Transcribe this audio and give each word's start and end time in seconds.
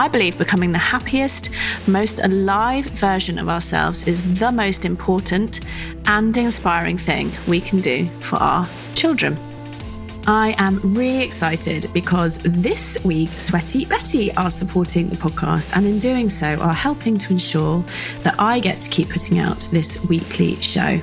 I 0.00 0.08
believe 0.08 0.38
becoming 0.38 0.72
the 0.72 0.78
happiest, 0.78 1.50
most 1.86 2.24
alive 2.24 2.86
version 2.86 3.38
of 3.38 3.50
ourselves 3.50 4.08
is 4.08 4.22
the 4.40 4.50
most 4.50 4.86
important 4.86 5.60
and 6.06 6.34
inspiring 6.38 6.96
thing 6.96 7.30
we 7.46 7.60
can 7.60 7.82
do 7.82 8.06
for 8.20 8.36
our 8.36 8.66
children. 8.94 9.36
I 10.26 10.54
am 10.56 10.80
really 10.82 11.22
excited 11.22 11.84
because 11.92 12.38
this 12.38 13.04
week 13.04 13.28
Sweaty 13.38 13.84
Betty 13.84 14.34
are 14.36 14.50
supporting 14.50 15.10
the 15.10 15.16
podcast 15.16 15.76
and 15.76 15.84
in 15.84 15.98
doing 15.98 16.30
so 16.30 16.46
are 16.46 16.72
helping 16.72 17.18
to 17.18 17.34
ensure 17.34 17.84
that 18.22 18.36
I 18.38 18.58
get 18.58 18.80
to 18.80 18.88
keep 18.88 19.10
putting 19.10 19.38
out 19.38 19.68
this 19.70 20.02
weekly 20.08 20.56
show. 20.62 20.98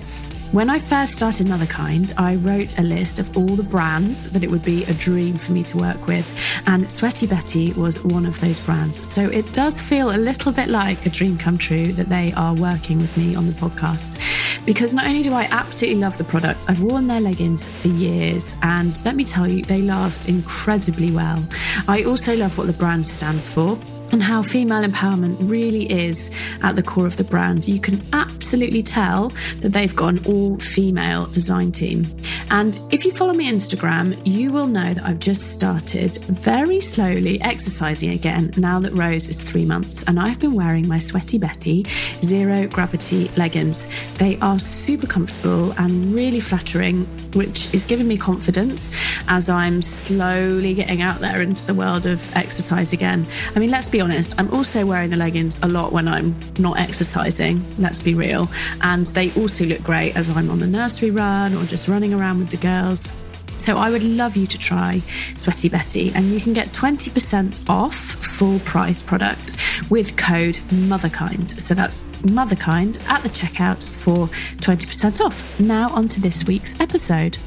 When 0.53 0.69
I 0.69 0.79
first 0.79 1.15
started 1.15 1.47
Motherkind, 1.47 2.13
I 2.17 2.35
wrote 2.35 2.79
a 2.79 2.81
list 2.81 3.19
of 3.19 3.35
all 3.35 3.45
the 3.47 3.63
brands 3.63 4.31
that 4.31 4.43
it 4.43 4.49
would 4.49 4.63
be 4.63 4.85
a 4.85 4.93
dream 4.93 5.35
for 5.35 5.51
me 5.51 5.61
to 5.63 5.77
work 5.77 6.07
with, 6.07 6.25
and 6.67 6.89
Sweaty 6.89 7.27
Betty 7.27 7.73
was 7.73 8.01
one 8.05 8.25
of 8.25 8.39
those 8.39 8.61
brands. 8.61 9.05
So 9.05 9.29
it 9.29 9.52
does 9.53 9.81
feel 9.81 10.11
a 10.11 10.15
little 10.15 10.53
bit 10.53 10.69
like 10.69 11.05
a 11.05 11.09
dream 11.09 11.38
come 11.38 11.57
true 11.57 11.91
that 11.93 12.07
they 12.07 12.31
are 12.38 12.55
working 12.55 12.97
with 12.97 13.16
me 13.17 13.35
on 13.35 13.45
the 13.45 13.53
podcast. 13.53 14.66
Because 14.66 14.94
not 14.94 15.05
only 15.05 15.22
do 15.22 15.33
I 15.33 15.49
absolutely 15.52 16.02
love 16.02 16.17
the 16.17 16.23
product, 16.23 16.69
I've 16.69 16.81
worn 16.81 17.07
their 17.07 17.22
leggings 17.22 17.67
for 17.67 17.89
years, 17.89 18.55
and 18.63 19.03
let 19.03 19.17
me 19.17 19.25
tell 19.25 19.50
you, 19.50 19.63
they 19.63 19.81
last 19.81 20.29
incredibly 20.29 21.11
well. 21.11 21.45
I 21.89 22.03
also 22.05 22.38
love 22.38 22.57
what 22.57 22.67
the 22.67 22.73
brand 22.73 23.05
stands 23.05 23.53
for 23.53 23.77
and 24.11 24.22
how 24.23 24.41
female 24.41 24.83
empowerment 24.83 25.50
really 25.50 25.91
is 25.91 26.31
at 26.63 26.75
the 26.75 26.83
core 26.83 27.05
of 27.05 27.17
the 27.17 27.23
brand. 27.23 27.67
You 27.67 27.80
can 27.80 28.02
absolutely 28.13 28.81
tell 28.81 29.30
that 29.59 29.73
they've 29.73 29.95
got 29.95 30.09
an 30.09 30.25
all 30.25 30.58
female 30.59 31.27
design 31.27 31.72
team. 31.72 32.05
And 32.50 32.80
if 32.91 33.05
you 33.05 33.11
follow 33.11 33.33
me 33.33 33.52
Instagram, 33.52 34.17
you 34.25 34.52
will 34.52 34.67
know 34.67 34.94
that 34.94 35.03
I've 35.03 35.19
just 35.19 35.52
started 35.52 36.17
very 36.17 36.80
slowly 36.80 37.41
exercising 37.41 38.11
again 38.11 38.53
now 38.58 38.80
that 38.80 38.94
Rose 38.94 39.28
is 39.28 39.41
three 39.41 39.66
months. 39.66 40.03
And 40.03 40.19
I've 40.19 40.39
been 40.39 40.53
wearing 40.53 40.88
my 40.88 41.00
Sweaty 41.00 41.38
Betty 41.38 41.83
zero 42.23 42.67
gravity 42.67 43.30
leggings. 43.38 43.88
They 44.17 44.38
are 44.39 44.59
super 44.59 45.08
comfortable 45.08 45.72
and 45.73 46.13
really 46.13 46.39
flattering, 46.39 47.05
which 47.33 47.73
is 47.73 47.85
giving 47.85 48.08
me 48.08 48.17
confidence 48.17 48.91
as 49.28 49.50
I'm 49.50 49.81
slowly 49.81 50.73
getting 50.73 51.02
out 51.02 51.19
there 51.19 51.41
into 51.41 51.66
the 51.66 51.73
world 51.73 52.05
of 52.05 52.35
exercise 52.35 52.94
again. 52.94 53.25
I 53.55 53.59
mean, 53.59 53.72
let's 53.72 53.89
be 53.89 53.97
honest, 54.02 54.40
I'm 54.40 54.53
also 54.53 54.86
wearing 54.86 55.09
the 55.09 55.17
leggings 55.17 55.59
a 55.64 55.67
lot 55.67 55.92
when 55.92 56.08
I'm 56.08 56.36
not 56.59 56.80
exercising, 56.80 57.62
let's 57.78 58.02
be 58.02 58.14
real. 58.14 58.50
And 58.81 59.06
they 59.08 59.31
also 59.34 59.66
look 59.66 59.84
great 59.84 60.16
as 60.16 60.30
I'm 60.30 60.50
on 60.50 60.59
the 60.59 60.67
nursery 60.67 61.12
run 61.12 61.53
or 61.56 61.66
just 61.66 61.88
running 61.88 62.14
around 62.14 62.40
with 62.40 62.50
the 62.50 62.58
girls. 62.58 63.14
So 63.58 63.75
I 63.75 63.90
would 63.90 64.03
love 64.03 64.36
you 64.36 64.45
to 64.45 64.58
try 64.58 65.00
Sweaty 65.36 65.68
Betty, 65.68 66.12
and 66.14 66.31
you 66.31 66.40
can 66.40 66.53
get 66.53 66.68
20% 66.70 67.68
off 67.68 67.95
full 67.95 68.59
price 68.59 69.02
product 69.02 69.56
with 69.90 70.16
code 70.16 70.56
Motherkind. 70.70 71.59
So 71.59 71.73
that's 71.73 72.00
Motherkind 72.22 73.03
at 73.09 73.23
the 73.23 73.30
checkout 73.30 73.84
for 73.84 74.28
20% 74.58 75.22
off. 75.22 75.59
Now, 75.59 75.90
on 75.90 76.08
to 76.09 76.22
this 76.22 76.45
week's 76.45 76.80
episode. 76.80 77.40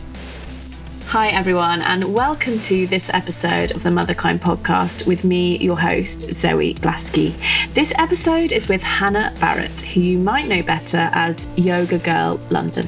Hi, 1.11 1.31
everyone, 1.31 1.83
and 1.83 2.15
welcome 2.15 2.61
to 2.61 2.87
this 2.87 3.13
episode 3.13 3.73
of 3.73 3.83
the 3.83 3.91
Motherkind 3.91 4.39
podcast 4.39 5.09
with 5.09 5.25
me, 5.25 5.59
your 5.59 5.77
host, 5.77 6.33
Zoe 6.33 6.75
Blaskey. 6.75 7.35
This 7.75 7.93
episode 7.99 8.53
is 8.53 8.69
with 8.69 8.81
Hannah 8.85 9.35
Barrett, 9.41 9.81
who 9.81 9.99
you 10.03 10.19
might 10.19 10.47
know 10.47 10.63
better 10.63 11.11
as 11.13 11.49
Yoga 11.57 11.99
Girl 11.99 12.39
London. 12.51 12.87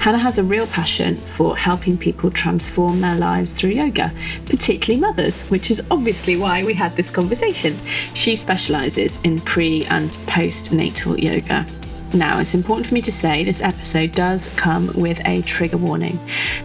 Hannah 0.00 0.18
has 0.18 0.36
a 0.38 0.42
real 0.42 0.66
passion 0.66 1.14
for 1.14 1.56
helping 1.56 1.96
people 1.96 2.32
transform 2.32 3.00
their 3.00 3.14
lives 3.14 3.52
through 3.52 3.70
yoga, 3.70 4.12
particularly 4.46 5.00
mothers, 5.00 5.42
which 5.42 5.70
is 5.70 5.80
obviously 5.92 6.36
why 6.36 6.64
we 6.64 6.74
had 6.74 6.96
this 6.96 7.08
conversation. 7.08 7.78
She 8.14 8.34
specialises 8.34 9.20
in 9.22 9.40
pre 9.42 9.84
and 9.84 10.10
postnatal 10.26 11.22
yoga. 11.22 11.64
Now, 12.12 12.40
it's 12.40 12.54
important 12.54 12.88
for 12.88 12.94
me 12.94 13.02
to 13.02 13.12
say 13.12 13.44
this 13.44 13.62
episode 13.62 14.12
does 14.12 14.48
come 14.56 14.90
with 14.94 15.20
a 15.26 15.42
trigger 15.42 15.76
warning 15.76 16.18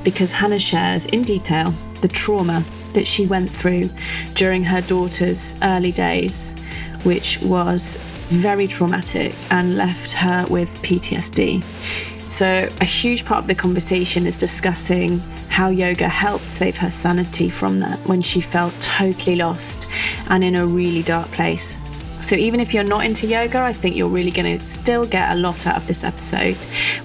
because 0.03 0.31
Hannah 0.31 0.57
shares 0.57 1.05
in 1.07 1.21
detail 1.21 1.71
the 2.01 2.07
trauma 2.07 2.65
that 2.93 3.05
she 3.05 3.27
went 3.27 3.51
through 3.51 3.89
during 4.33 4.63
her 4.63 4.81
daughter's 4.81 5.55
early 5.61 5.91
days, 5.91 6.53
which 7.03 7.39
was 7.41 7.97
very 8.29 8.67
traumatic 8.67 9.35
and 9.51 9.77
left 9.77 10.13
her 10.13 10.47
with 10.49 10.73
PTSD. 10.81 11.63
So, 12.31 12.67
a 12.81 12.85
huge 12.85 13.23
part 13.23 13.39
of 13.39 13.47
the 13.47 13.53
conversation 13.53 14.25
is 14.25 14.35
discussing 14.37 15.19
how 15.49 15.69
yoga 15.69 16.09
helped 16.09 16.49
save 16.49 16.75
her 16.77 16.89
sanity 16.89 17.49
from 17.49 17.79
that 17.81 17.99
when 18.07 18.21
she 18.21 18.41
felt 18.41 18.73
totally 18.81 19.35
lost 19.35 19.87
and 20.27 20.43
in 20.43 20.55
a 20.55 20.65
really 20.65 21.03
dark 21.03 21.27
place. 21.31 21.77
So, 22.21 22.35
even 22.35 22.59
if 22.59 22.73
you're 22.73 22.83
not 22.83 23.05
into 23.05 23.27
yoga, 23.27 23.59
I 23.59 23.73
think 23.73 23.95
you're 23.95 24.09
really 24.09 24.31
going 24.31 24.57
to 24.57 24.63
still 24.63 25.05
get 25.05 25.31
a 25.31 25.35
lot 25.35 25.67
out 25.67 25.77
of 25.77 25.87
this 25.87 26.03
episode. 26.03 26.57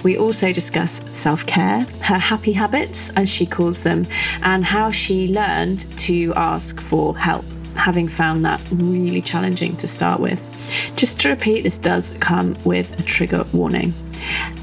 We 0.03 0.16
also 0.16 0.53
discuss 0.53 1.00
self 1.16 1.47
care, 1.47 1.81
her 2.03 2.19
happy 2.19 2.53
habits, 2.53 3.10
as 3.16 3.28
she 3.28 3.47
calls 3.47 3.82
them, 3.82 4.06
and 4.43 4.65
how 4.65 4.91
she 4.91 5.28
learned 5.28 5.87
to 5.99 6.32
ask 6.34 6.81
for 6.81 7.16
help 7.16 7.44
having 7.76 8.08
found 8.08 8.44
that 8.44 8.60
really 8.72 9.20
challenging 9.20 9.76
to 9.76 9.88
start 9.88 10.20
with. 10.20 10.41
Just 10.97 11.20
to 11.20 11.31
repeat, 11.31 11.62
this 11.62 11.78
does 11.78 12.16
come 12.19 12.56
with 12.64 12.98
a 12.98 13.03
trigger 13.03 13.44
warning. 13.53 13.92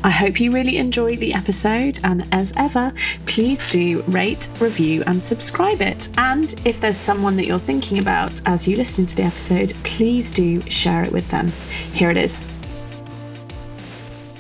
I 0.04 0.10
hope 0.10 0.40
you 0.40 0.52
really 0.52 0.78
enjoyed 0.78 1.20
the 1.20 1.34
episode, 1.34 2.00
and 2.04 2.28
as 2.32 2.54
ever, 2.58 2.94
please 3.26 3.70
do 3.70 4.04
rate, 4.04 4.48
review, 4.60 5.04
and 5.08 5.24
subscribe 5.24 5.82
it. 5.82 6.10
And 6.18 6.54
if 6.66 6.80
there's 6.80 6.98
someone 6.98 7.36
that 7.38 7.48
you're 7.48 7.60
thinking 7.60 8.00
about 8.00 8.40
as 8.46 8.68
you 8.68 8.78
listen 8.78 9.06
to 9.08 9.16
the 9.16 9.24
episode, 9.24 9.74
please 9.84 10.30
do 10.30 10.62
share 10.62 11.04
it 11.04 11.12
with 11.12 11.28
them. 11.30 11.48
Here 11.94 12.12
it 12.12 12.18
is. 12.18 12.44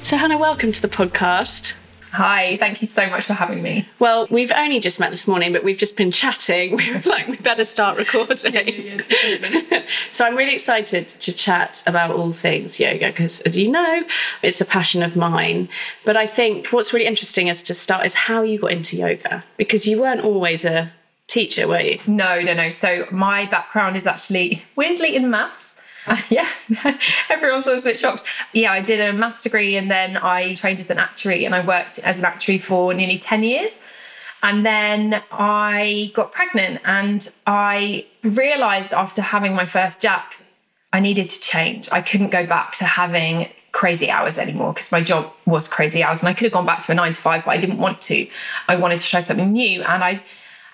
So, 0.03 0.15
Hannah, 0.17 0.37
welcome 0.37 0.71
to 0.71 0.81
the 0.81 0.87
podcast. 0.87 1.73
Hi, 2.11 2.57
thank 2.57 2.81
you 2.81 2.87
so 2.87 3.09
much 3.09 3.25
for 3.25 3.33
having 3.33 3.61
me. 3.61 3.87
Well, 3.99 4.27
we've 4.29 4.51
only 4.51 4.79
just 4.79 4.99
met 4.99 5.11
this 5.11 5.27
morning, 5.27 5.53
but 5.53 5.63
we've 5.63 5.77
just 5.77 5.97
been 5.97 6.11
chatting. 6.11 6.77
We 6.87 6.93
were 6.93 7.01
like, 7.05 7.27
we 7.27 7.37
better 7.37 7.65
start 7.65 7.97
recording. 7.97 8.53
Yeah, 8.53 8.61
yeah, 8.61 9.01
yeah, 9.71 9.85
so 10.11 10.25
I'm 10.25 10.35
really 10.35 10.53
excited 10.53 11.07
to 11.07 11.33
chat 11.33 11.83
about 11.85 12.11
all 12.11 12.31
things 12.31 12.79
yoga 12.79 13.07
because, 13.07 13.41
as 13.41 13.57
you 13.57 13.69
know, 13.69 14.03
it's 14.43 14.61
a 14.61 14.65
passion 14.65 15.03
of 15.03 15.15
mine. 15.15 15.69
But 16.05 16.17
I 16.17 16.27
think 16.27 16.67
what's 16.67 16.93
really 16.93 17.05
interesting 17.05 17.47
is 17.47 17.63
to 17.63 17.73
start 17.73 18.05
is 18.05 18.13
how 18.13 18.41
you 18.41 18.59
got 18.59 18.71
into 18.71 18.95
yoga 18.95 19.43
because 19.57 19.85
you 19.87 20.01
weren't 20.01 20.21
always 20.21 20.65
a 20.65 20.91
teacher, 21.27 21.67
were 21.67 21.81
you? 21.81 21.99
No, 22.07 22.41
no, 22.41 22.53
no. 22.53 22.71
So 22.71 23.05
my 23.11 23.45
background 23.45 23.97
is 23.97 24.07
actually 24.07 24.63
weirdly 24.75 25.15
in 25.15 25.29
maths. 25.29 25.79
Yeah, 26.29 26.47
everyone's 27.29 27.67
always 27.67 27.85
a 27.85 27.89
bit 27.89 27.99
shocked. 27.99 28.23
Yeah, 28.53 28.71
I 28.71 28.81
did 28.81 28.99
a 28.99 29.13
maths 29.13 29.43
degree 29.43 29.75
and 29.75 29.89
then 29.89 30.17
I 30.17 30.53
trained 30.53 30.79
as 30.79 30.89
an 30.89 30.99
actuary 30.99 31.45
and 31.45 31.55
I 31.55 31.65
worked 31.65 31.99
as 31.99 32.17
an 32.17 32.25
actuary 32.25 32.59
for 32.59 32.93
nearly 32.93 33.17
10 33.17 33.43
years. 33.43 33.79
And 34.43 34.65
then 34.65 35.21
I 35.31 36.11
got 36.13 36.31
pregnant 36.31 36.81
and 36.85 37.27
I 37.45 38.05
realized 38.23 38.93
after 38.93 39.21
having 39.21 39.55
my 39.55 39.65
first 39.65 40.01
Jack, 40.01 40.41
I 40.93 40.99
needed 40.99 41.29
to 41.29 41.39
change. 41.39 41.89
I 41.91 42.01
couldn't 42.01 42.29
go 42.29 42.45
back 42.45 42.73
to 42.73 42.85
having 42.85 43.49
crazy 43.71 44.09
hours 44.09 44.37
anymore 44.37 44.73
because 44.73 44.91
my 44.91 45.01
job 45.01 45.31
was 45.45 45.67
crazy 45.67 46.03
hours 46.03 46.21
and 46.21 46.29
I 46.29 46.33
could 46.33 46.45
have 46.45 46.53
gone 46.53 46.65
back 46.65 46.81
to 46.81 46.91
a 46.91 46.95
nine 46.95 47.13
to 47.13 47.21
five, 47.21 47.45
but 47.45 47.51
I 47.51 47.57
didn't 47.57 47.79
want 47.79 48.01
to. 48.03 48.27
I 48.67 48.75
wanted 48.75 49.01
to 49.01 49.07
try 49.07 49.19
something 49.19 49.51
new. 49.51 49.83
And 49.83 50.03
I 50.03 50.21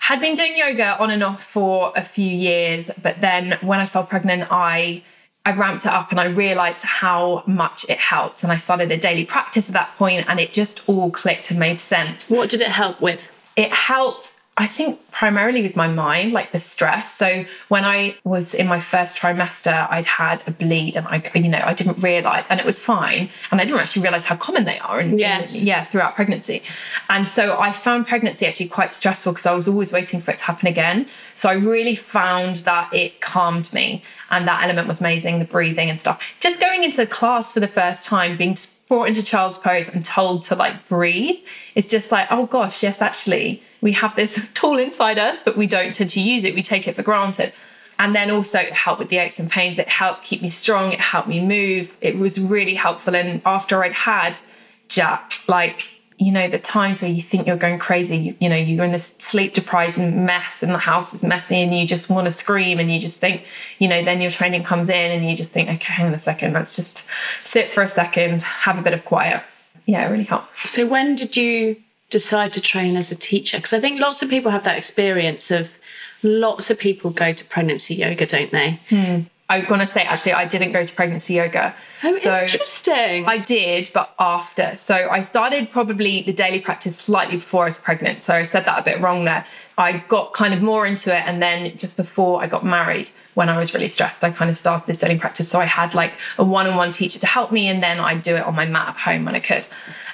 had 0.00 0.20
been 0.20 0.34
doing 0.34 0.56
yoga 0.56 0.98
on 0.98 1.10
and 1.10 1.22
off 1.22 1.42
for 1.42 1.92
a 1.96 2.02
few 2.02 2.28
years. 2.28 2.90
But 3.00 3.20
then 3.20 3.58
when 3.62 3.80
I 3.80 3.86
fell 3.86 4.04
pregnant, 4.04 4.48
I 4.50 5.02
I 5.46 5.52
ramped 5.52 5.84
it 5.84 5.92
up 5.92 6.10
and 6.10 6.18
I 6.18 6.24
realized 6.26 6.84
how 6.84 7.42
much 7.46 7.84
it 7.88 7.98
helped. 7.98 8.42
And 8.42 8.50
I 8.50 8.56
started 8.56 8.90
a 8.90 8.96
daily 8.96 9.26
practice 9.26 9.68
at 9.68 9.74
that 9.74 9.90
point 9.96 10.26
and 10.28 10.40
it 10.40 10.52
just 10.52 10.80
all 10.88 11.10
clicked 11.10 11.50
and 11.50 11.60
made 11.60 11.80
sense. 11.80 12.30
What 12.30 12.48
did 12.48 12.62
it 12.62 12.68
help 12.68 13.00
with? 13.00 13.30
It 13.56 13.70
helped, 13.70 14.33
I 14.56 14.68
think, 14.68 15.00
primarily 15.10 15.62
with 15.62 15.74
my 15.74 15.88
mind, 15.88 16.32
like 16.32 16.52
the 16.52 16.60
stress. 16.60 17.12
So 17.12 17.44
when 17.68 17.84
I 17.84 18.16
was 18.22 18.54
in 18.54 18.68
my 18.68 18.78
first 18.78 19.18
trimester, 19.18 19.88
I'd 19.90 20.06
had 20.06 20.42
a 20.46 20.52
bleed 20.52 20.94
and 20.94 21.06
I, 21.08 21.22
you 21.34 21.48
know, 21.48 21.62
I 21.64 21.74
didn't 21.74 22.00
realize, 22.02 22.44
and 22.48 22.60
it 22.60 22.66
was 22.66 22.80
fine. 22.80 23.30
And 23.50 23.60
I 23.60 23.64
didn't 23.64 23.80
actually 23.80 24.02
realize 24.02 24.24
how 24.24 24.36
common 24.36 24.64
they 24.64 24.78
are. 24.78 25.00
And 25.00 25.18
yes. 25.18 25.64
yeah, 25.64 25.82
throughout 25.82 26.14
pregnancy. 26.14 26.62
And 27.08 27.26
so 27.26 27.58
I 27.58 27.72
found 27.72 28.06
pregnancy 28.06 28.46
actually 28.46 28.68
quite 28.68 28.94
stressful 28.94 29.32
because 29.32 29.46
I 29.46 29.54
was 29.54 29.66
always 29.66 29.92
waiting 29.92 30.20
for 30.20 30.30
it 30.30 30.38
to 30.38 30.44
happen 30.44 30.68
again. 30.68 31.08
So 31.34 31.48
I 31.48 31.54
really 31.54 31.96
found 31.96 32.56
that 32.56 32.94
it 32.94 33.20
calmed 33.20 33.72
me. 33.72 34.02
And 34.30 34.46
that 34.46 34.62
element 34.62 34.86
was 34.86 35.00
amazing, 35.00 35.40
the 35.40 35.44
breathing 35.44 35.90
and 35.90 35.98
stuff. 35.98 36.34
Just 36.38 36.60
going 36.60 36.84
into 36.84 36.96
the 36.96 37.06
class 37.06 37.52
for 37.52 37.60
the 37.60 37.68
first 37.68 38.06
time, 38.06 38.36
being 38.36 38.56
brought 38.88 39.08
into 39.08 39.22
child's 39.22 39.58
pose 39.58 39.88
and 39.88 40.04
told 40.04 40.42
to 40.42 40.54
like 40.54 40.88
breathe. 40.88 41.38
It's 41.74 41.86
just 41.86 42.12
like 42.12 42.28
oh 42.30 42.46
gosh 42.46 42.82
yes 42.82 43.00
actually 43.00 43.62
we 43.80 43.92
have 43.92 44.14
this 44.16 44.50
tool 44.54 44.78
inside 44.78 45.18
us 45.18 45.42
but 45.42 45.56
we 45.56 45.66
don't 45.66 45.94
tend 45.94 46.10
to 46.10 46.20
use 46.20 46.44
it. 46.44 46.54
We 46.54 46.62
take 46.62 46.86
it 46.88 46.96
for 46.96 47.02
granted. 47.02 47.52
And 47.98 48.14
then 48.14 48.30
also 48.30 48.58
it 48.58 48.72
helped 48.72 48.98
with 48.98 49.08
the 49.08 49.18
aches 49.18 49.38
and 49.38 49.50
pains. 49.50 49.78
It 49.78 49.88
helped 49.88 50.24
keep 50.24 50.42
me 50.42 50.50
strong. 50.50 50.92
It 50.92 51.00
helped 51.00 51.28
me 51.28 51.40
move. 51.40 51.96
It 52.00 52.18
was 52.18 52.40
really 52.40 52.74
helpful. 52.74 53.14
And 53.14 53.40
after 53.46 53.82
i'd 53.82 53.92
had 53.92 54.40
jack 54.88 55.32
like 55.48 55.88
you 56.18 56.30
know, 56.30 56.48
the 56.48 56.58
times 56.58 57.02
where 57.02 57.10
you 57.10 57.22
think 57.22 57.46
you're 57.46 57.56
going 57.56 57.78
crazy, 57.78 58.16
you, 58.16 58.36
you 58.40 58.48
know, 58.48 58.56
you're 58.56 58.84
in 58.84 58.92
this 58.92 59.06
sleep 59.18 59.52
deprived 59.52 59.98
mess 59.98 60.62
and 60.62 60.72
the 60.72 60.78
house 60.78 61.12
is 61.12 61.24
messy 61.24 61.56
and 61.56 61.76
you 61.76 61.86
just 61.86 62.08
want 62.08 62.26
to 62.26 62.30
scream 62.30 62.78
and 62.78 62.92
you 62.92 63.00
just 63.00 63.20
think, 63.20 63.46
you 63.78 63.88
know, 63.88 64.04
then 64.04 64.20
your 64.20 64.30
training 64.30 64.62
comes 64.62 64.88
in 64.88 65.10
and 65.10 65.28
you 65.28 65.36
just 65.36 65.50
think, 65.50 65.68
okay, 65.68 65.92
hang 65.92 66.06
on 66.06 66.14
a 66.14 66.18
second, 66.18 66.52
let's 66.52 66.76
just 66.76 67.04
sit 67.44 67.68
for 67.68 67.82
a 67.82 67.88
second, 67.88 68.42
have 68.42 68.78
a 68.78 68.82
bit 68.82 68.92
of 68.92 69.04
quiet. 69.04 69.42
Yeah, 69.86 70.06
it 70.06 70.10
really 70.10 70.24
helps. 70.24 70.70
So 70.70 70.86
when 70.86 71.16
did 71.16 71.36
you 71.36 71.76
decide 72.10 72.52
to 72.52 72.60
train 72.60 72.96
as 72.96 73.10
a 73.10 73.16
teacher? 73.16 73.58
Because 73.58 73.72
I 73.72 73.80
think 73.80 74.00
lots 74.00 74.22
of 74.22 74.30
people 74.30 74.52
have 74.52 74.64
that 74.64 74.78
experience 74.78 75.50
of 75.50 75.78
lots 76.22 76.70
of 76.70 76.78
people 76.78 77.10
go 77.10 77.32
to 77.32 77.44
pregnancy 77.44 77.94
yoga, 77.94 78.26
don't 78.26 78.50
they? 78.50 78.78
Hmm. 78.88 79.20
I 79.48 79.58
was 79.58 79.68
going 79.68 79.80
to 79.80 79.86
say 79.86 80.02
actually, 80.02 80.32
I 80.32 80.46
didn't 80.46 80.72
go 80.72 80.82
to 80.82 80.94
pregnancy 80.94 81.34
yoga. 81.34 81.74
Oh, 82.02 82.10
so 82.12 82.40
interesting. 82.40 83.26
I 83.26 83.38
did, 83.38 83.90
but 83.92 84.14
after. 84.18 84.74
So 84.76 85.08
I 85.10 85.20
started 85.20 85.68
probably 85.68 86.22
the 86.22 86.32
daily 86.32 86.60
practice 86.60 86.96
slightly 86.96 87.36
before 87.36 87.64
I 87.64 87.66
was 87.66 87.76
pregnant. 87.76 88.22
So 88.22 88.34
I 88.34 88.44
said 88.44 88.64
that 88.64 88.78
a 88.78 88.82
bit 88.82 89.00
wrong 89.00 89.26
there. 89.26 89.44
I 89.76 90.04
got 90.08 90.32
kind 90.32 90.54
of 90.54 90.62
more 90.62 90.86
into 90.86 91.14
it, 91.14 91.24
and 91.26 91.42
then 91.42 91.76
just 91.76 91.96
before 91.96 92.42
I 92.42 92.46
got 92.46 92.64
married, 92.64 93.10
when 93.34 93.48
I 93.48 93.58
was 93.58 93.74
really 93.74 93.88
stressed, 93.88 94.22
I 94.22 94.30
kind 94.30 94.50
of 94.50 94.56
started 94.56 94.86
this 94.86 94.98
daily 94.98 95.18
practice. 95.18 95.48
So 95.48 95.58
I 95.58 95.64
had 95.64 95.94
like 95.94 96.12
a 96.38 96.44
one-on-one 96.44 96.92
teacher 96.92 97.18
to 97.18 97.26
help 97.26 97.50
me, 97.50 97.66
and 97.66 97.82
then 97.82 97.98
I'd 97.98 98.22
do 98.22 98.36
it 98.36 98.44
on 98.44 98.54
my 98.54 98.66
mat 98.66 98.88
at 98.90 98.96
home 98.96 99.24
when 99.24 99.34
I 99.34 99.40
could. 99.40 99.66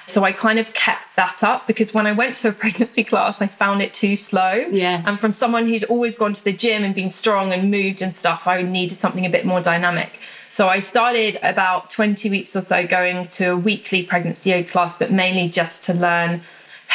So 0.07 0.23
I 0.23 0.31
kind 0.31 0.57
of 0.57 0.73
kept 0.73 1.15
that 1.15 1.43
up 1.43 1.67
because 1.67 1.93
when 1.93 2.07
I 2.07 2.11
went 2.11 2.35
to 2.37 2.49
a 2.49 2.51
pregnancy 2.61 3.03
class, 3.03 3.41
I 3.41 3.47
found 3.47 3.81
it 3.81 3.93
too 3.93 4.17
slow. 4.17 4.65
Yes. 4.71 5.07
And 5.07 5.17
from 5.19 5.31
someone 5.31 5.67
who's 5.67 5.83
always 5.83 6.15
gone 6.15 6.33
to 6.33 6.43
the 6.43 6.53
gym 6.53 6.83
and 6.83 6.95
been 6.95 7.09
strong 7.09 7.53
and 7.53 7.69
moved 7.69 8.01
and 8.01 8.15
stuff, 8.15 8.47
I 8.47 8.61
needed 8.63 8.95
something 8.97 9.25
a 9.25 9.29
bit 9.29 9.45
more 9.45 9.61
dynamic. 9.61 10.19
So 10.49 10.67
I 10.67 10.79
started 10.79 11.37
about 11.43 11.89
20 11.89 12.29
weeks 12.29 12.55
or 12.55 12.61
so 12.61 12.85
going 12.85 13.25
to 13.29 13.51
a 13.51 13.57
weekly 13.57 14.03
pregnancy 14.03 14.49
yoga 14.49 14.67
class, 14.67 14.97
but 14.97 15.11
mainly 15.11 15.47
just 15.47 15.83
to 15.85 15.93
learn 15.93 16.41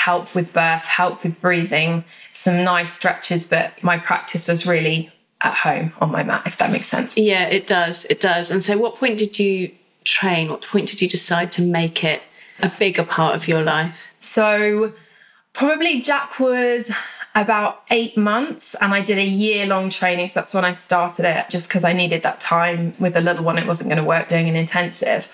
help 0.06 0.36
with 0.36 0.52
birth, 0.52 0.84
help 0.84 1.24
with 1.24 1.40
breathing, 1.40 2.04
some 2.30 2.62
nice 2.62 2.92
stretches, 2.92 3.44
but 3.44 3.82
my 3.82 3.98
practice 3.98 4.46
was 4.46 4.64
really 4.64 5.10
at 5.40 5.52
home 5.52 5.92
on 6.00 6.12
my 6.12 6.22
mat, 6.22 6.44
if 6.46 6.56
that 6.58 6.70
makes 6.70 6.86
sense. 6.86 7.18
Yeah, 7.18 7.48
it 7.48 7.66
does. 7.66 8.04
It 8.04 8.20
does. 8.20 8.52
And 8.52 8.62
so, 8.62 8.78
what 8.78 8.94
point 8.94 9.18
did 9.18 9.36
you 9.40 9.72
train? 10.04 10.48
What 10.48 10.62
point 10.62 10.86
did 10.88 11.02
you 11.02 11.08
decide 11.08 11.50
to 11.52 11.62
make 11.62 12.04
it 12.04 12.22
a 12.62 12.68
bigger 12.78 13.02
part 13.02 13.34
of 13.34 13.48
your 13.48 13.62
life? 13.62 13.98
So, 14.20 14.92
probably 15.52 16.00
Jack 16.00 16.38
was 16.38 16.92
about 17.34 17.82
eight 17.90 18.16
months 18.16 18.76
and 18.80 18.94
I 18.94 19.00
did 19.00 19.18
a 19.18 19.26
year 19.26 19.66
long 19.66 19.90
training. 19.90 20.28
So 20.28 20.38
that's 20.38 20.54
when 20.54 20.64
I 20.64 20.72
started 20.72 21.24
it, 21.26 21.50
just 21.50 21.68
because 21.68 21.82
I 21.82 21.92
needed 21.92 22.22
that 22.22 22.38
time 22.38 22.94
with 23.00 23.14
the 23.14 23.20
little 23.20 23.44
one. 23.44 23.58
It 23.58 23.66
wasn't 23.66 23.90
going 23.90 24.02
to 24.02 24.08
work 24.08 24.28
doing 24.28 24.48
an 24.48 24.54
intensive. 24.54 25.28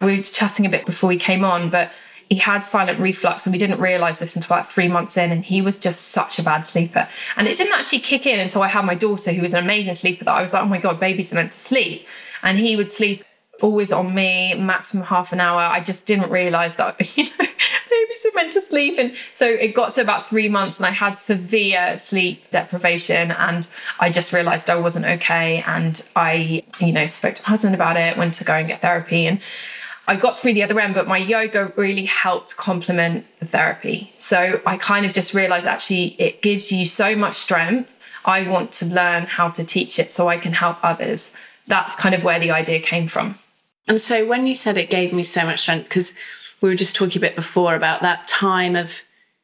We 0.00 0.16
were 0.16 0.22
chatting 0.22 0.66
a 0.66 0.68
bit 0.68 0.84
before 0.84 1.08
we 1.08 1.16
came 1.16 1.42
on, 1.42 1.70
but 1.70 1.90
he 2.30 2.36
had 2.36 2.64
silent 2.64 2.98
reflux 3.00 3.44
and 3.44 3.52
we 3.52 3.58
didn't 3.58 3.80
realize 3.80 4.20
this 4.20 4.36
until 4.36 4.54
about 4.54 4.70
three 4.70 4.88
months 4.88 5.16
in 5.16 5.32
and 5.32 5.44
he 5.44 5.60
was 5.60 5.78
just 5.78 6.08
such 6.08 6.38
a 6.38 6.42
bad 6.42 6.62
sleeper 6.62 7.06
and 7.36 7.48
it 7.48 7.56
didn't 7.56 7.74
actually 7.74 7.98
kick 7.98 8.24
in 8.24 8.40
until 8.40 8.62
i 8.62 8.68
had 8.68 8.84
my 8.84 8.94
daughter 8.94 9.32
who 9.32 9.42
was 9.42 9.52
an 9.52 9.62
amazing 9.62 9.94
sleeper 9.94 10.24
that 10.24 10.32
i 10.32 10.40
was 10.40 10.52
like 10.52 10.62
oh 10.62 10.66
my 10.66 10.78
god 10.78 10.98
babies 10.98 11.32
are 11.32 11.36
meant 11.36 11.52
to 11.52 11.58
sleep 11.58 12.06
and 12.42 12.56
he 12.56 12.76
would 12.76 12.90
sleep 12.90 13.24
always 13.62 13.92
on 13.92 14.14
me, 14.14 14.54
maximum 14.54 15.04
half 15.04 15.32
an 15.32 15.40
hour. 15.40 15.60
I 15.60 15.80
just 15.80 16.06
didn't 16.06 16.30
realize 16.30 16.76
that, 16.76 16.98
you 17.16 17.24
know, 17.24 17.30
babies 17.90 18.26
are 18.26 18.34
meant 18.34 18.52
to 18.52 18.60
sleep. 18.60 18.98
And 18.98 19.14
so 19.32 19.46
it 19.46 19.74
got 19.74 19.94
to 19.94 20.00
about 20.00 20.26
three 20.26 20.48
months 20.48 20.78
and 20.78 20.86
I 20.86 20.90
had 20.90 21.16
severe 21.16 21.98
sleep 21.98 22.50
deprivation. 22.50 23.32
And 23.32 23.68
I 23.98 24.10
just 24.10 24.32
realized 24.32 24.70
I 24.70 24.76
wasn't 24.76 25.06
okay. 25.06 25.62
And 25.66 26.00
I, 26.16 26.62
you 26.80 26.92
know, 26.92 27.06
spoke 27.06 27.34
to 27.34 27.42
my 27.42 27.48
husband 27.48 27.74
about 27.74 27.96
it, 27.96 28.16
went 28.16 28.34
to 28.34 28.44
go 28.44 28.54
and 28.54 28.68
get 28.68 28.80
therapy. 28.80 29.26
And 29.26 29.42
I 30.10 30.16
got 30.16 30.36
through 30.36 30.54
the 30.54 30.64
other 30.64 30.80
end, 30.80 30.94
but 30.94 31.06
my 31.06 31.18
yoga 31.18 31.72
really 31.76 32.04
helped 32.04 32.56
complement 32.56 33.26
the 33.38 33.46
therapy. 33.46 34.12
So 34.18 34.60
I 34.66 34.76
kind 34.76 35.06
of 35.06 35.12
just 35.12 35.34
realized 35.34 35.68
actually 35.68 36.16
it 36.18 36.42
gives 36.42 36.72
you 36.72 36.84
so 36.84 37.14
much 37.14 37.36
strength. 37.36 37.96
I 38.24 38.48
want 38.48 38.72
to 38.72 38.86
learn 38.86 39.26
how 39.26 39.50
to 39.50 39.64
teach 39.64 40.00
it 40.00 40.10
so 40.10 40.26
I 40.26 40.36
can 40.36 40.52
help 40.52 40.78
others. 40.82 41.30
That's 41.68 41.94
kind 41.94 42.12
of 42.12 42.24
where 42.24 42.40
the 42.40 42.50
idea 42.50 42.80
came 42.80 43.06
from. 43.06 43.36
And 43.86 44.00
so 44.00 44.26
when 44.26 44.48
you 44.48 44.56
said 44.56 44.76
it 44.76 44.90
gave 44.90 45.12
me 45.12 45.22
so 45.22 45.44
much 45.44 45.60
strength, 45.60 45.84
because 45.84 46.12
we 46.60 46.68
were 46.68 46.74
just 46.74 46.96
talking 46.96 47.18
a 47.18 47.20
bit 47.20 47.36
before 47.36 47.76
about 47.76 48.00
that 48.00 48.26
time 48.26 48.74
of, 48.74 49.02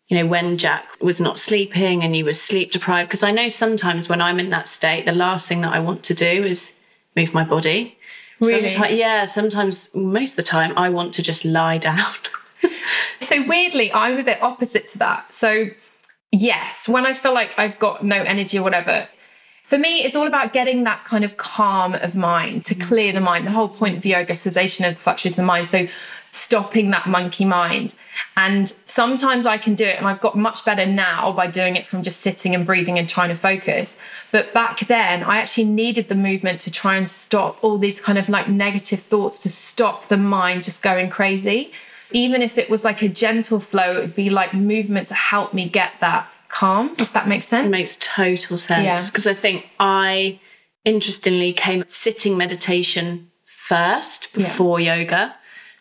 you 0.08 0.18
know, 0.18 0.26
when 0.26 0.58
Jack 0.58 1.00
was 1.00 1.20
not 1.20 1.38
sleeping 1.38 2.02
and 2.02 2.16
you 2.16 2.24
were 2.24 2.34
sleep 2.34 2.72
deprived. 2.72 3.08
Because 3.08 3.22
I 3.22 3.30
know 3.30 3.50
sometimes 3.50 4.08
when 4.08 4.20
I'm 4.20 4.40
in 4.40 4.48
that 4.48 4.66
state, 4.66 5.04
the 5.04 5.12
last 5.12 5.46
thing 5.46 5.60
that 5.60 5.72
I 5.72 5.78
want 5.78 6.02
to 6.02 6.14
do 6.14 6.42
is 6.42 6.76
move 7.14 7.32
my 7.32 7.44
body. 7.44 7.96
Really? 8.40 8.70
Sometimes, 8.70 8.98
yeah, 8.98 9.24
sometimes, 9.26 9.94
most 9.94 10.32
of 10.32 10.36
the 10.36 10.42
time, 10.42 10.76
I 10.76 10.90
want 10.90 11.14
to 11.14 11.22
just 11.22 11.44
lie 11.44 11.78
down. 11.78 12.04
so 13.20 13.46
weirdly, 13.46 13.92
I'm 13.92 14.18
a 14.18 14.22
bit 14.22 14.42
opposite 14.42 14.88
to 14.88 14.98
that. 14.98 15.32
So, 15.32 15.68
yes, 16.32 16.88
when 16.88 17.06
I 17.06 17.12
feel 17.12 17.32
like 17.32 17.58
I've 17.58 17.78
got 17.78 18.04
no 18.04 18.16
energy 18.16 18.58
or 18.58 18.62
whatever, 18.62 19.08
for 19.66 19.78
me, 19.78 20.04
it's 20.04 20.14
all 20.14 20.28
about 20.28 20.52
getting 20.52 20.84
that 20.84 21.04
kind 21.04 21.24
of 21.24 21.38
calm 21.38 21.94
of 21.94 22.14
mind 22.14 22.64
to 22.66 22.74
mm. 22.74 22.86
clear 22.86 23.12
the 23.12 23.20
mind. 23.20 23.46
The 23.46 23.50
whole 23.50 23.68
point 23.68 23.96
of 23.96 24.06
yoga, 24.06 24.36
cessation 24.36 24.84
of 24.84 24.96
fluctuating 24.96 25.42
the 25.42 25.46
mind. 25.46 25.66
So 25.66 25.88
stopping 26.36 26.90
that 26.90 27.06
monkey 27.06 27.44
mind. 27.44 27.94
And 28.36 28.68
sometimes 28.84 29.46
I 29.46 29.58
can 29.58 29.74
do 29.74 29.84
it, 29.84 29.96
and 29.96 30.06
I've 30.06 30.20
got 30.20 30.36
much 30.36 30.64
better 30.64 30.86
now 30.86 31.32
by 31.32 31.46
doing 31.46 31.76
it 31.76 31.86
from 31.86 32.02
just 32.02 32.20
sitting 32.20 32.54
and 32.54 32.66
breathing 32.66 32.98
and 32.98 33.08
trying 33.08 33.30
to 33.30 33.34
focus. 33.34 33.96
But 34.30 34.52
back 34.52 34.80
then, 34.80 35.22
I 35.22 35.38
actually 35.38 35.64
needed 35.64 36.08
the 36.08 36.14
movement 36.14 36.60
to 36.62 36.70
try 36.70 36.96
and 36.96 37.08
stop 37.08 37.58
all 37.62 37.78
these 37.78 38.00
kind 38.00 38.18
of 38.18 38.28
like 38.28 38.48
negative 38.48 39.00
thoughts, 39.00 39.42
to 39.42 39.48
stop 39.48 40.08
the 40.08 40.16
mind 40.16 40.64
just 40.64 40.82
going 40.82 41.10
crazy. 41.10 41.72
Even 42.12 42.42
if 42.42 42.56
it 42.58 42.70
was 42.70 42.84
like 42.84 43.02
a 43.02 43.08
gentle 43.08 43.58
flow, 43.58 43.96
it 43.96 44.00
would 44.00 44.14
be 44.14 44.30
like 44.30 44.54
movement 44.54 45.08
to 45.08 45.14
help 45.14 45.52
me 45.52 45.68
get 45.68 45.92
that 46.00 46.28
calm, 46.48 46.94
if 46.98 47.12
that 47.14 47.26
makes 47.26 47.48
sense. 47.48 47.66
It 47.66 47.70
makes 47.70 47.96
total 47.96 48.58
sense. 48.58 49.10
Because 49.10 49.26
yeah. 49.26 49.32
I 49.32 49.34
think 49.34 49.68
I, 49.80 50.38
interestingly, 50.84 51.52
came 51.52 51.84
sitting 51.88 52.36
meditation 52.36 53.30
first 53.44 54.32
before 54.32 54.78
yeah. 54.78 54.96
yoga. 54.96 55.36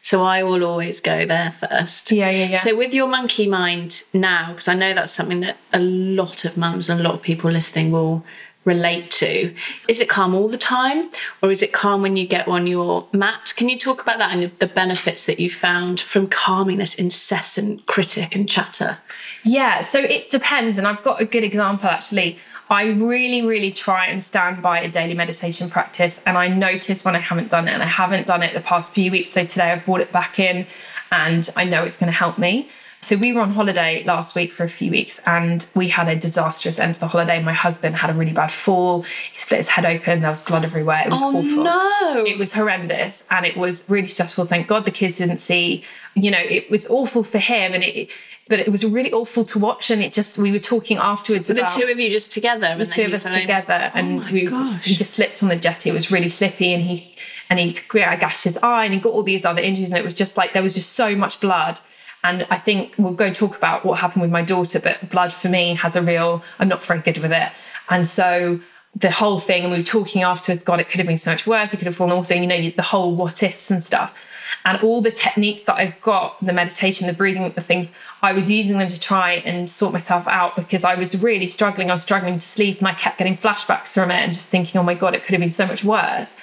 So 0.05 0.21
I 0.21 0.43
will 0.43 0.63
always 0.63 1.01
go 1.01 1.25
there 1.25 1.51
first. 1.51 2.11
Yeah, 2.11 2.29
yeah, 2.29 2.45
yeah. 2.45 2.57
So 2.57 2.75
with 2.75 2.93
your 2.93 3.07
monkey 3.07 3.47
mind 3.47 4.03
now, 4.13 4.49
because 4.49 4.67
I 4.67 4.75
know 4.75 4.93
that's 4.93 5.11
something 5.11 5.39
that 5.39 5.57
a 5.73 5.79
lot 5.79 6.45
of 6.45 6.57
mums 6.57 6.91
and 6.91 7.01
a 7.01 7.03
lot 7.03 7.15
of 7.15 7.23
people 7.23 7.49
listening 7.49 7.91
will 7.91 8.23
relate 8.65 9.09
to. 9.11 9.53
Is 9.87 10.01
it 10.01 10.09
calm 10.09 10.35
all 10.35 10.49
the 10.49 10.57
time 10.57 11.09
or 11.41 11.51
is 11.51 11.61
it 11.61 11.71
calm 11.71 12.01
when 12.01 12.17
you 12.17 12.27
get 12.27 12.47
on 12.47 12.67
your 12.67 13.07
mat? 13.13 13.53
Can 13.55 13.69
you 13.69 13.79
talk 13.79 14.01
about 14.01 14.17
that 14.17 14.35
and 14.35 14.51
the 14.59 14.67
benefits 14.67 15.25
that 15.25 15.39
you 15.39 15.49
found 15.49 16.01
from 16.01 16.27
calming 16.27 16.77
this 16.77 16.95
incessant 16.95 17.85
critic 17.85 18.35
and 18.35 18.49
chatter? 18.49 18.97
Yeah, 19.43 19.81
so 19.81 19.99
it 19.99 20.29
depends. 20.29 20.77
And 20.77 20.87
I've 20.87 21.03
got 21.03 21.21
a 21.21 21.25
good 21.25 21.43
example 21.43 21.89
actually. 21.89 22.37
I 22.67 22.87
really, 22.87 23.43
really 23.43 23.71
try 23.71 24.07
and 24.07 24.23
stand 24.23 24.61
by 24.63 24.79
a 24.79 24.89
daily 24.89 25.13
meditation 25.13 25.69
practice. 25.69 26.19
And 26.25 26.35
I 26.35 26.47
notice 26.47 27.05
when 27.05 27.15
I 27.15 27.19
haven't 27.19 27.51
done 27.51 27.67
it, 27.67 27.73
and 27.73 27.83
I 27.83 27.87
haven't 27.87 28.25
done 28.25 28.41
it 28.41 28.55
the 28.55 28.61
past 28.61 28.93
few 28.93 29.11
weeks. 29.11 29.29
So 29.29 29.45
today 29.45 29.71
I 29.71 29.77
brought 29.77 30.01
it 30.01 30.11
back 30.11 30.39
in 30.39 30.65
and 31.11 31.47
I 31.55 31.63
know 31.63 31.83
it's 31.83 31.95
going 31.95 32.11
to 32.11 32.17
help 32.17 32.39
me. 32.39 32.69
So 33.05 33.15
we 33.15 33.33
were 33.33 33.41
on 33.41 33.51
holiday 33.51 34.03
last 34.03 34.35
week 34.35 34.51
for 34.51 34.63
a 34.63 34.69
few 34.69 34.89
weeks 34.89 35.19
and 35.27 35.63
we 35.75 35.89
had 35.89 36.07
a 36.07 36.15
disastrous 36.15 36.79
end 36.79 36.95
to 36.95 36.99
the 36.99 37.07
holiday. 37.07 37.39
My 37.39 37.53
husband 37.53 37.95
had 37.95 38.09
a 38.09 38.13
really 38.13 38.33
bad 38.33 38.51
fall. 38.51 39.03
He 39.03 39.37
split 39.37 39.59
his 39.59 39.67
head 39.67 39.85
open. 39.85 40.21
There 40.21 40.31
was 40.31 40.41
blood 40.41 40.63
everywhere. 40.63 41.03
It 41.05 41.11
was 41.11 41.21
oh, 41.21 41.37
awful. 41.37 41.63
No. 41.63 42.23
It 42.25 42.39
was 42.39 42.53
horrendous 42.53 43.23
and 43.29 43.45
it 43.45 43.57
was 43.57 43.87
really 43.91 44.07
stressful. 44.07 44.47
Thank 44.47 44.67
God 44.67 44.85
the 44.85 44.91
kids 44.91 45.19
didn't 45.19 45.37
see. 45.37 45.83
You 46.15 46.31
know, 46.31 46.39
it 46.39 46.71
was 46.71 46.87
awful 46.87 47.21
for 47.21 47.37
him 47.37 47.73
and 47.73 47.83
it 47.83 48.11
but 48.47 48.59
it 48.59 48.71
was 48.71 48.83
really 48.85 49.11
awful 49.11 49.43
to 49.43 49.59
watch 49.59 49.91
and 49.91 50.01
it 50.03 50.11
just 50.11 50.39
we 50.39 50.51
were 50.51 50.59
talking 50.59 50.97
afterwards 50.97 51.47
so 51.47 51.53
about 51.53 51.71
the 51.71 51.81
two 51.81 51.91
of 51.91 51.99
you 51.99 52.11
just 52.11 52.31
together 52.31 52.75
the 52.77 52.85
two 52.85 53.05
of 53.05 53.13
us 53.13 53.23
together 53.23 53.91
oh 53.91 53.97
and 53.97 54.23
we 54.29 54.45
gosh. 54.45 54.83
he 54.83 54.95
just 54.95 55.15
slipped 55.15 55.41
on 55.41 55.49
the 55.49 55.55
jetty 55.55 55.89
it 55.89 55.93
was 55.93 56.11
really 56.11 56.29
slippy 56.29 56.71
and 56.71 56.83
he 56.83 57.15
and 57.49 57.57
he 57.57 57.75
gashed 57.91 58.43
his 58.43 58.55
eye 58.59 58.85
and 58.85 58.93
he 58.93 58.99
got 58.99 59.13
all 59.13 59.23
these 59.23 59.45
other 59.45 59.61
injuries 59.61 59.91
and 59.91 59.97
it 59.97 60.05
was 60.05 60.13
just 60.13 60.37
like 60.37 60.53
there 60.53 60.61
was 60.61 60.75
just 60.75 60.93
so 60.93 61.15
much 61.15 61.39
blood 61.39 61.79
And 62.25 62.47
I 62.49 62.57
think 62.57 62.95
we'll 62.97 63.13
go 63.13 63.31
talk 63.31 63.55
about 63.55 63.85
what 63.85 63.99
happened 63.99 64.23
with 64.23 64.31
my 64.31 64.41
daughter, 64.41 64.79
but 64.79 65.11
blood 65.11 65.31
for 65.31 65.47
me 65.47 65.75
has 65.75 65.95
a 65.95 66.01
real, 66.01 66.43
I'm 66.57 66.67
not 66.67 66.83
very 66.83 66.99
good 66.99 67.19
with 67.19 67.31
it. 67.31 67.51
And 67.91 68.07
so 68.07 68.59
the 68.95 69.11
whole 69.11 69.39
thing, 69.39 69.61
and 69.61 69.71
we 69.71 69.77
were 69.77 69.83
talking 69.83 70.23
afterwards, 70.23 70.63
God, 70.63 70.79
it 70.79 70.87
could 70.89 70.97
have 70.97 71.05
been 71.05 71.19
so 71.19 71.29
much 71.29 71.45
worse. 71.45 71.71
It 71.73 71.77
could 71.77 71.85
have 71.85 71.95
fallen 71.95 72.13
also, 72.13 72.33
you 72.33 72.47
know, 72.47 72.69
the 72.71 72.81
whole 72.81 73.13
what 73.13 73.43
ifs 73.43 73.69
and 73.69 73.83
stuff. 73.83 74.31
And 74.65 74.81
all 74.81 75.01
the 75.01 75.11
techniques 75.11 75.61
that 75.63 75.75
I've 75.75 76.01
got, 76.01 76.43
the 76.43 76.51
meditation, 76.51 77.05
the 77.05 77.13
breathing, 77.13 77.51
the 77.51 77.61
things, 77.61 77.91
I 78.23 78.33
was 78.33 78.49
using 78.49 78.79
them 78.79 78.87
to 78.87 78.99
try 78.99 79.33
and 79.45 79.69
sort 79.69 79.93
myself 79.93 80.27
out 80.27 80.55
because 80.55 80.83
I 80.83 80.95
was 80.95 81.21
really 81.21 81.47
struggling. 81.47 81.91
I 81.91 81.93
was 81.93 82.01
struggling 82.01 82.39
to 82.39 82.47
sleep 82.47 82.79
and 82.79 82.87
I 82.87 82.93
kept 82.93 83.19
getting 83.19 83.37
flashbacks 83.37 83.93
from 83.93 84.09
it 84.09 84.15
and 84.15 84.33
just 84.33 84.49
thinking, 84.49 84.81
oh 84.81 84.83
my 84.83 84.95
God, 84.95 85.13
it 85.13 85.21
could 85.21 85.33
have 85.33 85.41
been 85.41 85.51
so 85.51 85.67
much 85.67 85.83
worse. 85.83 86.33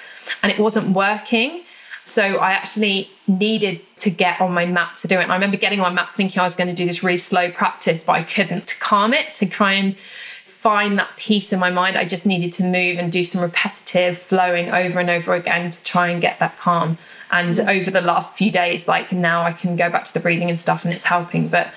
And 0.41 0.49
it 0.49 0.59
wasn't 0.59 0.95
working. 0.95 1.63
So 2.03 2.37
I 2.37 2.51
actually 2.51 3.09
needed 3.27 3.81
to 3.99 4.09
get 4.09 4.41
on 4.41 4.53
my 4.53 4.65
mat 4.65 4.97
to 4.97 5.07
do 5.07 5.19
it. 5.19 5.23
And 5.23 5.31
I 5.31 5.35
remember 5.35 5.57
getting 5.57 5.79
on 5.79 5.93
my 5.93 6.01
mat 6.01 6.11
thinking 6.13 6.39
I 6.39 6.43
was 6.43 6.55
going 6.55 6.67
to 6.67 6.73
do 6.73 6.85
this 6.85 7.03
really 7.03 7.17
slow 7.17 7.51
practice, 7.51 8.03
but 8.03 8.13
I 8.13 8.23
couldn't 8.23 8.67
to 8.67 8.79
calm 8.79 9.13
it, 9.13 9.31
to 9.33 9.45
try 9.45 9.73
and 9.73 9.97
find 9.97 10.97
that 10.97 11.09
peace 11.17 11.51
in 11.51 11.59
my 11.59 11.69
mind. 11.69 11.97
I 11.97 12.05
just 12.05 12.25
needed 12.25 12.51
to 12.53 12.63
move 12.63 12.97
and 12.97 13.11
do 13.11 13.23
some 13.23 13.41
repetitive 13.41 14.17
flowing 14.17 14.69
over 14.69 14.99
and 14.99 15.09
over 15.09 15.33
again 15.33 15.69
to 15.69 15.83
try 15.83 16.07
and 16.09 16.21
get 16.21 16.39
that 16.39 16.57
calm. 16.57 16.97
And 17.31 17.55
mm. 17.55 17.67
over 17.67 17.91
the 17.91 18.01
last 18.01 18.35
few 18.35 18.51
days, 18.51 18.87
like 18.87 19.11
now 19.11 19.43
I 19.43 19.51
can 19.51 19.75
go 19.75 19.89
back 19.89 20.03
to 20.05 20.13
the 20.13 20.19
breathing 20.21 20.49
and 20.49 20.59
stuff 20.59 20.85
and 20.85 20.93
it's 20.93 21.03
helping. 21.03 21.47
But 21.49 21.73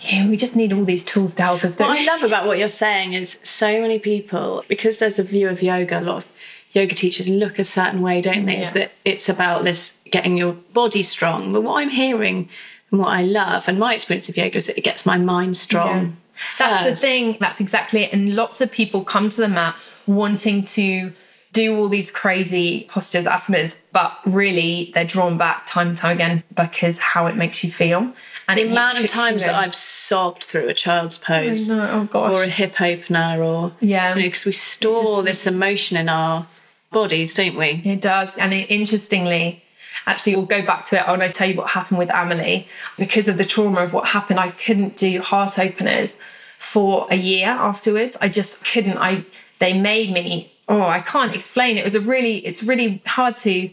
yeah, 0.00 0.28
we 0.28 0.36
just 0.36 0.56
need 0.56 0.72
all 0.72 0.84
these 0.84 1.04
tools 1.04 1.34
to 1.34 1.42
help 1.42 1.64
us. 1.64 1.78
What 1.78 1.98
I 1.98 2.04
love 2.04 2.22
about 2.22 2.46
what 2.46 2.58
you're 2.58 2.68
saying 2.68 3.12
is 3.12 3.38
so 3.42 3.80
many 3.80 3.98
people, 3.98 4.64
because 4.68 4.98
there's 4.98 5.18
a 5.18 5.24
view 5.24 5.48
of 5.48 5.62
yoga, 5.62 5.98
a 5.98 6.00
lot 6.00 6.18
of 6.18 6.28
yoga 6.72 6.94
teachers 6.94 7.28
look 7.28 7.58
a 7.58 7.64
certain 7.64 8.00
way, 8.02 8.20
don't 8.20 8.44
they? 8.44 8.56
Yeah. 8.56 8.62
Is 8.62 8.72
that 8.72 8.92
it's 9.04 9.28
about 9.28 9.64
this 9.64 10.00
getting 10.10 10.36
your 10.36 10.52
body 10.72 11.02
strong. 11.02 11.52
But 11.52 11.62
what 11.62 11.80
I'm 11.80 11.90
hearing 11.90 12.48
and 12.90 13.00
what 13.00 13.08
I 13.08 13.22
love, 13.22 13.68
and 13.68 13.78
my 13.78 13.94
experience 13.94 14.28
of 14.28 14.36
yoga 14.36 14.56
is 14.56 14.66
that 14.66 14.78
it 14.78 14.82
gets 14.82 15.06
my 15.06 15.18
mind 15.18 15.56
strong. 15.56 16.04
Yeah. 16.04 16.12
That's 16.58 16.84
the 16.84 16.96
thing. 16.96 17.36
That's 17.38 17.60
exactly 17.60 18.04
it. 18.04 18.12
And 18.12 18.34
lots 18.34 18.60
of 18.60 18.72
people 18.72 19.04
come 19.04 19.28
to 19.28 19.40
the 19.40 19.48
mat 19.48 19.78
wanting 20.06 20.64
to 20.64 21.12
do 21.52 21.76
all 21.76 21.88
these 21.88 22.10
crazy 22.10 22.86
postures, 22.88 23.26
asanas, 23.26 23.76
but 23.92 24.16
really 24.24 24.92
they're 24.94 25.04
drawn 25.04 25.36
back 25.36 25.66
time 25.66 25.88
and 25.88 25.96
time 25.96 26.14
again 26.14 26.42
because 26.56 26.96
how 26.98 27.26
it 27.26 27.36
makes 27.36 27.64
you 27.64 27.70
feel. 27.70 28.12
And 28.48 28.58
the 28.58 28.68
amount 28.68 28.98
of 28.98 29.08
times 29.08 29.44
that 29.44 29.54
I've 29.54 29.74
sobbed 29.74 30.44
through 30.44 30.68
a 30.68 30.74
child's 30.74 31.18
pose, 31.18 31.70
oh, 31.72 32.08
gosh. 32.10 32.32
or 32.32 32.44
a 32.44 32.48
hip 32.48 32.80
opener, 32.80 33.42
or 33.42 33.72
yeah, 33.80 34.14
because 34.14 34.44
you 34.44 34.48
know, 34.48 34.50
we 34.50 34.52
store 34.52 34.98
just, 34.98 35.24
this 35.24 35.46
emotion 35.46 35.96
in 35.96 36.08
our 36.08 36.46
bodies, 36.90 37.34
don't 37.34 37.56
we? 37.56 37.82
It 37.84 38.00
does. 38.00 38.36
And 38.36 38.52
it, 38.52 38.70
interestingly, 38.70 39.62
actually 40.06 40.36
we'll 40.36 40.46
go 40.46 40.64
back 40.64 40.84
to 40.86 41.00
it 41.00 41.08
when 41.08 41.22
I 41.22 41.28
tell 41.28 41.48
you 41.48 41.56
what 41.56 41.70
happened 41.70 41.98
with 41.98 42.10
Amelie. 42.10 42.66
Because 42.98 43.28
of 43.28 43.38
the 43.38 43.44
trauma 43.44 43.82
of 43.82 43.92
what 43.92 44.08
happened, 44.08 44.40
I 44.40 44.50
couldn't 44.50 44.96
do 44.96 45.20
heart 45.20 45.58
openers 45.58 46.16
for 46.58 47.06
a 47.10 47.16
year 47.16 47.48
afterwards. 47.48 48.16
I 48.20 48.28
just 48.28 48.64
couldn't. 48.64 48.98
I 48.98 49.24
they 49.58 49.78
made 49.78 50.10
me, 50.10 50.52
oh, 50.68 50.82
I 50.82 51.00
can't 51.00 51.34
explain. 51.34 51.76
It 51.76 51.84
was 51.84 51.94
a 51.94 52.00
really, 52.00 52.38
it's 52.38 52.62
really 52.62 53.02
hard 53.06 53.36
to 53.36 53.70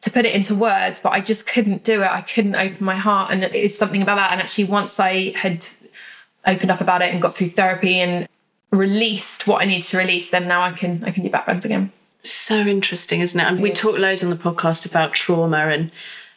to 0.00 0.10
put 0.12 0.24
it 0.24 0.34
into 0.34 0.54
words, 0.54 1.00
but 1.00 1.10
I 1.10 1.20
just 1.20 1.46
couldn't 1.46 1.82
do 1.82 2.02
it. 2.02 2.10
I 2.10 2.20
couldn't 2.20 2.54
open 2.54 2.84
my 2.84 2.94
heart. 2.96 3.32
And 3.32 3.42
it 3.42 3.52
is 3.54 3.76
something 3.76 4.00
about 4.00 4.14
that. 4.14 4.30
And 4.30 4.40
actually 4.40 4.64
once 4.64 5.00
I 5.00 5.32
had 5.32 5.66
opened 6.46 6.70
up 6.70 6.80
about 6.80 7.02
it 7.02 7.12
and 7.12 7.20
got 7.20 7.34
through 7.34 7.48
therapy 7.48 7.98
and 7.98 8.28
released 8.70 9.48
what 9.48 9.60
I 9.60 9.64
needed 9.64 9.82
to 9.84 9.98
release, 9.98 10.30
then 10.30 10.46
now 10.46 10.62
I 10.62 10.72
can 10.72 11.02
I 11.04 11.10
can 11.10 11.24
do 11.24 11.30
backbends 11.30 11.64
again. 11.64 11.92
So 12.22 12.56
interesting, 12.56 13.20
isn't 13.20 13.38
it? 13.38 13.44
And 13.44 13.60
we 13.60 13.70
talk 13.70 13.98
loads 13.98 14.24
on 14.24 14.30
the 14.30 14.36
podcast 14.36 14.84
about 14.86 15.14
trauma 15.14 15.68
and 15.68 15.90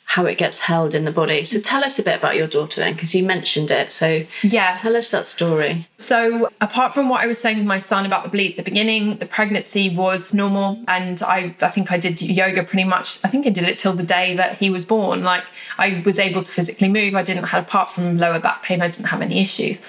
how 0.06 0.26
it 0.26 0.38
gets 0.38 0.60
held 0.60 0.94
in 0.94 1.06
the 1.06 1.12
body. 1.12 1.46
So 1.46 1.58
mm. 1.58 1.64
tell 1.64 1.86
us 1.86 1.98
a 1.98 2.04
bit 2.04 2.18
about 2.18 2.36
your 2.36 2.48
daughter 2.48 2.82
then, 2.82 2.94
because 2.94 3.16
you 3.16 3.24
mentioned 3.24 3.72
it. 3.72 3.94
So 3.94 4.26
yes. 4.44 4.82
tell 4.82 4.98
us 4.98 5.10
that 5.12 5.26
story. 5.26 5.88
So 6.00 6.50
apart 6.60 6.94
from 6.94 7.08
what 7.08 7.22
I 7.22 7.28
was 7.28 7.40
saying 7.40 7.60
with 7.60 7.66
my 7.66 7.80
son 7.80 8.06
about 8.06 8.26
the 8.26 8.30
bleed 8.30 8.52
at 8.52 8.58
the 8.58 8.64
beginning, 8.64 9.16
the 9.18 9.26
pregnancy 9.26 9.90
was 9.90 10.34
normal. 10.34 10.84
And 10.90 11.22
I, 11.24 11.56
I 11.62 11.70
think 11.70 11.94
I 11.94 11.98
did 11.98 12.22
yoga 12.22 12.64
pretty 12.64 12.84
much, 12.84 13.20
I 13.24 13.30
think 13.30 13.48
I 13.48 13.52
did 13.52 13.64
it 13.64 13.80
till 13.80 13.94
the 13.94 14.04
day 14.04 14.36
that 14.36 14.58
he 14.58 14.70
was 14.70 14.84
born. 14.84 15.24
Like 15.24 15.46
I 15.78 16.04
was 16.06 16.20
able 16.20 16.42
to 16.42 16.52
physically 16.52 16.90
move. 16.90 17.16
I 17.16 17.24
didn't 17.24 17.46
have, 17.46 17.64
apart 17.64 17.90
from 17.90 18.18
lower 18.18 18.40
back 18.40 18.64
pain, 18.64 18.82
I 18.82 18.90
didn't 18.90 19.08
have 19.08 19.22
any 19.22 19.42
issues. 19.42 19.80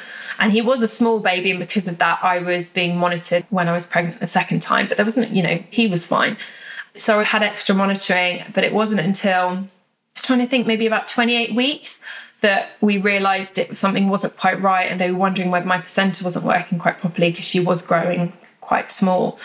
And 0.43 0.51
he 0.51 0.61
was 0.61 0.83
a 0.83 0.89
small 0.89 1.21
baby, 1.21 1.53
and 1.53 1.61
because 1.61 1.87
of 1.87 1.99
that, 1.99 2.19
I 2.21 2.41
was 2.41 2.69
being 2.69 2.97
monitored 2.97 3.47
when 3.51 3.69
I 3.69 3.73
was 3.73 3.87
pregnant 3.87 4.19
the 4.19 4.27
second 4.27 4.61
time. 4.61 4.89
But 4.89 4.97
there 4.97 5.07
wasn't, 5.07 5.31
you 5.31 5.41
know, 5.41 5.63
he 5.71 5.87
was 5.87 6.05
fine. 6.05 6.37
So 6.97 7.21
I 7.21 7.23
had 7.23 7.45
extra 7.45 7.77
monitoring, 7.77 8.43
but 8.53 8.65
it 8.65 8.73
wasn't 8.73 9.03
until 9.03 9.69
trying 10.17 10.41
to 10.41 10.47
think 10.47 10.67
maybe 10.67 10.85
about 10.85 11.07
28 11.07 11.55
weeks 11.55 12.01
that 12.41 12.71
we 12.81 12.99
realized 12.99 13.57
it 13.57 13.77
something 13.77 14.09
wasn't 14.09 14.37
quite 14.37 14.61
right 14.61 14.91
and 14.91 15.01
they 15.01 15.13
were 15.13 15.17
wondering 15.17 15.53
whether 15.53 15.65
my 15.65 15.79
placenta 15.79 16.25
wasn't 16.25 16.45
working 16.45 16.77
quite 16.77 16.99
properly 16.99 17.31
because 17.31 17.47
she 17.47 17.61
was 17.61 17.81
growing 17.81 18.33
quite 18.61 18.91
small. 18.91 19.39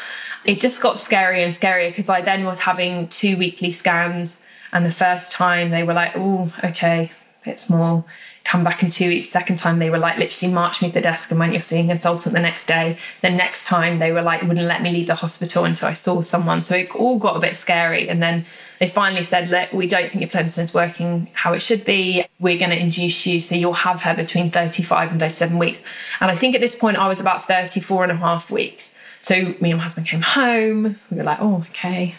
It 0.45 0.59
just 0.59 0.81
got 0.81 0.95
scarier 0.95 1.45
and 1.45 1.53
scarier 1.53 1.89
because 1.89 2.09
I 2.09 2.21
then 2.21 2.43
was 2.43 2.57
having 2.57 3.07
two 3.07 3.37
weekly 3.37 3.71
scans 3.71 4.39
and 4.73 4.83
the 4.83 4.91
first 4.91 5.31
time 5.31 5.69
they 5.69 5.83
were 5.83 5.93
like, 5.93 6.13
oh, 6.15 6.51
okay, 6.63 7.11
bit 7.45 7.59
small 7.59 8.05
come 8.47 8.63
back 8.63 8.81
in 8.81 8.89
two 8.89 9.09
weeks. 9.09 9.27
Second 9.27 9.57
time, 9.57 9.77
they 9.79 9.89
were 9.89 9.97
like 9.97 10.17
literally 10.17 10.53
march 10.53 10.81
me 10.81 10.87
to 10.87 10.93
the 10.93 11.01
desk 11.01 11.31
and 11.31 11.39
when 11.39 11.51
you're 11.51 11.61
seeing 11.61 11.85
a 11.85 11.89
consultant 11.89 12.33
the 12.33 12.41
next 12.41 12.65
day. 12.65 12.97
The 13.21 13.29
next 13.29 13.65
time, 13.65 13.99
they 13.99 14.13
were 14.13 14.21
like 14.21 14.41
wouldn't 14.41 14.65
let 14.65 14.81
me 14.81 14.91
leave 14.91 15.07
the 15.07 15.15
hospital 15.15 15.65
until 15.65 15.89
I 15.89 15.93
saw 15.93 16.21
someone. 16.21 16.61
So 16.61 16.75
it 16.75 16.95
all 16.95 17.19
got 17.19 17.35
a 17.35 17.39
bit 17.39 17.57
scary. 17.57 18.07
And 18.07 18.21
then 18.21 18.45
they 18.79 18.87
finally 18.87 19.23
said, 19.23 19.49
look, 19.49 19.73
we 19.73 19.85
don't 19.85 20.09
think 20.09 20.21
your 20.21 20.29
placenta 20.29 20.61
is 20.61 20.73
working 20.73 21.29
how 21.33 21.53
it 21.53 21.61
should 21.61 21.83
be. 21.83 22.23
We're 22.39 22.57
going 22.57 22.71
to 22.71 22.79
induce 22.79 23.25
you. 23.27 23.41
So 23.41 23.55
you'll 23.55 23.73
have 23.73 24.01
her 24.03 24.15
between 24.15 24.49
35 24.49 25.11
and 25.11 25.19
37 25.19 25.59
weeks. 25.59 25.81
And 26.21 26.31
I 26.31 26.35
think 26.35 26.55
at 26.55 26.61
this 26.61 26.75
point, 26.75 26.97
I 26.97 27.07
was 27.07 27.19
about 27.19 27.47
34 27.47 28.03
and 28.03 28.11
a 28.13 28.15
half 28.15 28.49
weeks. 28.49 28.93
So 29.19 29.35
me 29.35 29.71
and 29.71 29.77
my 29.77 29.83
husband 29.83 30.07
came 30.07 30.21
home. 30.21 30.99
We 31.11 31.17
were 31.17 31.23
like, 31.23 31.39
oh, 31.41 31.65
okay 31.71 32.15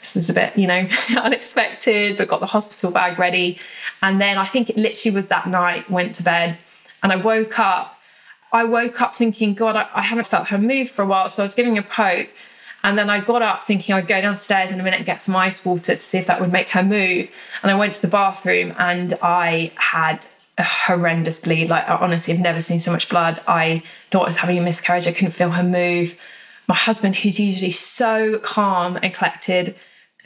this 0.00 0.16
is 0.16 0.30
a 0.30 0.34
bit, 0.34 0.56
you 0.56 0.66
know, 0.66 0.86
unexpected, 1.16 2.16
but 2.16 2.28
got 2.28 2.40
the 2.40 2.46
hospital 2.46 2.90
bag 2.90 3.18
ready. 3.18 3.58
And 4.02 4.20
then 4.20 4.38
I 4.38 4.44
think 4.44 4.70
it 4.70 4.76
literally 4.76 5.14
was 5.14 5.28
that 5.28 5.46
night, 5.48 5.90
went 5.90 6.14
to 6.16 6.22
bed, 6.22 6.58
and 7.02 7.12
I 7.12 7.16
woke 7.16 7.58
up. 7.58 7.98
I 8.52 8.64
woke 8.64 9.02
up 9.02 9.14
thinking, 9.14 9.54
God, 9.54 9.76
I, 9.76 9.88
I 9.94 10.02
haven't 10.02 10.26
felt 10.26 10.48
her 10.48 10.58
move 10.58 10.90
for 10.90 11.02
a 11.02 11.06
while. 11.06 11.28
So 11.28 11.42
I 11.42 11.46
was 11.46 11.54
giving 11.54 11.76
a 11.76 11.82
poke. 11.82 12.30
And 12.84 12.96
then 12.96 13.10
I 13.10 13.20
got 13.20 13.42
up 13.42 13.62
thinking 13.62 13.94
I'd 13.94 14.06
go 14.06 14.20
downstairs 14.20 14.70
in 14.70 14.78
a 14.78 14.82
minute 14.82 14.98
and 14.98 15.06
get 15.06 15.20
some 15.20 15.34
ice 15.34 15.64
water 15.64 15.94
to 15.94 16.00
see 16.00 16.16
if 16.18 16.26
that 16.26 16.40
would 16.40 16.52
make 16.52 16.68
her 16.70 16.82
move. 16.82 17.28
And 17.62 17.72
I 17.72 17.74
went 17.74 17.94
to 17.94 18.00
the 18.00 18.08
bathroom 18.08 18.72
and 18.78 19.14
I 19.20 19.72
had 19.74 20.26
a 20.56 20.62
horrendous 20.62 21.40
bleed. 21.40 21.68
Like, 21.68 21.88
I 21.88 21.96
honestly 21.96 22.32
have 22.32 22.42
never 22.42 22.62
seen 22.62 22.78
so 22.80 22.92
much 22.92 23.08
blood. 23.08 23.40
I 23.48 23.82
thought 24.10 24.22
I 24.22 24.26
was 24.26 24.36
having 24.36 24.58
a 24.58 24.62
miscarriage. 24.62 25.06
I 25.08 25.12
couldn't 25.12 25.32
feel 25.32 25.50
her 25.50 25.62
move. 25.62 26.18
My 26.68 26.74
husband, 26.74 27.16
who's 27.16 27.40
usually 27.40 27.70
so 27.70 28.38
calm 28.40 28.98
and 29.02 29.12
collected, 29.14 29.74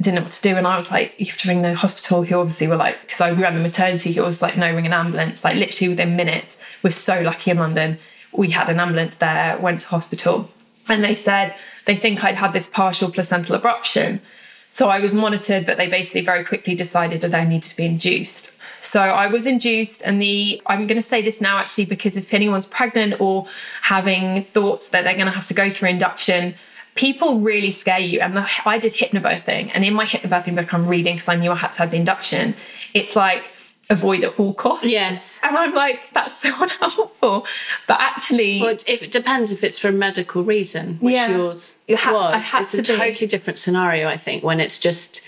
didn't 0.02 0.16
know 0.16 0.22
what 0.22 0.32
to 0.32 0.42
do. 0.42 0.56
And 0.56 0.66
I 0.66 0.76
was 0.76 0.90
like, 0.90 1.18
you 1.18 1.26
have 1.26 1.36
to 1.38 1.48
ring 1.48 1.62
the 1.62 1.74
hospital. 1.74 2.22
He 2.22 2.34
obviously 2.34 2.66
were 2.66 2.76
like, 2.76 3.00
because 3.02 3.20
I 3.20 3.30
ran 3.30 3.54
the 3.54 3.60
maternity, 3.60 4.12
he 4.12 4.20
was 4.20 4.42
like, 4.42 4.56
no, 4.56 4.74
ring 4.74 4.86
an 4.86 4.92
ambulance. 4.92 5.44
Like 5.44 5.56
literally 5.56 5.90
within 5.90 6.16
minutes. 6.16 6.56
We're 6.82 6.90
so 6.90 7.22
lucky 7.22 7.52
in 7.52 7.58
London. 7.58 7.98
We 8.32 8.50
had 8.50 8.68
an 8.68 8.80
ambulance 8.80 9.16
there, 9.16 9.58
went 9.58 9.80
to 9.80 9.88
hospital. 9.88 10.50
And 10.88 11.04
they 11.04 11.14
said 11.14 11.54
they 11.84 11.94
think 11.94 12.24
I'd 12.24 12.34
had 12.34 12.52
this 12.52 12.66
partial 12.66 13.10
placental 13.10 13.58
abruption. 13.58 14.20
So 14.70 14.88
I 14.88 15.00
was 15.00 15.14
monitored, 15.14 15.66
but 15.66 15.76
they 15.76 15.86
basically 15.86 16.22
very 16.22 16.44
quickly 16.44 16.74
decided 16.74 17.20
that 17.20 17.34
I 17.34 17.44
needed 17.44 17.68
to 17.68 17.76
be 17.76 17.84
induced. 17.84 18.51
So 18.82 19.00
I 19.00 19.28
was 19.28 19.46
induced, 19.46 20.02
and 20.02 20.20
the 20.20 20.60
I'm 20.66 20.86
going 20.86 20.96
to 20.96 21.02
say 21.02 21.22
this 21.22 21.40
now 21.40 21.58
actually 21.58 21.86
because 21.86 22.16
if 22.16 22.34
anyone's 22.34 22.66
pregnant 22.66 23.20
or 23.20 23.46
having 23.82 24.42
thoughts 24.42 24.88
that 24.88 25.04
they're 25.04 25.14
going 25.14 25.26
to 25.26 25.32
have 25.32 25.46
to 25.46 25.54
go 25.54 25.70
through 25.70 25.90
induction, 25.90 26.54
people 26.96 27.40
really 27.40 27.70
scare 27.70 28.00
you. 28.00 28.20
And 28.20 28.36
the, 28.36 28.48
I 28.66 28.78
did 28.78 28.92
hypnobirthing, 28.92 29.70
and 29.72 29.84
in 29.84 29.94
my 29.94 30.04
hypnobirthing 30.04 30.56
book, 30.56 30.74
I'm 30.74 30.86
reading 30.86 31.14
because 31.14 31.28
I 31.28 31.36
knew 31.36 31.52
I 31.52 31.56
had 31.56 31.72
to 31.72 31.78
have 31.78 31.92
the 31.92 31.96
induction. 31.96 32.56
It's 32.92 33.14
like 33.14 33.50
avoid 33.92 34.24
at 34.24 34.38
all 34.40 34.54
costs. 34.54 34.86
Yes. 34.86 35.38
And 35.42 35.56
I'm 35.56 35.74
like, 35.74 36.10
that's 36.12 36.36
so 36.38 36.48
unhelpful. 36.60 37.46
But 37.86 38.00
actually, 38.00 38.60
well, 38.60 38.76
if 38.86 39.02
it 39.02 39.12
depends 39.12 39.52
if 39.52 39.62
it's 39.62 39.78
for 39.78 39.88
a 39.88 39.92
medical 39.92 40.42
reason, 40.42 40.96
which 40.96 41.14
yeah, 41.14 41.28
yours 41.28 41.74
you 41.86 41.96
had, 41.96 42.12
was. 42.12 42.26
I 42.26 42.38
had 42.38 42.62
it's 42.62 42.74
a 42.74 42.78
be. 42.78 42.82
totally 42.82 43.26
different 43.28 43.58
scenario, 43.58 44.08
I 44.08 44.16
think, 44.16 44.42
when 44.42 44.58
it's 44.58 44.78
just 44.78 45.22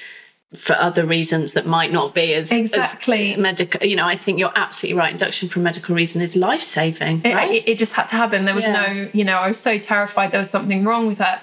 for 0.55 0.75
other 0.75 1.05
reasons 1.05 1.53
that 1.55 1.67
might 1.67 1.93
not 1.93 2.15
be 2.15 2.35
as 2.35 2.51
exactly 2.51 3.33
as 3.33 3.39
medical. 3.39 3.87
You 3.87 3.97
know, 3.97 4.07
I 4.07 4.17
think 4.17 4.39
you're 4.39 4.53
absolutely 4.55 4.99
right. 4.99 5.13
Induction 5.13 5.49
for 5.49 5.61
a 5.61 5.63
medical 5.63 5.95
reason 5.95 6.23
is 6.23 6.37
life 6.37 6.63
saving. 6.63 7.23
Right? 7.23 7.51
It, 7.51 7.69
it, 7.69 7.79
just 7.79 7.95
had 7.95 8.09
to 8.09 8.17
happen. 8.17 8.45
There 8.45 8.55
was 8.55 8.67
yeah. 8.67 8.87
no, 8.87 9.11
you 9.13 9.25
know, 9.25 9.39
I 9.39 9.49
was 9.49 9.59
so 9.59 9.79
terrified 9.79 10.33
there 10.33 10.41
was 10.41 10.51
something 10.51 10.85
wrong 10.85 11.07
with 11.07 11.19
her. 11.19 11.41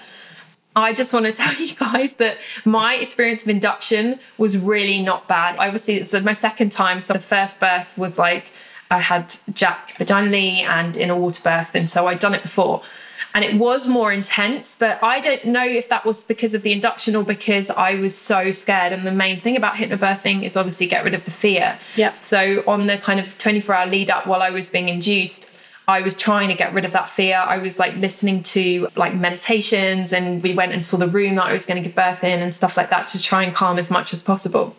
I 0.74 0.92
just 0.92 1.12
want 1.12 1.26
to 1.26 1.32
tell 1.42 1.54
you 1.54 1.74
guys 1.74 2.14
that 2.14 2.38
my 2.64 2.94
experience 2.94 3.42
of 3.42 3.48
induction 3.48 4.18
was 4.38 4.58
really 4.58 5.02
not 5.02 5.28
bad. 5.28 5.56
Obviously, 5.58 5.94
it 5.94 6.00
was 6.00 6.24
my 6.24 6.32
second 6.32 6.72
time. 6.72 7.00
So 7.00 7.12
the 7.12 7.18
first 7.18 7.60
birth 7.60 7.96
was 7.98 8.18
like 8.18 8.52
I 8.90 8.98
had 8.98 9.34
Jack 9.52 9.94
vaginally 9.98 10.60
and 10.60 10.96
in 10.96 11.10
a 11.10 11.16
water 11.16 11.42
birth, 11.42 11.74
and 11.74 11.88
so 11.88 12.06
I'd 12.06 12.18
done 12.18 12.34
it 12.34 12.42
before. 12.42 12.82
And 13.34 13.44
it 13.44 13.54
was 13.58 13.88
more 13.88 14.12
intense, 14.12 14.76
but 14.78 15.02
I 15.02 15.20
don't 15.20 15.44
know 15.46 15.64
if 15.64 15.88
that 15.88 16.04
was 16.04 16.22
because 16.22 16.54
of 16.54 16.62
the 16.62 16.72
induction 16.72 17.16
or 17.16 17.24
because 17.24 17.70
I 17.70 17.94
was 17.94 18.16
so 18.16 18.50
scared. 18.50 18.92
And 18.92 19.06
the 19.06 19.12
main 19.12 19.40
thing 19.40 19.56
about 19.56 19.74
hypnobirthing 19.74 20.42
is 20.42 20.56
obviously 20.56 20.86
get 20.86 21.04
rid 21.04 21.14
of 21.14 21.24
the 21.24 21.30
fear. 21.30 21.78
Yeah. 21.96 22.12
So 22.18 22.62
on 22.66 22.86
the 22.86 22.98
kind 22.98 23.18
of 23.18 23.38
24 23.38 23.74
hour 23.74 23.86
lead 23.86 24.10
up 24.10 24.26
while 24.26 24.42
I 24.42 24.50
was 24.50 24.68
being 24.68 24.88
induced, 24.88 25.50
I 25.88 26.00
was 26.02 26.14
trying 26.14 26.48
to 26.48 26.54
get 26.54 26.72
rid 26.72 26.84
of 26.84 26.92
that 26.92 27.08
fear. 27.08 27.36
I 27.36 27.58
was 27.58 27.78
like 27.78 27.96
listening 27.96 28.42
to 28.44 28.88
like 28.96 29.14
meditations 29.14 30.12
and 30.12 30.42
we 30.42 30.54
went 30.54 30.72
and 30.72 30.84
saw 30.84 30.96
the 30.96 31.08
room 31.08 31.34
that 31.36 31.46
I 31.46 31.52
was 31.52 31.66
going 31.66 31.82
to 31.82 31.88
give 31.88 31.96
birth 31.96 32.22
in 32.22 32.40
and 32.40 32.54
stuff 32.54 32.76
like 32.76 32.90
that 32.90 33.06
to 33.06 33.20
try 33.20 33.42
and 33.42 33.54
calm 33.54 33.78
as 33.78 33.90
much 33.90 34.12
as 34.12 34.22
possible. 34.22 34.76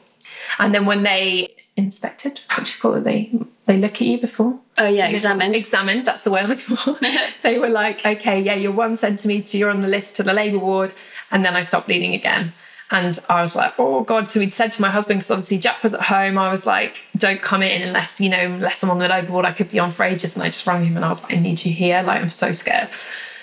And 0.60 0.74
then 0.74 0.86
when 0.86 1.04
they 1.04 1.54
inspected, 1.76 2.42
what 2.56 2.66
do 2.66 2.72
you 2.72 2.80
call 2.80 2.94
it? 2.96 3.04
They 3.04 3.32
they 3.66 3.78
look 3.78 3.94
at 3.94 4.02
you 4.02 4.20
before. 4.20 4.60
Oh 4.78 4.88
yeah, 4.88 5.08
examined. 5.08 5.56
Examined, 5.56 6.06
that's 6.06 6.24
the 6.24 6.32
word 6.32 6.42
I'm 6.42 6.50
looking 6.50 6.76
for. 6.76 6.98
they 7.44 7.60
were 7.60 7.70
like, 7.70 8.06
okay, 8.06 8.42
yeah, 8.42 8.56
you're 8.56 8.72
one 8.72 8.98
centimetre, 8.98 9.58
you're 9.58 9.70
on 9.70 9.82
the 9.82 9.88
list 9.88 10.16
to 10.18 10.24
the 10.24 10.34
labour 10.34 10.60
ward. 10.60 10.94
And 11.32 11.46
then 11.46 11.56
I 11.56 11.62
stopped 11.62 11.88
bleeding 11.88 12.14
again. 12.14 12.54
And 12.92 13.20
I 13.30 13.42
was 13.42 13.56
like, 13.56 13.74
oh 13.80 14.04
God. 14.04 14.30
So 14.30 14.40
we'd 14.40 14.54
said 14.54 14.72
to 14.74 14.82
my 14.82 14.90
husband, 14.90 15.20
because 15.20 15.32
obviously 15.32 15.58
Jack 15.58 15.82
was 15.82 15.94
at 15.94 16.02
home, 16.02 16.38
I 16.38 16.52
was 16.52 16.66
like, 16.66 17.02
don't 17.18 17.42
come 17.42 17.64
in 17.64 17.82
unless, 17.82 18.20
you 18.20 18.30
know, 18.30 18.38
unless 18.38 18.84
I'm 18.84 18.92
on 18.92 19.00
the 19.00 19.08
labour 19.08 19.32
ward, 19.32 19.46
I 19.46 19.52
could 19.52 19.72
be 19.72 19.80
on 19.80 19.92
for 19.92 20.04
ages. 20.04 20.36
And 20.36 20.44
I 20.44 20.48
just 20.48 20.68
rang 20.68 20.86
him 20.86 20.96
and 20.96 21.06
I 21.06 21.10
was 21.10 21.24
like, 21.24 21.34
I 21.34 21.38
need 21.38 21.66
you 21.66 21.72
here. 21.72 22.04
Like, 22.04 22.22
I'm 22.22 22.30
so 22.30 22.52
scared. 22.52 22.92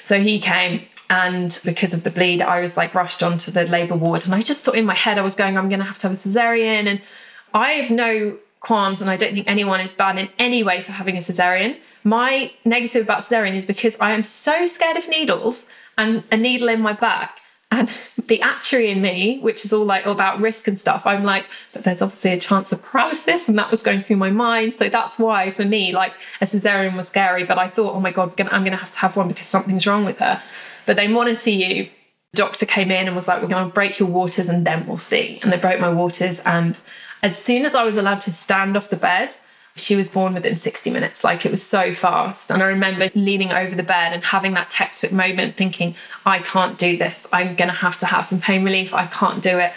So 0.05 0.21
he 0.21 0.39
came 0.39 0.83
and 1.09 1.59
because 1.65 1.93
of 1.93 2.05
the 2.05 2.11
bleed, 2.11 2.43
I 2.43 2.61
was 2.61 2.77
like 2.77 2.95
rushed 2.95 3.23
onto 3.23 3.51
the 3.51 3.67
labour 3.67 3.97
ward. 3.97 4.25
And 4.25 4.35
I 4.35 4.41
just 4.41 4.65
thought 4.65 4.77
in 4.77 4.85
my 4.85 4.95
head, 4.95 5.19
I 5.19 5.23
was 5.23 5.35
going, 5.35 5.59
I'm 5.59 5.69
going 5.69 5.81
to 5.81 5.87
have 5.87 5.99
to 6.01 6.09
have 6.09 6.17
a 6.17 6.21
cesarean. 6.21 6.87
And 6.87 7.03
I 7.53 7.73
have 7.73 7.91
no 7.91 8.39
qualms, 8.61 9.01
and 9.01 9.11
I 9.11 9.17
don't 9.17 9.33
think 9.33 9.49
anyone 9.49 9.81
is 9.81 9.95
bad 9.95 10.19
in 10.19 10.29
any 10.39 10.63
way 10.63 10.83
for 10.83 10.93
having 10.93 11.17
a 11.17 11.21
cesarean. 11.21 11.81
My 12.05 12.53
negative 12.65 13.03
about 13.03 13.21
cesarean 13.21 13.55
is 13.55 13.67
because 13.67 13.99
I 14.01 14.13
am 14.13 14.23
so 14.23 14.67
scared 14.67 14.97
of 14.97 15.09
needles 15.09 15.65
and 15.99 16.23
a 16.31 16.37
needle 16.37 16.69
in 16.69 16.81
my 16.81 16.93
back. 16.93 17.41
And 17.73 17.89
the 18.27 18.43
actuary 18.43 18.91
in 18.91 19.01
me, 19.01 19.39
which 19.41 19.65
is 19.65 19.73
all 19.73 19.85
like 19.85 20.07
all 20.07 20.13
about 20.13 20.41
risk 20.41 20.69
and 20.69 20.79
stuff, 20.79 21.07
I'm 21.07 21.25
like, 21.25 21.47
but 21.73 21.85
there's 21.85 22.03
obviously 22.03 22.33
a 22.33 22.39
chance 22.39 22.71
of 22.71 22.83
paralysis, 22.83 23.49
and 23.49 23.59
that 23.59 23.71
was 23.71 23.83
going 23.83 24.03
through 24.03 24.17
my 24.17 24.31
mind. 24.31 24.75
So 24.75 24.89
that's 24.89 25.19
why, 25.19 25.51
for 25.51 25.65
me, 25.65 25.93
like 25.93 26.15
a 26.41 26.45
cesarean 26.45 26.97
was 26.97 27.09
scary. 27.09 27.45
But 27.45 27.59
I 27.59 27.69
thought, 27.69 27.95
oh 27.95 28.01
my 28.01 28.11
god, 28.11 28.39
I'm 28.41 28.63
going 28.63 28.73
to 28.73 28.77
have 28.77 28.93
to 28.93 28.99
have 28.99 29.17
one 29.17 29.29
because 29.29 29.47
something's 29.47 29.87
wrong 29.87 30.05
with 30.05 30.19
her. 30.19 30.41
But 30.87 30.97
they 30.97 31.09
monitor 31.09 31.51
you. 31.51 31.89
Doctor 32.33 32.65
came 32.65 32.93
in 32.93 33.09
and 33.09 33.17
was 33.17 33.27
like, 33.27 33.43
we're 33.43 33.49
going 33.49 33.67
to 33.67 33.75
break 33.75 33.99
your 33.99 34.09
waters 34.09 34.49
and 34.49 34.65
then 34.65 34.87
we'll 34.87 34.97
see. 34.97 35.41
And 35.43 35.53
they 35.53 35.59
broke 35.59 35.81
my 35.81 35.91
waters, 35.91 36.41
and 36.41 36.79
as 37.23 37.43
soon 37.43 37.65
as 37.65 37.75
I 37.75 37.83
was 37.83 37.97
allowed 37.97 38.21
to 38.21 38.33
stand 38.33 38.77
off 38.77 38.91
the 38.91 38.97
bed, 38.97 39.37
she 39.77 39.95
was 39.97 40.09
born 40.09 40.35
within 40.35 40.57
60 40.57 40.91
minutes. 40.91 41.23
Like 41.25 41.47
it 41.47 41.51
was 41.51 41.63
so 41.63 41.95
fast. 41.95 42.51
And 42.51 42.63
I 42.63 42.67
remember 42.67 43.09
leaning 43.15 43.53
over 43.53 43.75
the 43.75 43.83
bed 43.83 44.13
and 44.13 44.23
having 44.25 44.55
that 44.55 44.69
textbook 44.71 45.13
moment 45.13 45.57
thinking, 45.57 45.95
I 46.27 46.41
can't 46.41 46.77
do 46.77 46.97
this. 46.97 47.27
I'm 47.33 47.55
going 47.55 47.69
to 47.71 47.77
have 47.77 47.97
to 47.99 48.07
have 48.07 48.27
some 48.27 48.41
pain 48.41 48.65
relief. 48.65 48.93
I 48.93 49.07
can't 49.07 49.43
do 49.43 49.59
it. 49.59 49.73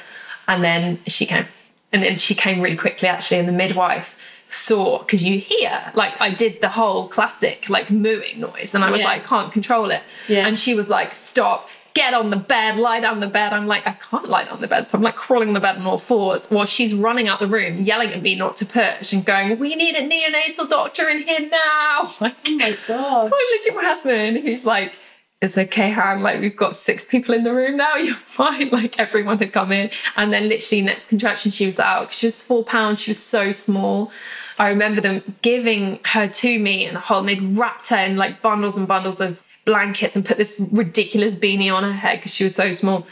And 0.48 0.64
then 0.64 1.00
she 1.08 1.26
came. 1.26 1.46
And 1.92 2.02
then 2.02 2.18
she 2.18 2.34
came 2.34 2.60
really 2.60 2.76
quickly, 2.76 3.08
actually. 3.08 3.38
And 3.38 3.48
the 3.48 3.54
midwife 3.54 4.44
saw, 4.50 4.98
because 5.00 5.24
you 5.24 5.38
hear, 5.40 5.92
like 5.94 6.20
I 6.20 6.32
did 6.32 6.60
the 6.62 6.70
whole 6.70 7.08
classic, 7.08 7.70
like 7.70 7.90
mooing 7.92 8.40
noise. 8.40 8.74
And 8.74 8.84
I 8.84 8.90
was 8.90 9.02
Yes. 9.02 9.06
like, 9.08 9.26
can't 9.26 9.52
control 9.52 9.92
it. 9.92 10.02
Yeah. 10.28 10.48
And 10.48 10.58
she 10.58 10.74
was 10.74 10.90
like, 10.90 11.14
stop. 11.14 11.70
Get 11.94 12.14
on 12.16 12.32
the 12.32 12.38
bed, 12.38 12.76
lie 12.78 13.00
down 13.00 13.20
the 13.20 13.28
bed. 13.28 13.54
I'm 13.54 13.68
like, 13.68 13.86
I 13.86 13.92
can't 13.94 14.28
lie 14.28 14.46
down 14.46 14.62
the 14.62 14.68
bed. 14.68 14.88
So 14.90 14.98
I'm 14.98 15.04
like 15.04 15.16
crawling 15.16 15.50
on 15.50 15.54
the 15.54 15.60
bed 15.60 15.78
on 15.78 15.86
all 15.86 16.00
fours 16.00 16.48
while 16.50 16.66
she's 16.66 16.94
running 16.94 17.28
out 17.28 17.40
the 17.40 17.48
room, 17.48 17.84
yelling 17.84 18.10
at 18.10 18.22
me 18.24 18.34
not 18.36 18.56
to 18.58 18.66
push 18.66 19.14
and 19.14 19.24
going, 19.24 19.60
We 19.60 19.76
need 19.76 19.96
a 19.96 20.02
neonatal 20.02 20.70
doctor 20.70 21.08
in 21.10 21.20
here 21.24 21.48
now. 21.50 22.10
Like, 22.22 22.36
Oh 22.48 22.58
my 22.58 22.76
god. 22.88 23.24
so 23.30 23.32
I 23.36 23.60
look 23.62 23.68
at 23.72 23.76
my 23.76 23.84
husband 23.88 24.38
who's 24.40 24.66
like, 24.66 24.98
it's 25.42 25.58
okay, 25.58 25.90
Han. 25.92 26.22
Like, 26.22 26.40
we've 26.40 26.56
got 26.56 26.74
six 26.74 27.04
people 27.04 27.36
in 27.36 27.44
the 27.44 27.54
room 27.54 27.76
now. 27.76 27.96
You're 27.98 28.16
fine. 28.16 28.70
Like, 28.70 28.98
everyone 28.98 29.38
had 29.40 29.52
come 29.52 29.74
in. 29.74 29.90
And 30.16 30.32
then, 30.32 30.48
literally, 30.48 30.82
next 30.82 31.08
contraction, 31.10 31.52
she 31.52 31.66
was 31.66 31.82
out. 31.82 32.14
She 32.14 32.28
was 32.28 32.42
four 32.42 32.64
pounds. 32.64 33.02
She 33.02 33.12
was 33.12 33.20
so 33.22 33.52
small. 33.52 34.10
I 34.58 34.70
remember 34.70 35.02
them 35.02 35.36
giving 35.42 36.00
her 36.06 36.30
to 36.30 36.60
me 36.60 36.86
and 36.86 36.98
whole, 36.98 37.20
and 37.20 37.28
they'd 37.28 37.42
wrapped 37.42 37.90
her 37.90 37.98
in 37.98 38.16
like 38.16 38.42
bundles 38.42 38.78
and 38.78 38.88
bundles 38.88 39.20
of 39.20 39.44
blankets 39.66 40.16
and 40.16 40.26
put 40.26 40.38
this 40.38 40.62
ridiculous 40.72 41.36
beanie 41.36 41.74
on 41.74 41.84
her 41.84 41.94
head 41.94 42.20
because 42.20 42.34
she 42.34 42.44
was 42.44 42.56
so 42.56 42.72
small. 42.72 43.08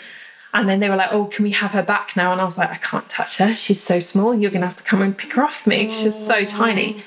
And 0.53 0.67
then 0.67 0.81
they 0.81 0.89
were 0.89 0.97
like, 0.97 1.13
oh, 1.13 1.25
can 1.25 1.43
we 1.43 1.51
have 1.51 1.71
her 1.71 1.83
back 1.83 2.17
now? 2.17 2.31
And 2.33 2.41
I 2.41 2.43
was 2.43 2.57
like, 2.57 2.71
I 2.71 2.77
can't 2.77 3.07
touch 3.07 3.37
her. 3.37 3.55
She's 3.55 3.81
so 3.81 3.99
small. 3.99 4.35
You're 4.35 4.51
going 4.51 4.61
to 4.61 4.67
have 4.67 4.75
to 4.75 4.83
come 4.83 5.01
and 5.01 5.17
pick 5.17 5.33
her 5.33 5.43
off 5.43 5.65
me. 5.65 5.91
She's 5.91 6.15
so 6.15 6.39
oh. 6.39 6.45
tiny. 6.45 6.97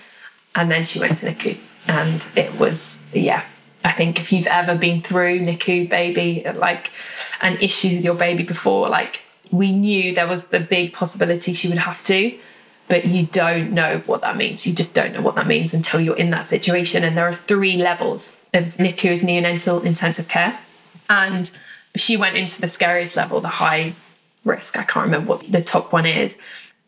And 0.55 0.71
then 0.71 0.87
she 0.87 0.99
went 0.99 1.19
to 1.19 1.27
NICU. 1.27 1.59
And 1.87 2.27
it 2.37 2.59
was, 2.59 3.03
yeah, 3.13 3.45
I 3.85 3.93
think 3.93 4.19
if 4.19 4.33
you've 4.33 4.47
ever 4.47 4.75
been 4.75 5.03
through 5.03 5.41
NICU 5.41 5.91
baby, 5.91 6.43
like 6.55 6.91
an 7.43 7.59
issue 7.61 7.97
with 7.97 8.05
your 8.05 8.15
baby 8.15 8.45
before, 8.45 8.89
like 8.89 9.21
we 9.51 9.73
knew 9.73 10.15
there 10.15 10.27
was 10.27 10.45
the 10.47 10.61
big 10.61 10.95
possibility 10.95 11.53
she 11.53 11.69
would 11.69 11.79
have 11.79 12.03
to, 12.05 12.39
but 12.89 13.05
you 13.05 13.27
don't 13.27 13.73
know 13.73 14.03
what 14.07 14.23
that 14.23 14.39
means. 14.39 14.67
You 14.67 14.75
just 14.75 14.95
don't 14.95 15.13
know 15.13 15.21
what 15.21 15.35
that 15.35 15.47
means 15.47 15.75
until 15.75 16.01
you're 16.01 16.17
in 16.17 16.31
that 16.31 16.47
situation. 16.47 17.05
And 17.05 17.17
there 17.17 17.29
are 17.29 17.35
three 17.35 17.77
levels 17.77 18.41
of 18.55 18.77
NICU 18.77 19.11
as 19.13 19.23
neonatal 19.23 19.85
intensive 19.85 20.29
care. 20.29 20.59
And 21.09 21.51
she 21.97 22.17
went 22.17 22.37
into 22.37 22.61
the 22.61 22.69
scariest 22.69 23.17
level, 23.17 23.41
the 23.41 23.49
high 23.49 23.93
risk. 24.45 24.79
I 24.79 24.83
can't 24.85 25.05
remember 25.05 25.29
what 25.29 25.51
the 25.51 25.63
top 25.63 25.93
one 25.93 26.07
is. 26.07 26.37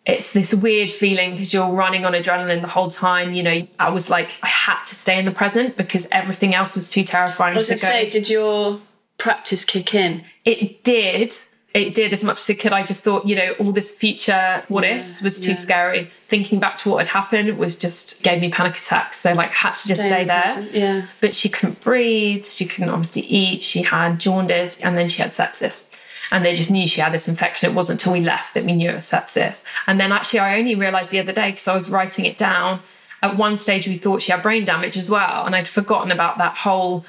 It's 0.05 0.33
this 0.33 0.55
weird 0.55 0.91
feeling 0.91 1.33
because 1.33 1.53
you're 1.53 1.69
running 1.69 2.05
on 2.05 2.13
adrenaline 2.13 2.61
the 2.61 2.69
whole 2.69 2.91
time. 2.91 3.35
You 3.35 3.43
know, 3.43 3.67
I 3.81 3.91
was 3.91 4.09
like, 4.09 4.37
I 4.43 4.49
had 4.49 4.85
to 4.85 4.95
stay 4.95 5.19
in 5.19 5.25
the 5.25 5.33
present 5.33 5.77
because 5.77 6.07
everything 6.13 6.55
else 6.55 6.77
was 6.77 6.89
too 6.89 7.03
terrifying 7.03 7.55
I 7.55 7.59
was 7.59 7.69
to 7.69 7.75
gonna 7.75 7.83
go. 7.83 7.89
say, 7.89 8.11
did 8.11 8.29
your 8.31 8.81
practice 9.19 9.65
kick 9.65 9.95
in? 9.95 10.23
it 10.45 10.85
did. 10.85 11.35
It 11.77 11.95
did 11.95 12.15
as 12.15 12.25
much 12.25 12.39
as 12.39 12.49
it 12.49 12.59
could. 12.59 12.73
I 12.73 12.83
just 12.83 13.05
thought, 13.05 13.27
you 13.27 13.37
know, 13.37 13.55
all 13.61 13.71
this 13.71 13.93
future 13.93 14.65
what 14.69 14.83
ifs 14.83 15.21
was 15.21 15.39
too 15.39 15.51
yeah. 15.51 15.55
scary. 15.57 16.05
Thinking 16.27 16.59
back 16.59 16.79
to 16.79 16.89
what 16.89 17.07
had 17.07 17.09
happened 17.09 17.59
was 17.59 17.77
just 17.77 18.23
gave 18.23 18.41
me 18.41 18.51
panic 18.51 18.79
attacks. 18.79 19.19
So 19.19 19.35
like 19.35 19.51
had 19.51 19.75
to 19.75 19.89
just 19.89 20.01
Stay 20.01 20.09
stay 20.09 20.25
there. 20.25 20.69
yeah. 20.73 21.07
But 21.21 21.35
she 21.35 21.51
couldn't 21.51 21.83
breathe. 21.83 22.47
She 22.47 22.65
couldn't 22.65 22.89
obviously 22.89 23.23
eat. 23.23 23.63
She 23.63 23.83
had 23.83 24.19
jaundice 24.19 24.81
and 24.81 24.97
then 24.97 25.09
she 25.09 25.21
had 25.21 25.33
sepsis. 25.33 25.91
And 26.33 26.47
they 26.47 26.55
just 26.55 26.71
knew 26.71 26.89
she 26.89 27.03
had 27.03 27.13
this 27.13 27.29
infection. 27.29 27.71
It 27.71 27.75
wasn't 27.75 28.01
until 28.01 28.15
we 28.15 28.21
left 28.21 28.55
that 28.55 28.65
we 28.65 28.73
knew 28.73 28.89
it 28.89 28.95
was 28.95 29.11
sepsis. 29.11 29.63
And 29.87 30.01
then 30.01 30.13
actually, 30.13 30.41
I 30.41 30.59
only 30.59 30.75
realized 30.75 31.11
the 31.11 31.21
other 31.21 31.33
day 31.33 31.51
because 31.51 31.69
I 31.69 31.75
was 31.75 31.91
writing 31.91 32.25
it 32.25 32.39
down. 32.39 32.81
At 33.23 33.37
one 33.37 33.57
stage, 33.57 33.87
we 33.87 33.97
thought 33.97 34.23
she 34.23 34.33
had 34.33 34.43
brain 34.43 34.65
damage 34.65 34.97
as 34.97 35.11
well. 35.11 35.45
And 35.45 35.55
I'd 35.55 35.69
forgotten 35.69 36.11
about 36.11 36.39
that 36.39 36.57
whole 36.57 37.05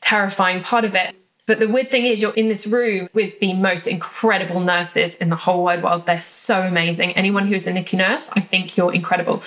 terrifying 0.00 0.62
part 0.62 0.84
of 0.84 0.94
it. 0.94 1.16
But 1.46 1.58
the 1.58 1.68
weird 1.68 1.90
thing 1.90 2.06
is, 2.06 2.22
you're 2.22 2.34
in 2.34 2.48
this 2.48 2.66
room 2.66 3.08
with 3.12 3.38
the 3.40 3.52
most 3.52 3.86
incredible 3.86 4.60
nurses 4.60 5.14
in 5.16 5.28
the 5.28 5.36
whole 5.36 5.64
wide 5.64 5.82
world. 5.82 6.06
They're 6.06 6.20
so 6.20 6.62
amazing. 6.62 7.12
Anyone 7.12 7.46
who 7.48 7.54
is 7.54 7.66
a 7.66 7.72
NICU 7.72 7.98
nurse, 7.98 8.30
I 8.34 8.40
think 8.40 8.76
you're 8.76 8.94
incredible. 8.94 9.42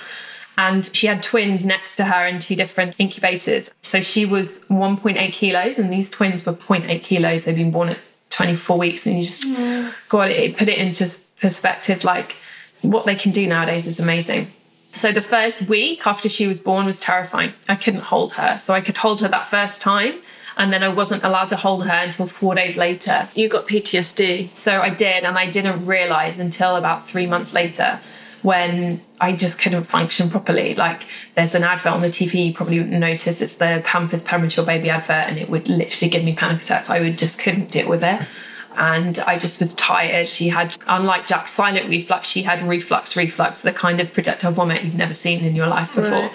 And 0.56 0.88
she 0.94 1.08
had 1.08 1.22
twins 1.22 1.64
next 1.64 1.96
to 1.96 2.04
her 2.04 2.26
in 2.26 2.38
two 2.38 2.54
different 2.56 2.96
incubators. 2.98 3.70
So 3.82 4.00
she 4.00 4.26
was 4.26 4.60
1.8 4.70 5.32
kilos, 5.32 5.78
and 5.78 5.92
these 5.92 6.10
twins 6.10 6.46
were 6.46 6.52
0.8 6.52 7.02
kilos. 7.02 7.44
They'd 7.44 7.56
been 7.56 7.72
born 7.72 7.90
at 7.90 7.98
24 8.30 8.78
weeks. 8.78 9.06
And 9.06 9.16
you 9.16 9.24
just, 9.24 9.44
mm. 9.46 9.92
God, 10.08 10.30
it 10.30 10.56
put 10.56 10.68
it 10.68 10.78
into 10.78 11.18
perspective. 11.40 12.04
Like 12.04 12.36
what 12.82 13.06
they 13.06 13.14
can 13.16 13.32
do 13.32 13.46
nowadays 13.46 13.86
is 13.86 13.98
amazing. 13.98 14.48
So 14.94 15.12
the 15.12 15.22
first 15.22 15.68
week 15.68 16.06
after 16.06 16.28
she 16.28 16.46
was 16.46 16.60
born 16.60 16.86
was 16.86 17.00
terrifying. 17.00 17.52
I 17.68 17.76
couldn't 17.76 18.02
hold 18.02 18.32
her. 18.34 18.58
So 18.58 18.74
I 18.74 18.80
could 18.80 18.96
hold 18.96 19.20
her 19.20 19.28
that 19.28 19.46
first 19.46 19.82
time. 19.82 20.20
And 20.58 20.72
then 20.72 20.82
I 20.82 20.88
wasn't 20.88 21.22
allowed 21.22 21.48
to 21.50 21.56
hold 21.56 21.86
her 21.86 21.94
until 21.94 22.26
four 22.26 22.54
days 22.54 22.76
later. 22.76 23.28
You 23.34 23.48
got 23.48 23.66
PTSD. 23.68 24.54
So 24.54 24.82
I 24.82 24.90
did, 24.90 25.24
and 25.24 25.38
I 25.38 25.48
didn't 25.48 25.86
realize 25.86 26.38
until 26.38 26.76
about 26.76 27.06
three 27.06 27.26
months 27.26 27.54
later 27.54 28.00
when 28.42 29.00
I 29.20 29.32
just 29.32 29.60
couldn't 29.60 29.84
function 29.84 30.30
properly. 30.30 30.74
Like 30.74 31.04
there's 31.34 31.54
an 31.54 31.64
advert 31.64 31.92
on 31.92 32.00
the 32.00 32.08
TV, 32.08 32.46
you 32.46 32.54
probably 32.54 32.78
notice 32.82 33.40
it's 33.40 33.54
the 33.54 33.82
Pampers 33.84 34.22
premature 34.22 34.64
baby 34.64 34.90
advert, 34.90 35.28
and 35.28 35.38
it 35.38 35.48
would 35.48 35.68
literally 35.68 36.10
give 36.10 36.24
me 36.24 36.34
panic 36.34 36.62
attacks. 36.62 36.90
I 36.90 37.00
would 37.00 37.18
just 37.18 37.40
couldn't 37.40 37.70
deal 37.70 37.88
with 37.88 38.02
it. 38.02 38.22
And 38.76 39.18
I 39.26 39.38
just 39.38 39.58
was 39.58 39.74
tired. 39.74 40.28
She 40.28 40.48
had, 40.48 40.76
unlike 40.86 41.26
Jack's 41.26 41.50
silent 41.50 41.88
reflux, 41.88 42.28
she 42.28 42.42
had 42.42 42.62
reflux, 42.62 43.16
reflux, 43.16 43.62
the 43.62 43.72
kind 43.72 43.98
of 43.98 44.12
projectile 44.12 44.52
vomit 44.52 44.84
you've 44.84 44.94
never 44.94 45.14
seen 45.14 45.44
in 45.44 45.56
your 45.56 45.66
life 45.66 45.96
before. 45.96 46.12
Right. 46.12 46.32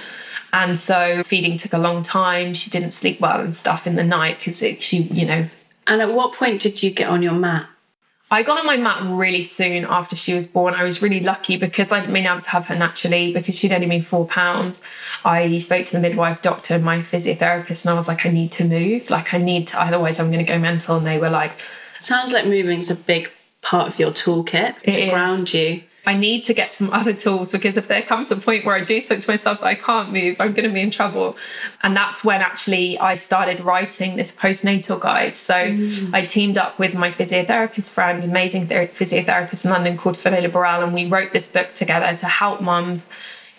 And 0.53 0.77
so 0.79 1.23
feeding 1.23 1.57
took 1.57 1.73
a 1.73 1.77
long 1.79 2.03
time. 2.03 2.53
She 2.53 2.69
didn't 2.69 2.91
sleep 2.91 3.19
well 3.19 3.41
and 3.41 3.53
stuff 3.53 3.85
in 3.87 3.95
the 3.95 4.03
night 4.03 4.37
because 4.37 4.59
she, 4.79 4.97
you 5.01 5.25
know, 5.25 5.49
And 5.87 6.01
at 6.01 6.13
what 6.13 6.33
point 6.33 6.61
did 6.61 6.81
you 6.83 6.91
get 6.91 7.09
on 7.09 7.21
your 7.23 7.33
mat? 7.33 7.67
I 8.31 8.41
got 8.41 8.59
on 8.59 8.65
my 8.65 8.77
mat 8.77 9.03
really 9.03 9.43
soon 9.43 9.85
after 9.85 10.15
she 10.15 10.33
was 10.33 10.47
born. 10.47 10.73
I 10.73 10.83
was 10.83 11.01
really 11.03 11.19
lucky 11.19 11.55
because 11.57 11.91
I'd 11.91 12.11
been 12.11 12.25
able 12.25 12.41
to 12.41 12.49
have 12.49 12.65
her 12.67 12.75
naturally 12.75 13.31
because 13.31 13.57
she'd 13.59 13.71
only 13.71 13.85
been 13.85 14.01
four 14.01 14.25
pounds. 14.25 14.81
I 15.23 15.55
spoke 15.59 15.85
to 15.87 15.93
the 15.93 15.99
midwife 15.99 16.41
doctor 16.41 16.79
my 16.79 16.99
physiotherapist, 16.99 17.83
and 17.85 17.91
I 17.91 17.95
was 17.95 18.07
like, 18.07 18.25
I 18.25 18.29
need 18.29 18.51
to 18.53 18.65
move. 18.65 19.11
Like, 19.11 19.35
I 19.35 19.37
need 19.37 19.67
to, 19.67 19.81
otherwise, 19.81 20.19
I'm 20.19 20.31
going 20.31 20.43
to 20.43 20.51
go 20.51 20.57
mental. 20.57 20.97
And 20.97 21.05
they 21.05 21.19
were 21.19 21.29
like, 21.29 21.59
Sounds 21.99 22.33
like 22.33 22.45
moving's 22.47 22.89
a 22.89 22.95
big 22.95 23.29
part 23.61 23.87
of 23.87 23.99
your 23.99 24.11
toolkit 24.11 24.75
It 24.83 24.93
to 24.93 25.01
is. 25.01 25.09
ground 25.11 25.53
you. 25.53 25.83
I 26.05 26.15
need 26.15 26.43
to 26.45 26.53
get 26.53 26.73
some 26.73 26.89
other 26.93 27.13
tools 27.13 27.51
because 27.51 27.77
if 27.77 27.87
there 27.87 28.01
comes 28.01 28.31
a 28.31 28.35
point 28.35 28.65
where 28.65 28.75
I 28.75 28.83
do 28.83 28.99
something 28.99 29.21
to 29.21 29.29
myself 29.29 29.61
that 29.61 29.67
I 29.67 29.75
can't 29.75 30.11
move, 30.11 30.35
I'm 30.39 30.53
going 30.53 30.67
to 30.67 30.73
be 30.73 30.81
in 30.81 30.91
trouble. 30.91 31.37
And 31.81 31.95
that's 31.95 32.23
when 32.23 32.41
actually 32.41 32.99
I 32.99 33.15
started 33.15 33.59
writing 33.61 34.15
this 34.15 34.31
postnatal 34.31 34.99
guide. 34.99 35.35
So 35.35 35.53
mm. 35.53 36.13
I 36.13 36.25
teamed 36.25 36.57
up 36.57 36.79
with 36.79 36.93
my 36.93 37.09
physiotherapist 37.09 37.91
friend, 37.91 38.23
amazing 38.23 38.67
physiotherapist 38.67 39.65
in 39.65 39.71
London 39.71 39.97
called 39.97 40.17
Finola 40.17 40.49
Burrell, 40.49 40.83
and 40.83 40.93
we 40.93 41.05
wrote 41.05 41.31
this 41.31 41.47
book 41.47 41.73
together 41.73 42.15
to 42.17 42.25
help 42.25 42.61
mums 42.61 43.09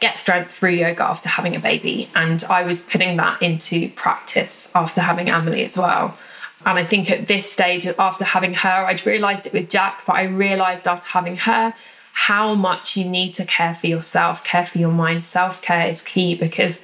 get 0.00 0.18
strength 0.18 0.50
through 0.50 0.70
yoga 0.70 1.02
after 1.04 1.28
having 1.28 1.57
a 1.57 1.61
baby. 1.61 2.11
And 2.14 2.44
I 2.50 2.64
was 2.64 2.83
putting 2.83 3.16
that 3.16 3.40
into 3.40 3.88
practice 3.90 4.70
after 4.74 5.00
having 5.00 5.30
Emily 5.30 5.64
as 5.64 5.78
well. 5.78 6.16
And 6.66 6.78
I 6.78 6.85
think 6.85 7.11
at 7.11 7.28
this 7.28 7.50
stage, 7.50 7.87
after 7.87 8.24
having 8.24 8.54
her, 8.54 8.68
I'd 8.68 9.04
realized 9.07 9.46
it 9.46 9.52
with 9.52 9.68
Jack, 9.68 10.02
but 10.07 10.14
I 10.14 10.24
realized 10.24 10.87
after 10.87 11.07
having 11.07 11.37
her 11.37 11.74
how 12.14 12.55
much 12.55 12.96
you 12.96 13.05
need 13.05 13.35
to 13.35 13.44
care 13.44 13.74
for 13.74 13.88
yourself, 13.88 14.44
care 14.44 14.64
for 14.64 14.79
your 14.79 14.92
mind. 14.92 15.22
Self 15.22 15.61
care 15.61 15.87
is 15.88 16.00
key 16.00 16.37
because 16.37 16.81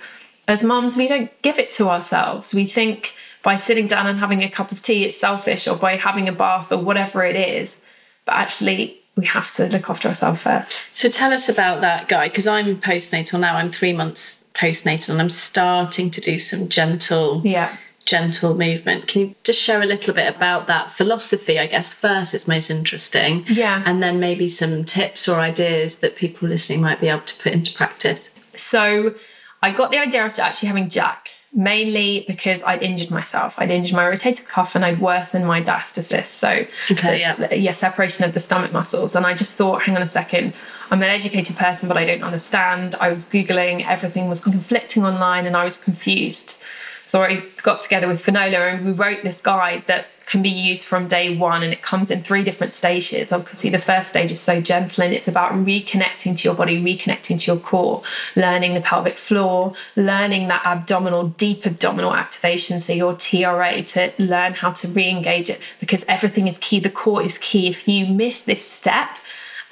as 0.49 0.65
mums, 0.65 0.97
we 0.97 1.07
don't 1.07 1.31
give 1.43 1.59
it 1.59 1.71
to 1.73 1.89
ourselves. 1.89 2.53
We 2.53 2.67
think 2.67 3.15
by 3.45 3.55
sitting 3.55 3.87
down 3.87 4.09
and 4.09 4.19
having 4.19 4.43
a 4.43 4.51
cup 4.51 4.73
of 4.73 4.83
tea, 4.83 5.05
it's 5.05 5.19
selfish, 5.19 5.69
or 5.69 5.77
by 5.77 5.97
having 5.97 6.29
a 6.29 6.33
bath, 6.33 6.73
or 6.73 6.79
whatever 6.79 7.25
it 7.25 7.37
is. 7.37 7.79
But 8.25 8.35
actually, 8.35 9.01
we 9.17 9.25
have 9.27 9.53
to 9.53 9.69
look 9.69 9.89
after 9.89 10.09
ourselves 10.09 10.43
first. 10.43 10.83
So 10.93 11.09
tell 11.09 11.33
us 11.33 11.49
about 11.49 11.81
that 11.83 12.09
guy, 12.09 12.29
because 12.29 12.49
I'm 12.49 12.77
postnatal 12.77 13.39
now. 13.39 13.57
I'm 13.57 13.71
three 13.71 13.93
months 13.93 14.49
postnatal, 14.55 15.11
and 15.11 15.21
I'm 15.21 15.31
starting 15.31 16.11
to 16.11 16.21
do 16.21 16.41
some 16.41 16.69
gentle, 16.69 17.41
yeah, 17.45 17.77
gentle 18.05 18.57
movement. 18.57 19.07
Can 19.09 19.21
you 19.21 19.35
just 19.45 19.61
share 19.61 19.83
a 19.83 19.87
little 19.87 20.15
bit 20.15 20.35
about 20.35 20.67
that 20.67 20.91
philosophy? 20.91 21.59
I 21.59 21.67
guess 21.67 21.93
first, 21.93 22.35
it's 22.35 22.49
most 22.49 22.71
interesting, 22.71 23.45
yeah, 23.49 23.83
and 23.87 24.03
then 24.03 24.21
maybe 24.21 24.49
some 24.49 24.85
tips 24.85 25.29
or 25.29 25.39
ideas 25.41 25.97
that 25.97 26.17
people 26.17 26.49
listening 26.49 26.81
might 26.81 27.01
be 27.01 27.09
able 27.09 27.23
to 27.23 27.43
put 27.43 27.53
into 27.53 27.73
practice. 27.73 28.35
So, 28.55 29.15
I 29.63 29.71
got 29.73 29.93
the 29.93 29.99
idea 29.99 30.23
after 30.23 30.43
actually 30.43 30.69
having 30.69 30.89
Jack 30.89 31.31
mainly 31.53 32.25
because 32.29 32.63
I'd 32.63 32.83
injured 32.83 33.11
myself. 33.11 33.55
I'd 33.59 33.71
injured 33.71 33.97
my 33.97 34.05
rotator 34.05 34.47
cuff 34.47 34.77
and 34.77 34.85
I'd 34.85 35.01
worsened 35.01 35.47
my 35.47 35.61
diastasis. 35.61 36.27
So, 36.27 36.67
okay, 36.93 37.19
yeah. 37.19 37.53
yeah, 37.53 37.73
separation 37.73 38.25
of 38.25 38.35
the 38.35 38.41
stomach 38.41 38.73
muscles. 38.73 39.17
And 39.17 39.27
I 39.27 39.35
just 39.35 39.57
thought, 39.57 39.83
hang 39.83 39.97
on 39.97 40.03
a 40.03 40.07
second, 40.07 40.55
I'm 40.91 41.03
an 41.03 41.09
educated 41.09 41.57
person, 41.57 41.89
but 41.89 41.97
I 41.97 42.05
don't 42.05 42.23
understand. 42.23 42.95
I 43.01 43.11
was 43.11 43.27
Googling, 43.27 43.85
everything 43.87 44.29
was 44.29 44.43
conflicting 44.43 45.05
online, 45.05 45.47
and 45.47 45.57
I 45.57 45.65
was 45.65 45.77
confused. 45.77 46.63
So 47.11 47.25
I 47.25 47.43
got 47.65 47.81
together 47.81 48.07
with 48.07 48.23
Finola 48.25 48.69
and 48.69 48.87
we 48.87 48.93
wrote 48.93 49.25
this 49.25 49.41
guide 49.41 49.83
that 49.89 50.07
can 50.27 50.43
be 50.43 50.49
used 50.49 50.87
from 50.87 51.09
day 51.09 51.37
one 51.37 51.65
and 51.65 51.73
it 51.73 51.83
comes 51.83 52.09
in 52.09 52.23
three 52.23 52.45
different 52.45 52.73
stages. 52.73 53.33
Obviously, 53.33 53.69
the 53.69 53.81
first 53.81 54.11
stage 54.11 54.31
is 54.31 54.39
so 54.39 54.61
gentle 54.61 55.03
and 55.03 55.13
it's 55.13 55.27
about 55.27 55.51
reconnecting 55.51 56.39
to 56.39 56.45
your 56.45 56.55
body, 56.55 56.81
reconnecting 56.81 57.41
to 57.41 57.47
your 57.51 57.57
core, 57.57 58.05
learning 58.37 58.75
the 58.75 58.81
pelvic 58.81 59.19
floor, 59.19 59.75
learning 59.97 60.47
that 60.47 60.65
abdominal, 60.65 61.31
deep 61.31 61.67
abdominal 61.67 62.15
activation. 62.15 62.79
So, 62.79 62.93
your 62.93 63.17
TRA 63.17 63.83
to 63.83 64.13
learn 64.21 64.55
how 64.55 64.71
to 64.71 64.87
re 64.87 65.09
engage 65.09 65.51
it 65.51 65.61
because 65.81 66.05
everything 66.07 66.47
is 66.47 66.59
key. 66.59 66.79
The 66.79 66.91
core 66.91 67.25
is 67.25 67.39
key. 67.39 67.67
If 67.67 67.89
you 67.89 68.07
miss 68.07 68.43
this 68.43 68.65
step, 68.65 69.19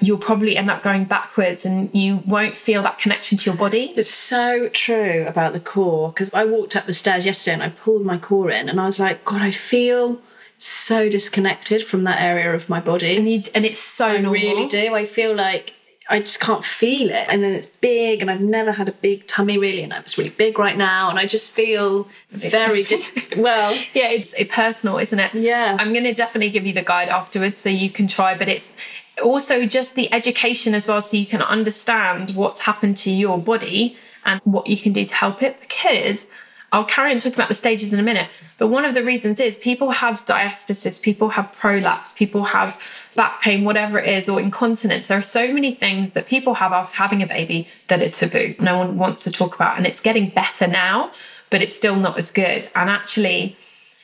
you'll 0.01 0.19
probably 0.19 0.57
end 0.57 0.71
up 0.71 0.83
going 0.83 1.05
backwards 1.05 1.65
and 1.65 1.93
you 1.93 2.23
won't 2.27 2.57
feel 2.57 2.83
that 2.83 2.99
connection 2.99 3.37
to 3.39 3.51
your 3.51 3.57
body. 3.57 3.93
It's 3.97 4.11
so 4.11 4.69
true 4.69 5.25
about 5.27 5.53
the 5.53 5.61
core 5.61 6.11
because 6.13 6.31
I 6.33 6.45
walked 6.45 6.77
up 6.77 6.85
the 6.85 6.95
stairs 6.95 7.27
yesterday 7.27 7.55
and 7.55 7.63
I 7.63 7.71
pulled 7.71 8.05
my 8.05 8.17
core 8.19 8.51
in 8.51 8.69
and 8.69 8.81
I 8.81 8.87
was 8.87 9.01
like, 9.01 9.25
God, 9.25 9.43
I 9.43 9.51
feel 9.51 10.21
so 10.57 11.09
disconnected 11.09 11.85
from 11.85 12.05
that 12.05 12.21
area 12.21 12.53
of 12.55 12.69
my 12.69 12.81
body. 12.81 13.17
And, 13.17 13.29
you, 13.29 13.43
and 13.55 13.65
it's 13.65 13.81
so 13.81 14.07
I 14.07 14.13
normal. 14.19 14.33
really 14.33 14.67
do. 14.67 14.95
I 14.95 15.05
feel 15.05 15.35
like 15.35 15.75
I 16.11 16.21
just 16.21 16.41
can't 16.41 16.65
feel 16.65 17.11
it. 17.11 17.27
And 17.29 17.43
then 17.43 17.53
it's 17.53 17.67
big, 17.67 18.23
and 18.23 18.31
I've 18.31 18.41
never 18.41 18.73
had 18.73 18.89
a 18.89 18.93
big 18.93 19.27
tummy 19.27 19.59
really, 19.59 19.83
and 19.83 19.93
it's 19.93 20.17
really 20.17 20.31
big 20.31 20.59
right 20.59 20.77
now, 20.77 21.11
and 21.11 21.19
I 21.19 21.27
just 21.27 21.51
feel 21.51 22.09
very 22.31 22.83
dis- 22.93 23.15
well. 23.37 23.75
Yeah, 23.93 24.09
it's 24.09 24.35
personal, 24.49 24.99
isn't 24.99 25.19
it? 25.19 25.35
Yeah. 25.35 25.77
I'm 25.79 25.93
going 25.93 26.05
to 26.05 26.15
definitely 26.15 26.51
give 26.51 26.67
you 26.67 26.73
the 26.73 26.83
guide 26.83 27.09
afterwards 27.09 27.61
so 27.61 27.69
you 27.69 27.91
can 27.91 28.09
try, 28.09 28.37
but 28.37 28.49
it's 28.49 28.73
also 29.23 29.67
just 29.67 29.95
the 29.95 30.13
education 30.13 30.75
as 30.75 30.87
well, 30.89 31.03
so 31.03 31.17
you 31.17 31.27
can 31.27 31.43
understand 31.43 32.31
what's 32.31 32.61
happened 32.61 32.97
to 32.99 33.11
your 33.11 33.39
body 33.39 33.97
and 34.25 34.41
what 34.45 34.67
you 34.67 34.77
can 34.77 34.93
do 34.93 35.05
to 35.05 35.15
help 35.15 35.43
it 35.43 35.61
because 35.61 36.27
I'll 36.71 36.85
carry 36.85 37.11
on 37.11 37.19
talking 37.19 37.35
about 37.35 37.49
the 37.49 37.55
stages 37.55 37.95
in 37.95 38.01
a 38.01 38.03
minute. 38.03 38.29
But 38.59 38.69
one 38.69 38.85
of 38.85 38.95
the 38.95 39.03
reasons 39.03 39.41
is 39.41 39.57
people 39.57 39.91
have 39.91 40.25
diastasis, 40.27 41.01
people 41.01 41.31
have 41.31 41.51
prolapse, 41.53 42.13
people 42.13 42.45
have 42.45 43.09
back 43.15 43.41
pain, 43.41 43.65
whatever 43.65 43.99
it 43.99 44.09
is, 44.09 44.29
or 44.29 44.39
incontinence. 44.39 45.07
There 45.07 45.17
are 45.17 45.23
so 45.23 45.53
many 45.53 45.75
things 45.75 46.11
that 46.11 46.27
people 46.27 46.55
have 46.55 46.73
after 46.73 46.97
having 46.97 47.23
a 47.23 47.27
baby 47.27 47.69
that 47.89 48.03
are 48.03 48.11
taboo. 48.11 48.55
No 48.61 48.77
one 48.79 48.99
wants 48.99 49.25
to 49.25 49.33
talk 49.33 49.55
about. 49.55 49.79
And 49.79 49.87
it's 49.87 50.01
getting 50.01 50.29
better 50.29 50.67
now, 50.67 51.11
but 51.49 51.63
it's 51.63 51.75
still 51.75 51.97
not 51.97 52.19
as 52.19 52.31
good. 52.31 52.69
And 52.75 52.91
actually, 52.91 53.57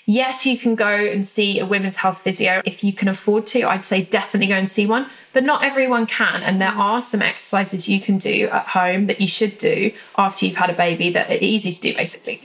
Yes, 0.07 0.45
you 0.45 0.59
can 0.59 0.75
go 0.75 0.89
and 0.89 1.27
see 1.27 1.59
a 1.59 1.65
women's 1.65 1.97
health 1.97 2.19
physio 2.19 2.61
if 2.67 2.85
you 2.85 2.93
can 2.93 3.09
afford 3.09 3.47
to. 3.49 3.63
I'd 3.63 3.87
say 3.87 4.05
definitely 4.05 4.49
go 4.49 4.57
and 4.57 4.71
see 4.71 4.87
one, 4.87 5.09
but 5.33 5.45
not 5.45 5.65
everyone 5.65 6.07
can. 6.07 6.43
And 6.43 6.61
there 6.61 6.69
are 6.69 7.01
some 7.01 7.23
exercises 7.23 7.89
you 7.89 8.01
can 8.01 8.19
do 8.19 8.49
at 8.49 8.67
home 8.67 9.07
that 9.07 9.21
you 9.21 9.29
should 9.29 9.57
do 9.57 9.93
after 10.19 10.45
you've 10.45 10.57
had 10.57 10.69
a 10.69 10.75
baby 10.75 11.11
that 11.11 11.31
are 11.31 11.39
easy 11.41 11.73
to 11.73 11.81
do, 11.81 11.95
basically. 11.95 12.41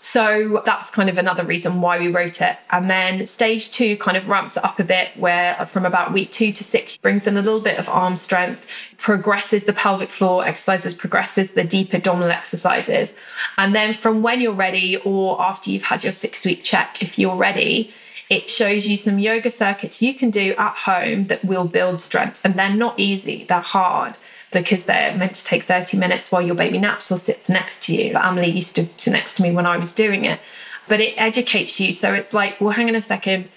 So 0.00 0.62
that's 0.64 0.90
kind 0.90 1.08
of 1.08 1.18
another 1.18 1.44
reason 1.44 1.80
why 1.80 1.98
we 1.98 2.08
wrote 2.08 2.40
it. 2.40 2.56
And 2.70 2.88
then 2.88 3.26
stage 3.26 3.72
two 3.72 3.96
kind 3.96 4.16
of 4.16 4.28
ramps 4.28 4.56
it 4.56 4.64
up 4.64 4.78
a 4.78 4.84
bit, 4.84 5.08
where 5.16 5.66
from 5.66 5.84
about 5.84 6.12
week 6.12 6.30
two 6.30 6.52
to 6.52 6.62
six 6.62 6.96
brings 6.96 7.26
in 7.26 7.36
a 7.36 7.42
little 7.42 7.60
bit 7.60 7.78
of 7.78 7.88
arm 7.88 8.16
strength, 8.16 8.66
progresses 8.96 9.64
the 9.64 9.72
pelvic 9.72 10.08
floor 10.08 10.44
exercises, 10.44 10.94
progresses 10.94 11.52
the 11.52 11.64
deep 11.64 11.92
abdominal 11.92 12.30
exercises. 12.30 13.12
And 13.56 13.74
then 13.74 13.92
from 13.92 14.22
when 14.22 14.40
you're 14.40 14.52
ready, 14.52 14.96
or 14.98 15.40
after 15.42 15.70
you've 15.70 15.82
had 15.82 16.04
your 16.04 16.12
six 16.12 16.46
week 16.46 16.62
check, 16.62 17.02
if 17.02 17.18
you're 17.18 17.36
ready, 17.36 17.90
it 18.30 18.48
shows 18.48 18.86
you 18.86 18.96
some 18.96 19.18
yoga 19.18 19.50
circuits 19.50 20.00
you 20.00 20.14
can 20.14 20.30
do 20.30 20.54
at 20.58 20.76
home 20.76 21.26
that 21.26 21.44
will 21.44 21.64
build 21.64 21.98
strength. 21.98 22.40
And 22.44 22.54
they're 22.54 22.74
not 22.74 22.98
easy, 23.00 23.44
they're 23.48 23.60
hard 23.60 24.16
because 24.50 24.84
they're 24.84 25.14
meant 25.16 25.34
to 25.34 25.44
take 25.44 25.62
30 25.62 25.96
minutes 25.98 26.32
while 26.32 26.42
your 26.42 26.54
baby 26.54 26.78
naps 26.78 27.12
or 27.12 27.18
sits 27.18 27.48
next 27.48 27.82
to 27.84 27.94
you. 27.94 28.16
Emily 28.16 28.50
used 28.50 28.76
to 28.76 28.88
sit 28.96 29.12
next 29.12 29.34
to 29.34 29.42
me 29.42 29.50
when 29.50 29.66
I 29.66 29.76
was 29.76 29.92
doing 29.92 30.24
it. 30.24 30.40
But 30.86 31.00
it 31.00 31.14
educates 31.18 31.78
you. 31.78 31.92
So 31.92 32.14
it's 32.14 32.32
like, 32.32 32.60
well, 32.60 32.70
hang 32.70 32.88
on 32.88 32.94
a 32.94 33.00
second. 33.00 33.50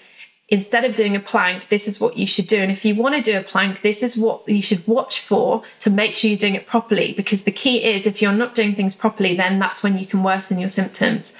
Instead 0.48 0.84
of 0.84 0.94
doing 0.94 1.16
a 1.16 1.20
plank, 1.20 1.68
this 1.68 1.88
is 1.88 1.98
what 1.98 2.18
you 2.18 2.26
should 2.26 2.46
do. 2.46 2.58
And 2.58 2.70
if 2.70 2.84
you 2.84 2.94
want 2.94 3.14
to 3.14 3.22
do 3.22 3.38
a 3.38 3.42
plank, 3.42 3.80
this 3.80 4.02
is 4.02 4.18
what 4.18 4.46
you 4.46 4.60
should 4.60 4.86
watch 4.86 5.20
for 5.20 5.62
to 5.78 5.88
make 5.88 6.14
sure 6.14 6.28
you're 6.28 6.36
doing 6.38 6.54
it 6.54 6.66
properly. 6.66 7.14
Because 7.14 7.44
the 7.44 7.52
key 7.52 7.82
is 7.82 8.06
if 8.06 8.20
you're 8.20 8.32
not 8.32 8.54
doing 8.54 8.74
things 8.74 8.94
properly, 8.94 9.34
then 9.34 9.58
that's 9.58 9.82
when 9.82 9.98
you 9.98 10.04
can 10.04 10.22
worsen 10.22 10.58
your 10.58 10.68
symptoms. 10.68 11.32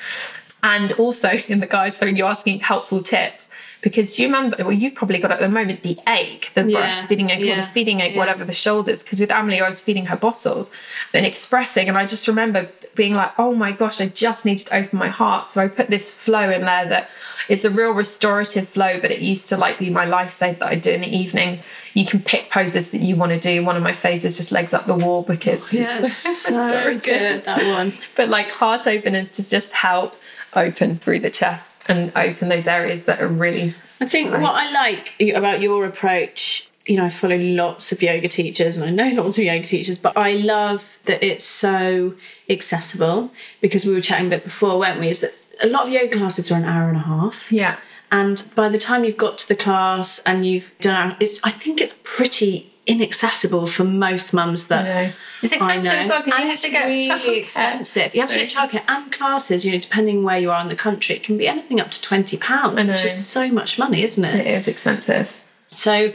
And 0.62 0.92
also 0.92 1.32
in 1.48 1.60
the 1.60 1.66
guide, 1.66 1.94
so 1.94 2.06
you're 2.06 2.28
asking 2.28 2.60
helpful 2.60 3.02
tips 3.02 3.50
because 3.82 4.16
you 4.16 4.28
remember, 4.28 4.56
well, 4.60 4.72
you've 4.72 4.94
probably 4.94 5.18
got 5.18 5.32
at 5.32 5.40
the 5.40 5.48
moment 5.48 5.82
the 5.82 5.98
ache, 6.08 6.52
the 6.54 6.64
yeah, 6.64 6.92
breastfeeding 6.94 7.30
ache, 7.30 7.44
yeah, 7.44 7.52
or 7.52 7.56
the 7.56 7.62
feeding 7.64 8.00
ache, 8.00 8.12
yeah. 8.12 8.18
whatever 8.18 8.44
the 8.44 8.52
shoulders. 8.52 9.02
Because 9.02 9.18
with 9.18 9.32
Emily, 9.32 9.60
I 9.60 9.68
was 9.68 9.80
feeding 9.80 10.06
her 10.06 10.16
bottles 10.16 10.70
and 11.12 11.26
expressing, 11.26 11.88
and 11.88 11.98
I 11.98 12.06
just 12.06 12.28
remember 12.28 12.68
being 12.94 13.14
like, 13.14 13.32
oh 13.38 13.54
my 13.54 13.72
gosh, 13.72 14.00
I 14.00 14.06
just 14.06 14.44
needed 14.44 14.68
to 14.68 14.76
open 14.76 14.98
my 14.98 15.08
heart. 15.08 15.48
So 15.48 15.60
I 15.60 15.66
put 15.66 15.90
this 15.90 16.12
flow 16.12 16.48
in 16.48 16.60
there 16.62 16.88
that 16.88 17.10
is 17.48 17.64
a 17.64 17.70
real 17.70 17.90
restorative 17.90 18.68
flow, 18.68 19.00
but 19.00 19.10
it 19.10 19.20
used 19.20 19.48
to 19.48 19.56
like 19.56 19.80
be 19.80 19.90
my 19.90 20.06
lifesaver 20.06 20.58
that 20.60 20.68
I 20.68 20.76
do 20.76 20.92
in 20.92 21.00
the 21.00 21.14
evenings. 21.16 21.64
You 21.94 22.06
can 22.06 22.22
pick 22.22 22.50
poses 22.50 22.92
that 22.92 23.00
you 23.00 23.16
want 23.16 23.32
to 23.32 23.38
do. 23.38 23.64
One 23.64 23.76
of 23.76 23.82
my 23.82 23.94
phases 23.94 24.36
just 24.36 24.52
legs 24.52 24.72
up 24.72 24.86
the 24.86 24.94
wall 24.94 25.22
because 25.22 25.72
yeah, 25.72 25.80
it's 25.98 26.12
so 26.46 26.94
good 26.94 27.44
that 27.44 27.76
one. 27.76 27.92
But 28.14 28.28
like 28.28 28.50
heart 28.50 28.86
openers 28.86 29.30
to 29.30 29.50
just 29.50 29.72
help 29.72 30.14
open 30.54 30.96
through 30.96 31.18
the 31.18 31.30
chest 31.30 31.71
and 31.88 32.12
open 32.16 32.48
those 32.48 32.66
areas 32.66 33.04
that 33.04 33.20
are 33.20 33.28
really. 33.28 33.72
I 34.00 34.06
think 34.06 34.32
what 34.32 34.54
I 34.54 34.72
like 34.72 35.14
about 35.34 35.60
your 35.60 35.84
approach, 35.84 36.68
you 36.86 36.96
know, 36.96 37.04
I 37.04 37.10
follow 37.10 37.36
lots 37.36 37.92
of 37.92 38.02
yoga 38.02 38.28
teachers 38.28 38.76
and 38.76 38.86
I 38.86 38.90
know 38.90 39.14
lots 39.22 39.38
of 39.38 39.44
yoga 39.44 39.66
teachers, 39.66 39.98
but 39.98 40.16
I 40.16 40.34
love 40.34 41.00
that 41.06 41.22
it's 41.22 41.44
so 41.44 42.14
accessible 42.48 43.30
because 43.60 43.84
we 43.84 43.94
were 43.94 44.00
chatting 44.00 44.26
a 44.26 44.30
bit 44.30 44.44
before, 44.44 44.78
weren't 44.78 45.00
we? 45.00 45.08
Is 45.08 45.20
that 45.20 45.34
a 45.62 45.68
lot 45.68 45.86
of 45.86 45.92
yoga 45.92 46.16
classes 46.16 46.50
are 46.50 46.56
an 46.56 46.64
hour 46.64 46.88
and 46.88 46.96
a 46.96 47.00
half. 47.00 47.50
Yeah. 47.50 47.78
And 48.10 48.50
by 48.54 48.68
the 48.68 48.78
time 48.78 49.04
you've 49.04 49.16
got 49.16 49.38
to 49.38 49.48
the 49.48 49.56
class 49.56 50.18
and 50.26 50.44
you've 50.46 50.76
done, 50.80 51.16
it's, 51.18 51.40
I 51.44 51.50
think 51.50 51.80
it's 51.80 51.98
pretty 52.04 52.71
inaccessible 52.86 53.66
for 53.66 53.84
most 53.84 54.32
mums 54.32 54.66
that 54.66 54.84
know. 54.84 55.12
It's 55.42 55.52
expensive 55.52 55.92
as 55.92 56.08
well 56.08 56.22
because 56.22 56.40
you 56.40 56.46
have 56.46 56.60
to 56.60 56.70
get 56.70 56.86
really 56.86 57.08
childcare. 57.08 57.38
expensive. 57.38 58.14
You 58.14 58.20
have 58.22 58.30
to 58.30 58.38
get 58.38 58.50
childcare 58.50 58.84
and 58.88 59.12
classes. 59.12 59.64
You 59.64 59.72
know, 59.72 59.78
depending 59.78 60.24
where 60.24 60.38
you 60.38 60.50
are 60.50 60.60
in 60.60 60.68
the 60.68 60.76
country, 60.76 61.16
it 61.16 61.22
can 61.22 61.38
be 61.38 61.46
anything 61.46 61.80
up 61.80 61.90
to 61.92 62.02
twenty 62.02 62.36
pounds, 62.36 62.82
which 62.84 63.04
is 63.04 63.26
so 63.26 63.50
much 63.50 63.78
money, 63.78 64.02
isn't 64.02 64.24
it? 64.24 64.46
It 64.46 64.46
is 64.46 64.68
expensive. 64.68 65.34
So, 65.74 66.12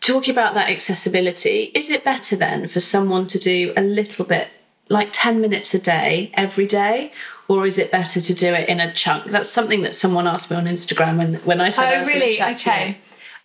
talking 0.00 0.32
about 0.32 0.54
that 0.54 0.70
accessibility, 0.70 1.70
is 1.74 1.90
it 1.90 2.04
better 2.04 2.36
then 2.36 2.66
for 2.68 2.80
someone 2.80 3.26
to 3.28 3.38
do 3.38 3.72
a 3.76 3.82
little 3.82 4.24
bit, 4.24 4.48
like 4.88 5.10
ten 5.12 5.40
minutes 5.40 5.74
a 5.74 5.78
day, 5.78 6.30
every 6.34 6.66
day? 6.66 7.12
Or 7.48 7.64
is 7.64 7.78
it 7.78 7.92
better 7.92 8.20
to 8.20 8.34
do 8.34 8.54
it 8.54 8.68
in 8.68 8.80
a 8.80 8.92
chunk? 8.92 9.26
That's 9.26 9.48
something 9.48 9.82
that 9.82 9.94
someone 9.94 10.26
asked 10.26 10.50
me 10.50 10.56
on 10.56 10.64
Instagram 10.64 11.18
when, 11.18 11.34
when 11.44 11.60
I 11.60 11.70
said 11.70 11.92
oh, 11.92 11.94
I 11.94 11.98
was 12.00 12.08
really? 12.08 12.42
okay. 12.42 12.98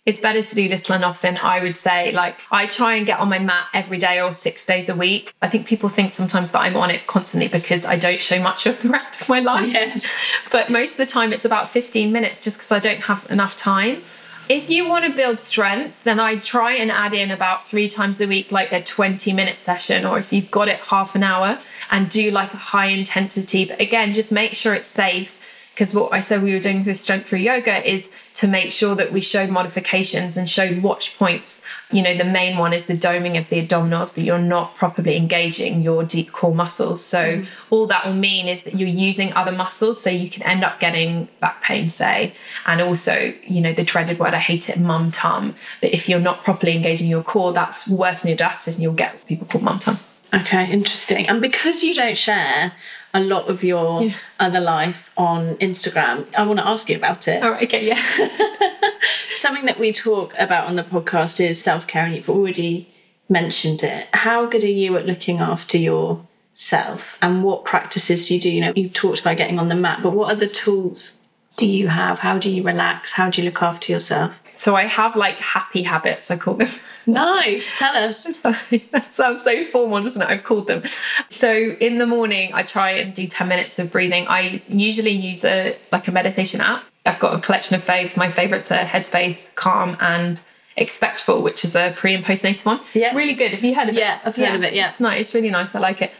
It's 0.04 0.18
better 0.18 0.42
to 0.42 0.54
do 0.54 0.68
little 0.68 0.94
and 0.96 1.04
often. 1.04 1.38
I 1.38 1.62
would 1.62 1.76
say, 1.76 2.10
like, 2.12 2.40
I 2.50 2.66
try 2.66 2.94
and 2.96 3.06
get 3.06 3.20
on 3.20 3.28
my 3.28 3.38
mat 3.38 3.68
every 3.72 3.98
day 3.98 4.20
or 4.20 4.32
six 4.32 4.64
days 4.64 4.88
a 4.88 4.96
week. 4.96 5.32
I 5.42 5.48
think 5.48 5.66
people 5.66 5.88
think 5.88 6.10
sometimes 6.10 6.50
that 6.50 6.60
I'm 6.60 6.76
on 6.76 6.90
it 6.90 7.06
constantly 7.06 7.48
because 7.48 7.84
I 7.84 7.96
don't 7.96 8.20
show 8.20 8.40
much 8.42 8.66
of 8.66 8.82
the 8.82 8.88
rest 8.88 9.20
of 9.20 9.28
my 9.28 9.40
life. 9.40 9.72
Yes. 9.72 10.12
But 10.50 10.68
most 10.70 10.92
of 10.92 10.98
the 10.98 11.06
time, 11.06 11.32
it's 11.32 11.44
about 11.44 11.68
15 11.68 12.12
minutes 12.12 12.42
just 12.42 12.58
because 12.58 12.72
I 12.72 12.78
don't 12.78 13.00
have 13.02 13.26
enough 13.30 13.56
time. 13.56 14.02
If 14.48 14.68
you 14.68 14.86
want 14.86 15.04
to 15.04 15.12
build 15.12 15.38
strength, 15.38 16.04
then 16.04 16.18
I 16.18 16.36
try 16.36 16.74
and 16.74 16.90
add 16.90 17.14
in 17.14 17.30
about 17.30 17.62
three 17.62 17.88
times 17.88 18.20
a 18.20 18.26
week, 18.26 18.50
like 18.50 18.72
a 18.72 18.82
20 18.82 19.32
minute 19.32 19.60
session, 19.60 20.04
or 20.04 20.18
if 20.18 20.32
you've 20.32 20.50
got 20.50 20.68
it 20.68 20.80
half 20.80 21.14
an 21.14 21.22
hour 21.22 21.58
and 21.90 22.10
do 22.10 22.30
like 22.30 22.52
a 22.52 22.58
high 22.58 22.88
intensity. 22.88 23.64
But 23.64 23.80
again, 23.80 24.12
just 24.12 24.32
make 24.32 24.54
sure 24.54 24.74
it's 24.74 24.88
safe 24.88 25.38
because 25.74 25.94
what 25.94 26.12
I 26.12 26.20
said 26.20 26.42
we 26.42 26.52
were 26.52 26.60
doing 26.60 26.84
with 26.84 26.98
strength 26.98 27.28
through 27.28 27.38
yoga 27.38 27.88
is 27.90 28.10
to 28.34 28.46
make 28.46 28.70
sure 28.70 28.94
that 28.94 29.10
we 29.10 29.20
showed 29.22 29.48
modifications 29.48 30.36
and 30.36 30.48
showed 30.48 30.82
watch 30.82 31.16
points. 31.18 31.62
You 31.90 32.02
know, 32.02 32.16
the 32.16 32.24
main 32.24 32.58
one 32.58 32.72
is 32.74 32.86
the 32.86 32.96
doming 32.96 33.38
of 33.38 33.48
the 33.48 33.66
abdominals, 33.66 34.14
that 34.14 34.22
you're 34.22 34.38
not 34.38 34.74
properly 34.74 35.16
engaging 35.16 35.80
your 35.80 36.04
deep 36.04 36.32
core 36.32 36.54
muscles. 36.54 37.02
So, 37.02 37.38
mm. 37.38 37.48
all 37.70 37.86
that 37.86 38.04
will 38.04 38.12
mean 38.12 38.48
is 38.48 38.64
that 38.64 38.78
you're 38.78 38.88
using 38.88 39.32
other 39.32 39.52
muscles. 39.52 40.00
So, 40.02 40.10
you 40.10 40.28
can 40.28 40.42
end 40.42 40.62
up 40.62 40.78
getting 40.78 41.28
back 41.40 41.62
pain, 41.62 41.88
say, 41.88 42.34
and 42.66 42.80
also, 42.82 43.32
you 43.44 43.60
know, 43.60 43.72
the 43.72 43.84
dreaded 43.84 44.18
word, 44.18 44.34
I 44.34 44.38
hate 44.38 44.68
it, 44.68 44.78
mum 44.78 45.10
tum. 45.10 45.54
But 45.80 45.92
if 45.92 46.08
you're 46.08 46.20
not 46.20 46.44
properly 46.44 46.76
engaging 46.76 47.08
your 47.08 47.22
core, 47.22 47.52
that's 47.52 47.88
worse 47.88 48.22
than 48.22 48.28
your 48.28 48.38
diastasis 48.38 48.74
and 48.74 48.82
you'll 48.82 48.92
get 48.92 49.14
what 49.14 49.26
people 49.26 49.46
call 49.46 49.62
mum 49.62 49.78
tum. 49.78 49.96
Okay, 50.34 50.70
interesting. 50.70 51.28
And 51.28 51.42
because 51.42 51.82
you 51.82 51.94
don't 51.94 52.16
share 52.16 52.72
a 53.14 53.20
lot 53.20 53.48
of 53.48 53.62
your 53.62 54.04
yeah. 54.04 54.14
other 54.40 54.60
life 54.60 55.10
on 55.16 55.56
Instagram. 55.56 56.26
I 56.34 56.46
want 56.46 56.60
to 56.60 56.66
ask 56.66 56.88
you 56.88 56.96
about 56.96 57.28
it. 57.28 57.42
All 57.42 57.50
right, 57.50 57.64
okay, 57.64 57.86
yeah. 57.86 58.02
Something 59.34 59.66
that 59.66 59.78
we 59.78 59.92
talk 59.92 60.34
about 60.38 60.66
on 60.66 60.76
the 60.76 60.82
podcast 60.82 61.40
is 61.40 61.62
self 61.62 61.86
care, 61.86 62.04
and 62.04 62.14
you've 62.14 62.30
already 62.30 62.88
mentioned 63.28 63.82
it. 63.82 64.08
How 64.12 64.46
good 64.46 64.64
are 64.64 64.68
you 64.68 64.96
at 64.96 65.06
looking 65.06 65.38
after 65.38 65.78
yourself, 65.78 67.18
and 67.20 67.42
what 67.42 67.64
practices 67.64 68.28
do 68.28 68.34
you 68.34 68.40
do? 68.40 68.50
You 68.50 68.60
know, 68.62 68.72
you 68.74 68.88
talked 68.88 69.20
about 69.20 69.36
getting 69.36 69.58
on 69.58 69.68
the 69.68 69.74
mat, 69.74 70.00
but 70.02 70.12
what 70.12 70.30
other 70.30 70.46
tools 70.46 71.20
do 71.56 71.68
you 71.68 71.88
have? 71.88 72.20
How 72.20 72.38
do 72.38 72.50
you 72.50 72.62
relax? 72.62 73.12
How 73.12 73.30
do 73.30 73.42
you 73.42 73.48
look 73.48 73.62
after 73.62 73.92
yourself? 73.92 74.41
So 74.54 74.76
I 74.76 74.84
have 74.84 75.16
like 75.16 75.38
happy 75.38 75.82
habits, 75.82 76.30
I 76.30 76.36
call 76.36 76.54
them. 76.54 76.68
Nice. 77.04 77.76
Tell 77.76 77.96
us. 77.96 78.22
that 78.42 79.04
sounds 79.04 79.42
so 79.42 79.64
formal, 79.64 80.00
doesn't 80.02 80.22
it? 80.22 80.28
I've 80.28 80.44
called 80.44 80.68
them. 80.68 80.84
So 81.30 81.52
in 81.52 81.98
the 81.98 82.06
morning, 82.06 82.54
I 82.54 82.62
try 82.62 82.90
and 82.90 83.12
do 83.12 83.26
10 83.26 83.48
minutes 83.48 83.76
of 83.80 83.90
breathing. 83.90 84.28
I 84.28 84.62
usually 84.68 85.10
use 85.10 85.44
a 85.44 85.76
like 85.90 86.06
a 86.06 86.12
meditation 86.12 86.60
app. 86.60 86.84
I've 87.04 87.18
got 87.18 87.34
a 87.34 87.40
collection 87.40 87.74
of 87.74 87.84
faves. 87.84 88.16
My 88.16 88.30
favorites 88.30 88.70
are 88.70 88.84
Headspace, 88.84 89.52
Calm, 89.56 89.96
and 90.00 90.40
Expectful, 90.76 91.42
which 91.42 91.64
is 91.64 91.74
a 91.74 91.92
pre 91.96 92.14
and 92.14 92.24
postnatal 92.24 92.64
one. 92.64 92.80
Yeah. 92.94 93.14
Really 93.14 93.34
good. 93.34 93.50
Have 93.50 93.62
you 93.62 93.74
heard 93.74 93.88
of 93.88 93.96
it? 93.96 94.00
Yeah, 94.00 94.20
I've 94.24 94.36
heard 94.36 94.42
yeah. 94.44 94.54
of 94.54 94.62
it. 94.62 94.74
Yeah. 94.74 94.90
It's 94.90 95.00
nice. 95.00 95.20
It's 95.20 95.34
really 95.34 95.50
nice. 95.50 95.74
I 95.74 95.80
like 95.80 96.00
it. 96.00 96.12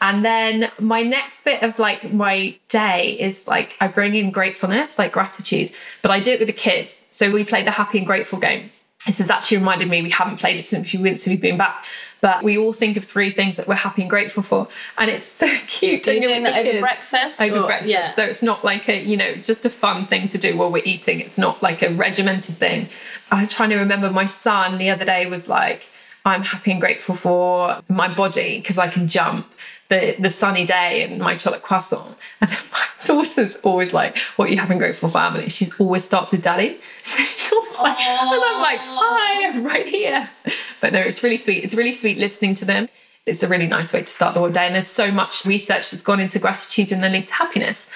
And 0.00 0.24
then 0.24 0.70
my 0.78 1.02
next 1.02 1.44
bit 1.44 1.62
of 1.62 1.78
like 1.78 2.12
my 2.12 2.56
day 2.68 3.16
is 3.20 3.46
like 3.46 3.76
I 3.80 3.88
bring 3.88 4.14
in 4.14 4.30
gratefulness, 4.30 4.98
like 4.98 5.12
gratitude, 5.12 5.72
but 6.02 6.10
I 6.10 6.20
do 6.20 6.32
it 6.32 6.38
with 6.38 6.48
the 6.48 6.54
kids. 6.54 7.04
So 7.10 7.30
we 7.30 7.44
play 7.44 7.62
the 7.62 7.70
happy 7.70 7.98
and 7.98 8.06
grateful 8.06 8.38
game. 8.38 8.70
This 9.06 9.16
has 9.16 9.30
actually 9.30 9.58
reminded 9.58 9.88
me 9.88 10.02
we 10.02 10.10
haven't 10.10 10.36
played 10.36 10.58
it 10.58 10.64
since 10.66 10.92
we 10.92 11.00
went 11.00 11.20
since 11.20 11.32
we've 11.32 11.40
been 11.40 11.56
back. 11.56 11.84
But 12.20 12.42
we 12.42 12.58
all 12.58 12.74
think 12.74 12.98
of 12.98 13.04
three 13.04 13.30
things 13.30 13.56
that 13.56 13.66
we're 13.66 13.74
happy 13.74 14.02
and 14.02 14.10
grateful 14.10 14.42
for. 14.42 14.68
And 14.98 15.10
it's 15.10 15.24
so 15.24 15.46
cute. 15.66 16.06
Are 16.06 16.12
you 16.12 16.20
doing 16.20 16.42
that 16.42 16.66
over 16.66 16.80
breakfast? 16.80 17.40
Over 17.40 17.60
or, 17.60 17.66
breakfast. 17.66 17.90
Yeah. 17.90 18.06
So 18.06 18.24
it's 18.24 18.42
not 18.42 18.62
like 18.62 18.88
a, 18.90 19.02
you 19.02 19.16
know, 19.16 19.36
just 19.36 19.64
a 19.64 19.70
fun 19.70 20.06
thing 20.06 20.28
to 20.28 20.38
do 20.38 20.56
while 20.56 20.70
we're 20.70 20.82
eating. 20.84 21.20
It's 21.20 21.38
not 21.38 21.62
like 21.62 21.82
a 21.82 21.94
regimented 21.94 22.56
thing. 22.56 22.88
I'm 23.30 23.48
trying 23.48 23.70
to 23.70 23.76
remember 23.76 24.10
my 24.10 24.26
son 24.26 24.76
the 24.76 24.90
other 24.90 25.06
day 25.06 25.26
was 25.26 25.48
like, 25.48 25.88
I'm 26.26 26.42
happy 26.42 26.70
and 26.70 26.80
grateful 26.80 27.14
for 27.14 27.80
my 27.88 28.12
body 28.14 28.58
because 28.58 28.76
I 28.76 28.88
can 28.88 29.08
jump 29.08 29.50
the 29.90 30.16
the 30.18 30.30
sunny 30.30 30.64
day 30.64 31.02
and 31.02 31.20
my 31.20 31.36
chocolate 31.36 31.62
croissant. 31.62 32.16
And 32.40 32.48
then 32.50 32.58
my 32.72 32.86
daughter's 33.04 33.56
always 33.56 33.92
like, 33.92 34.16
"What 34.36 34.48
are 34.48 34.52
you 34.52 34.58
having 34.58 34.78
grateful 34.78 35.10
family?" 35.10 35.50
She 35.50 35.66
always 35.78 36.04
starts 36.04 36.32
with 36.32 36.42
"daddy," 36.42 36.80
so 37.02 37.22
she's 37.22 37.52
always 37.52 37.78
like, 37.80 37.98
Aww. 37.98 38.32
and 38.32 38.44
I'm 38.44 38.62
like, 38.62 38.80
"Hi, 38.80 39.48
I'm 39.48 39.64
right 39.64 39.86
here." 39.86 40.30
But 40.80 40.94
no, 40.94 41.00
it's 41.00 41.22
really 41.22 41.36
sweet. 41.36 41.62
It's 41.62 41.74
really 41.74 41.92
sweet 41.92 42.16
listening 42.16 42.54
to 42.54 42.64
them. 42.64 42.88
It's 43.26 43.42
a 43.42 43.48
really 43.48 43.66
nice 43.66 43.92
way 43.92 44.00
to 44.00 44.06
start 44.06 44.32
the 44.32 44.40
whole 44.40 44.50
day. 44.50 44.64
And 44.64 44.74
there's 44.74 44.86
so 44.86 45.12
much 45.12 45.44
research 45.44 45.90
that's 45.90 46.02
gone 46.02 46.20
into 46.20 46.38
gratitude 46.38 46.90
and 46.90 47.02
then 47.02 47.12
linked 47.12 47.28
to 47.28 47.34
happiness. 47.34 47.86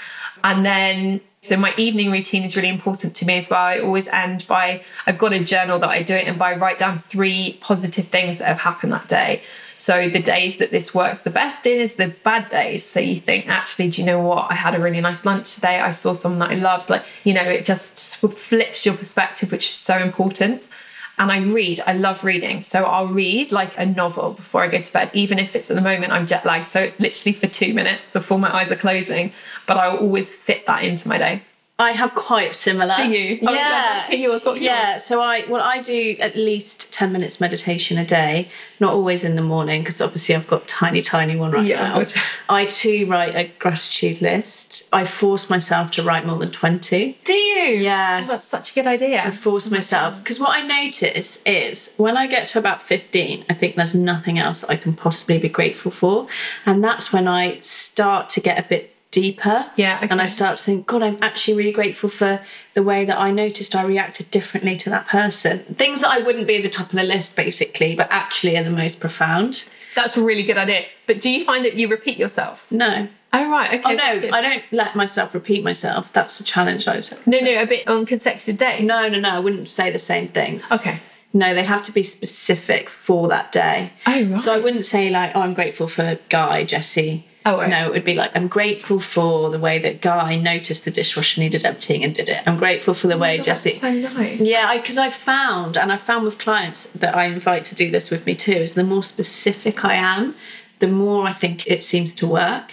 And 0.42 0.64
then 0.66 1.22
so 1.40 1.58
my 1.58 1.74
evening 1.76 2.10
routine 2.10 2.42
is 2.42 2.56
really 2.56 2.68
important 2.70 3.14
to 3.16 3.26
me 3.26 3.36
as 3.36 3.50
well. 3.50 3.60
I 3.60 3.78
always 3.78 4.08
end 4.08 4.46
by 4.46 4.82
I've 5.06 5.18
got 5.18 5.32
a 5.32 5.44
journal 5.44 5.78
that 5.78 5.90
I 5.90 6.02
do 6.02 6.14
it 6.14 6.26
and 6.26 6.38
by 6.38 6.56
write 6.56 6.78
down 6.78 6.98
three 6.98 7.58
positive 7.60 8.06
things 8.06 8.38
that 8.38 8.48
have 8.48 8.60
happened 8.60 8.92
that 8.92 9.08
day. 9.08 9.42
So 9.76 10.08
the 10.08 10.20
days 10.20 10.56
that 10.56 10.70
this 10.70 10.94
works 10.94 11.20
the 11.20 11.30
best 11.30 11.66
in 11.66 11.80
is 11.80 11.94
the 11.94 12.08
bad 12.08 12.48
days. 12.48 12.84
So 12.84 13.00
you 13.00 13.16
think, 13.16 13.48
actually, 13.48 13.90
do 13.90 14.02
you 14.02 14.06
know 14.06 14.20
what? 14.20 14.50
I 14.50 14.54
had 14.54 14.74
a 14.74 14.80
really 14.80 15.00
nice 15.00 15.24
lunch 15.24 15.54
today. 15.54 15.80
I 15.80 15.90
saw 15.90 16.12
someone 16.14 16.38
that 16.40 16.50
I 16.50 16.54
loved. 16.54 16.90
Like, 16.90 17.04
you 17.24 17.34
know, 17.34 17.42
it 17.42 17.64
just 17.64 18.16
flips 18.16 18.86
your 18.86 18.96
perspective, 18.96 19.50
which 19.52 19.68
is 19.68 19.74
so 19.74 19.98
important. 19.98 20.68
And 21.16 21.30
I 21.30 21.38
read, 21.38 21.80
I 21.86 21.92
love 21.92 22.24
reading. 22.24 22.62
So 22.62 22.84
I'll 22.84 23.06
read 23.06 23.52
like 23.52 23.78
a 23.78 23.86
novel 23.86 24.32
before 24.32 24.62
I 24.62 24.68
go 24.68 24.80
to 24.80 24.92
bed, 24.92 25.10
even 25.12 25.38
if 25.38 25.54
it's 25.54 25.70
at 25.70 25.76
the 25.76 25.82
moment 25.82 26.12
I'm 26.12 26.26
jet 26.26 26.44
lagged. 26.44 26.66
So 26.66 26.80
it's 26.80 26.98
literally 26.98 27.32
for 27.32 27.46
two 27.46 27.72
minutes 27.72 28.10
before 28.10 28.38
my 28.38 28.54
eyes 28.54 28.72
are 28.72 28.76
closing. 28.76 29.32
But 29.66 29.76
I'll 29.76 29.98
always 29.98 30.34
fit 30.34 30.66
that 30.66 30.82
into 30.82 31.08
my 31.08 31.18
day. 31.18 31.42
I 31.76 31.90
have 31.90 32.14
quite 32.14 32.54
similar. 32.54 32.94
Do 32.94 33.08
you? 33.08 33.38
Yeah. 33.42 34.04
To 34.06 34.16
yours. 34.16 34.44
What 34.44 34.60
yeah. 34.60 34.92
Yours? 34.92 35.04
So 35.04 35.20
I 35.20 35.44
well 35.48 35.60
I 35.60 35.80
do 35.80 36.16
at 36.20 36.36
least 36.36 36.92
ten 36.92 37.10
minutes 37.10 37.40
meditation 37.40 37.98
a 37.98 38.04
day. 38.04 38.48
Not 38.78 38.92
always 38.92 39.24
in 39.24 39.34
the 39.34 39.42
morning 39.42 39.82
because 39.82 40.00
obviously 40.00 40.36
I've 40.36 40.46
got 40.46 40.68
tiny 40.68 41.02
tiny 41.02 41.34
one 41.34 41.50
right 41.50 41.66
yeah, 41.66 41.98
now. 41.98 42.04
I 42.48 42.66
too 42.66 43.06
write 43.06 43.34
a 43.34 43.50
gratitude 43.58 44.20
list. 44.20 44.88
I 44.92 45.04
force 45.04 45.50
myself 45.50 45.90
to 45.92 46.04
write 46.04 46.24
more 46.24 46.38
than 46.38 46.52
twenty. 46.52 47.18
Do 47.24 47.32
you? 47.32 47.80
Yeah. 47.80 48.20
Oh, 48.22 48.28
that's 48.28 48.44
such 48.44 48.70
a 48.70 48.74
good 48.74 48.86
idea. 48.86 49.24
I 49.24 49.32
force 49.32 49.66
oh 49.66 49.74
myself 49.74 50.18
because 50.18 50.38
what 50.38 50.50
I 50.50 50.64
notice 50.64 51.42
is 51.44 51.92
when 51.96 52.16
I 52.16 52.28
get 52.28 52.46
to 52.48 52.60
about 52.60 52.82
fifteen, 52.82 53.44
I 53.50 53.54
think 53.54 53.74
there's 53.74 53.96
nothing 53.96 54.38
else 54.38 54.62
I 54.62 54.76
can 54.76 54.94
possibly 54.94 55.38
be 55.38 55.48
grateful 55.48 55.90
for, 55.90 56.28
and 56.66 56.84
that's 56.84 57.12
when 57.12 57.26
I 57.26 57.58
start 57.58 58.30
to 58.30 58.40
get 58.40 58.64
a 58.64 58.68
bit 58.68 58.93
deeper. 59.14 59.70
Yeah. 59.76 59.96
Okay. 59.96 60.08
And 60.10 60.20
I 60.20 60.26
start 60.26 60.56
to 60.58 60.64
think, 60.64 60.86
God, 60.86 61.02
I'm 61.02 61.18
actually 61.22 61.54
really 61.54 61.72
grateful 61.72 62.08
for 62.08 62.40
the 62.74 62.82
way 62.82 63.04
that 63.04 63.16
I 63.16 63.30
noticed 63.30 63.76
I 63.76 63.84
reacted 63.84 64.30
differently 64.32 64.76
to 64.78 64.90
that 64.90 65.06
person. 65.06 65.60
Things 65.76 66.00
that 66.00 66.10
I 66.10 66.18
wouldn't 66.18 66.48
be 66.48 66.56
at 66.56 66.64
the 66.64 66.68
top 66.68 66.86
of 66.86 66.92
the 66.92 67.04
list, 67.04 67.36
basically, 67.36 67.94
but 67.94 68.08
actually 68.10 68.56
are 68.58 68.64
the 68.64 68.70
most 68.70 68.98
profound. 68.98 69.64
That's 69.94 70.16
a 70.16 70.24
really 70.24 70.42
good 70.42 70.58
idea. 70.58 70.86
But 71.06 71.20
do 71.20 71.30
you 71.30 71.44
find 71.44 71.64
that 71.64 71.74
you 71.74 71.86
repeat 71.86 72.18
yourself? 72.18 72.66
No. 72.70 73.08
Oh 73.32 73.50
right, 73.50 73.80
okay. 73.80 73.94
Oh 73.94 73.96
no, 73.96 74.36
I 74.36 74.40
don't 74.40 74.62
let 74.70 74.94
myself 74.94 75.34
repeat 75.34 75.64
myself. 75.64 76.12
That's 76.12 76.38
the 76.38 76.44
challenge 76.44 76.86
I 76.86 77.00
say. 77.00 77.18
No, 77.26 77.40
no, 77.40 77.62
a 77.62 77.66
bit 77.66 77.86
on 77.88 78.06
consecutive 78.06 78.56
days. 78.56 78.82
No, 78.84 79.08
no, 79.08 79.18
no. 79.18 79.30
I 79.30 79.38
wouldn't 79.40 79.68
say 79.68 79.90
the 79.90 79.98
same 79.98 80.28
things. 80.28 80.70
Okay. 80.70 81.00
No, 81.32 81.52
they 81.52 81.64
have 81.64 81.82
to 81.84 81.92
be 81.92 82.04
specific 82.04 82.88
for 82.88 83.26
that 83.28 83.50
day. 83.50 83.92
Oh 84.06 84.24
right. 84.24 84.40
So 84.40 84.54
I 84.54 84.58
wouldn't 84.58 84.86
say 84.86 85.10
like, 85.10 85.32
oh, 85.34 85.40
I'm 85.40 85.54
grateful 85.54 85.88
for 85.88 86.18
Guy, 86.28 86.64
Jesse, 86.64 87.26
Oh, 87.46 87.58
right. 87.58 87.68
No, 87.68 87.86
it 87.86 87.92
would 87.92 88.04
be 88.04 88.14
like, 88.14 88.34
I'm 88.34 88.48
grateful 88.48 88.98
for 88.98 89.50
the 89.50 89.58
way 89.58 89.78
that 89.78 90.00
Guy 90.00 90.36
noticed 90.36 90.86
the 90.86 90.90
dishwasher 90.90 91.40
needed 91.42 91.66
emptying 91.66 92.02
and 92.02 92.14
did 92.14 92.30
it. 92.30 92.42
I'm 92.46 92.56
grateful 92.56 92.94
for 92.94 93.06
the 93.06 93.16
oh 93.16 93.18
way 93.18 93.36
God, 93.36 93.44
Jesse. 93.44 93.70
so 93.70 93.92
nice. 93.92 94.40
Yeah, 94.40 94.74
because 94.76 94.96
I, 94.96 95.10
found, 95.10 95.76
and 95.76 95.92
I 95.92 95.96
found 95.96 96.24
with 96.24 96.38
clients 96.38 96.86
that 96.94 97.14
I 97.14 97.26
invite 97.26 97.66
to 97.66 97.74
do 97.74 97.90
this 97.90 98.10
with 98.10 98.24
me 98.24 98.34
too, 98.34 98.52
is 98.52 98.74
the 98.74 98.84
more 98.84 99.02
specific 99.02 99.84
I 99.84 99.94
am, 99.94 100.34
the 100.78 100.88
more 100.88 101.26
I 101.26 101.32
think 101.32 101.66
it 101.66 101.82
seems 101.82 102.14
to 102.14 102.26
work. 102.26 102.72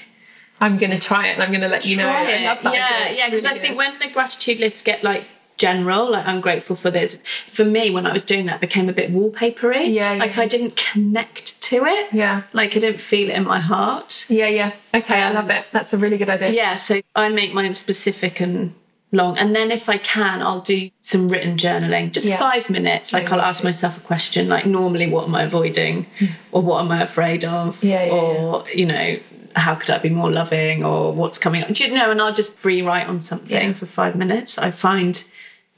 I'm 0.62 0.77
going 0.77 0.91
to 0.91 0.99
try 0.99 1.27
it 1.27 1.34
and 1.34 1.43
I'm 1.43 1.49
going 1.49 1.62
to 1.62 1.67
let 1.67 1.86
you 1.86 1.95
try 1.95 2.23
know. 2.23 2.29
It. 2.29 2.41
Yeah, 2.41 3.10
yeah, 3.10 3.29
because 3.29 3.43
really 3.43 3.57
I 3.57 3.60
think 3.60 3.77
when 3.77 3.99
the 3.99 4.10
gratitude 4.10 4.60
lists 4.60 4.84
get 4.84 5.03
like 5.03 5.25
general. 5.57 6.11
Like 6.11 6.27
I'm 6.27 6.41
grateful 6.41 6.75
for 6.75 6.91
this. 6.91 7.17
For 7.47 7.65
me, 7.65 7.89
when 7.89 8.05
I 8.05 8.13
was 8.13 8.25
doing 8.25 8.45
that, 8.47 8.61
became 8.61 8.89
a 8.89 8.93
bit 8.93 9.11
wallpapery. 9.11 9.93
Yeah, 9.93 10.13
yeah. 10.13 10.19
Like 10.19 10.37
I 10.37 10.47
didn't 10.47 10.75
connect 10.75 11.61
to 11.63 11.85
it. 11.85 12.13
Yeah. 12.13 12.43
Like 12.53 12.75
I 12.75 12.79
didn't 12.79 13.01
feel 13.01 13.29
it 13.29 13.35
in 13.35 13.43
my 13.43 13.59
heart. 13.59 14.25
Yeah, 14.29 14.47
yeah. 14.47 14.73
Okay, 14.93 15.21
I 15.21 15.31
love 15.31 15.49
it. 15.49 15.65
That's 15.71 15.93
a 15.93 15.97
really 15.97 16.17
good 16.17 16.29
idea. 16.29 16.51
Yeah. 16.51 16.75
So 16.75 17.01
I 17.15 17.29
make 17.29 17.53
mine 17.53 17.73
specific 17.73 18.39
and 18.39 18.73
long. 19.11 19.37
And 19.37 19.55
then 19.55 19.71
if 19.71 19.89
I 19.89 19.97
can, 19.97 20.41
I'll 20.41 20.61
do 20.61 20.89
some 20.99 21.29
written 21.29 21.57
journaling, 21.57 22.11
just 22.11 22.27
yeah. 22.27 22.37
five 22.37 22.69
minutes. 22.69 23.13
Like 23.13 23.29
yeah, 23.29 23.35
I'll 23.35 23.41
ask 23.41 23.61
too. 23.61 23.67
myself 23.67 23.97
a 23.97 24.01
question 24.01 24.47
like 24.47 24.65
normally 24.65 25.09
what 25.09 25.27
am 25.27 25.35
I 25.35 25.43
avoiding? 25.43 26.05
Hmm. 26.19 26.25
or 26.51 26.61
what 26.61 26.83
am 26.83 26.91
I 26.91 27.01
afraid 27.01 27.45
of? 27.45 27.83
Yeah, 27.83 28.05
yeah 28.05 28.11
or, 28.11 28.65
you 28.69 28.85
know, 28.85 29.19
how 29.55 29.75
could 29.75 29.89
I 29.89 29.99
be 29.99 30.09
more 30.09 30.31
loving 30.31 30.85
or 30.85 31.13
what's 31.13 31.37
coming 31.37 31.63
up? 31.63 31.71
Do 31.71 31.83
you 31.83 31.93
know? 31.93 32.11
And 32.11 32.21
I'll 32.21 32.33
just 32.33 32.53
free 32.53 32.81
write 32.81 33.07
on 33.07 33.21
something 33.21 33.73
for 33.73 33.85
five 33.85 34.15
minutes. 34.15 34.57
I 34.57 34.71
find 34.71 35.23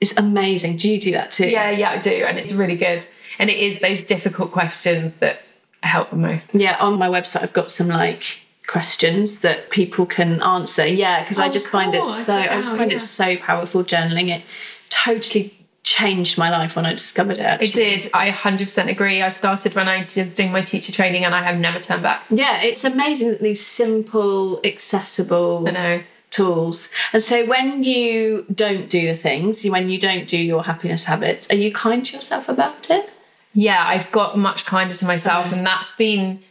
it's 0.03 0.17
amazing. 0.17 0.77
Do 0.77 0.91
you 0.91 0.99
do 0.99 1.11
that 1.13 1.31
too? 1.31 1.47
Yeah, 1.47 1.69
yeah, 1.69 1.91
I 1.91 1.97
do. 1.97 2.11
And 2.11 2.37
it's 2.37 2.51
really 2.51 2.75
good. 2.75 3.05
And 3.39 3.49
it 3.49 3.57
is 3.57 3.79
those 3.79 4.03
difficult 4.03 4.51
questions 4.51 5.15
that 5.15 5.41
help 5.81 6.09
the 6.09 6.17
most. 6.17 6.53
Yeah, 6.53 6.77
on 6.79 6.99
my 6.99 7.07
website, 7.07 7.41
I've 7.41 7.53
got 7.53 7.71
some 7.71 7.87
like 7.87 8.41
questions 8.67 9.39
that 9.39 9.69
people 9.69 10.05
can 10.05 10.41
answer. 10.41 10.85
Yeah, 10.85 11.23
because 11.23 11.39
oh, 11.39 11.43
I 11.43 11.49
just 11.49 11.71
cool. 11.71 11.79
find 11.79 11.95
it 11.95 12.03
so, 12.03 12.35
I, 12.35 12.53
I 12.53 12.55
just 12.55 12.75
find 12.75 12.91
yeah. 12.91 12.97
it 12.97 12.99
so 12.99 13.37
powerful 13.37 13.83
journaling. 13.83 14.27
It 14.27 14.43
totally 14.89 15.57
changed 15.83 16.37
my 16.37 16.49
life 16.49 16.75
when 16.75 16.85
I 16.85 16.93
discovered 16.93 17.37
it. 17.37 17.45
Actually. 17.45 17.67
It 17.67 18.01
did. 18.01 18.11
I 18.13 18.29
100% 18.29 18.89
agree. 18.89 19.21
I 19.21 19.29
started 19.29 19.73
when 19.73 19.87
I 19.87 20.05
was 20.15 20.35
doing 20.35 20.51
my 20.51 20.61
teacher 20.61 20.91
training 20.91 21.23
and 21.25 21.33
I 21.33 21.43
have 21.43 21.57
never 21.57 21.79
turned 21.79 22.03
back. 22.03 22.25
Yeah, 22.29 22.61
it's 22.61 22.83
amazing 22.83 23.29
that 23.29 23.41
these 23.41 23.65
simple, 23.65 24.59
accessible 24.63 25.65
I 25.67 25.71
know. 25.71 26.03
Tools. 26.33 26.89
And 27.13 27.21
so 27.21 27.45
when 27.45 27.83
you 27.83 28.45
don't 28.53 28.89
do 28.89 29.07
the 29.07 29.15
things, 29.15 29.63
when 29.63 29.89
you 29.89 29.99
don't 29.99 30.27
do 30.27 30.37
your 30.37 30.63
happiness 30.63 31.03
habits, 31.05 31.49
are 31.51 31.55
you 31.55 31.71
kind 31.71 32.05
to 32.05 32.15
yourself 32.15 32.49
about 32.49 32.89
it? 32.89 33.09
Yeah, 33.53 33.85
I've 33.85 34.11
got 34.11 34.37
much 34.37 34.65
kinder 34.65 34.95
to 34.95 35.05
myself. 35.05 35.47
Okay. 35.47 35.57
And 35.57 35.65
that's 35.65 35.95
been 35.95 36.41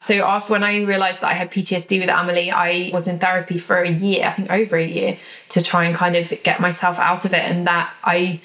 so 0.00 0.14
after 0.24 0.52
when 0.52 0.64
I 0.64 0.82
realized 0.82 1.22
that 1.22 1.30
I 1.30 1.34
had 1.34 1.52
PTSD 1.52 2.00
with 2.00 2.08
Amelie, 2.08 2.50
I 2.50 2.90
was 2.92 3.06
in 3.06 3.20
therapy 3.20 3.56
for 3.58 3.82
a 3.82 3.90
year, 3.90 4.26
I 4.26 4.32
think 4.32 4.50
over 4.50 4.76
a 4.76 4.84
year, 4.84 5.16
to 5.50 5.62
try 5.62 5.84
and 5.84 5.94
kind 5.94 6.16
of 6.16 6.32
get 6.42 6.60
myself 6.60 6.98
out 6.98 7.24
of 7.24 7.32
it. 7.32 7.44
And 7.44 7.68
that 7.68 7.92
I 8.02 8.40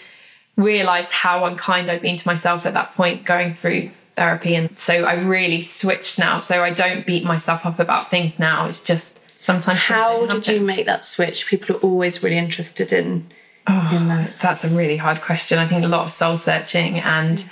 realized 0.56 1.12
how 1.12 1.46
unkind 1.46 1.90
I'd 1.90 2.02
been 2.02 2.16
to 2.18 2.28
myself 2.28 2.68
at 2.68 2.76
that 2.76 2.92
point 2.92 3.26
going 3.26 3.56
through 3.56 3.90
therapy. 4.16 4.54
And 4.54 4.78
so 4.78 5.08
I've 5.08 5.26
really 5.26 5.62
switched 5.62 6.20
now. 6.20 6.38
So 6.38 6.64
I 6.64 6.72
don't 6.72 7.08
beat 7.08 7.24
myself 7.24 7.66
up 7.66 7.80
about 7.80 8.12
things 8.12 8.38
now. 8.38 8.68
It's 8.68 8.80
just 8.80 9.20
sometimes 9.38 9.84
How 9.84 10.26
did 10.26 10.48
you 10.48 10.60
make 10.60 10.86
that 10.86 11.04
switch? 11.04 11.48
People 11.48 11.76
are 11.76 11.80
always 11.80 12.24
really 12.24 12.38
interested 12.38 12.92
in 12.92 13.30
Oh, 13.68 13.90
in 13.94 14.08
that. 14.08 14.34
That's 14.42 14.64
a 14.64 14.70
really 14.70 14.98
hard 14.98 15.22
question. 15.22 15.60
I 15.60 15.68
think 15.68 15.84
a 15.84 15.90
lot 15.90 16.06
of 16.06 16.12
soul 16.12 16.38
searching 16.38 17.00
and 17.00 17.46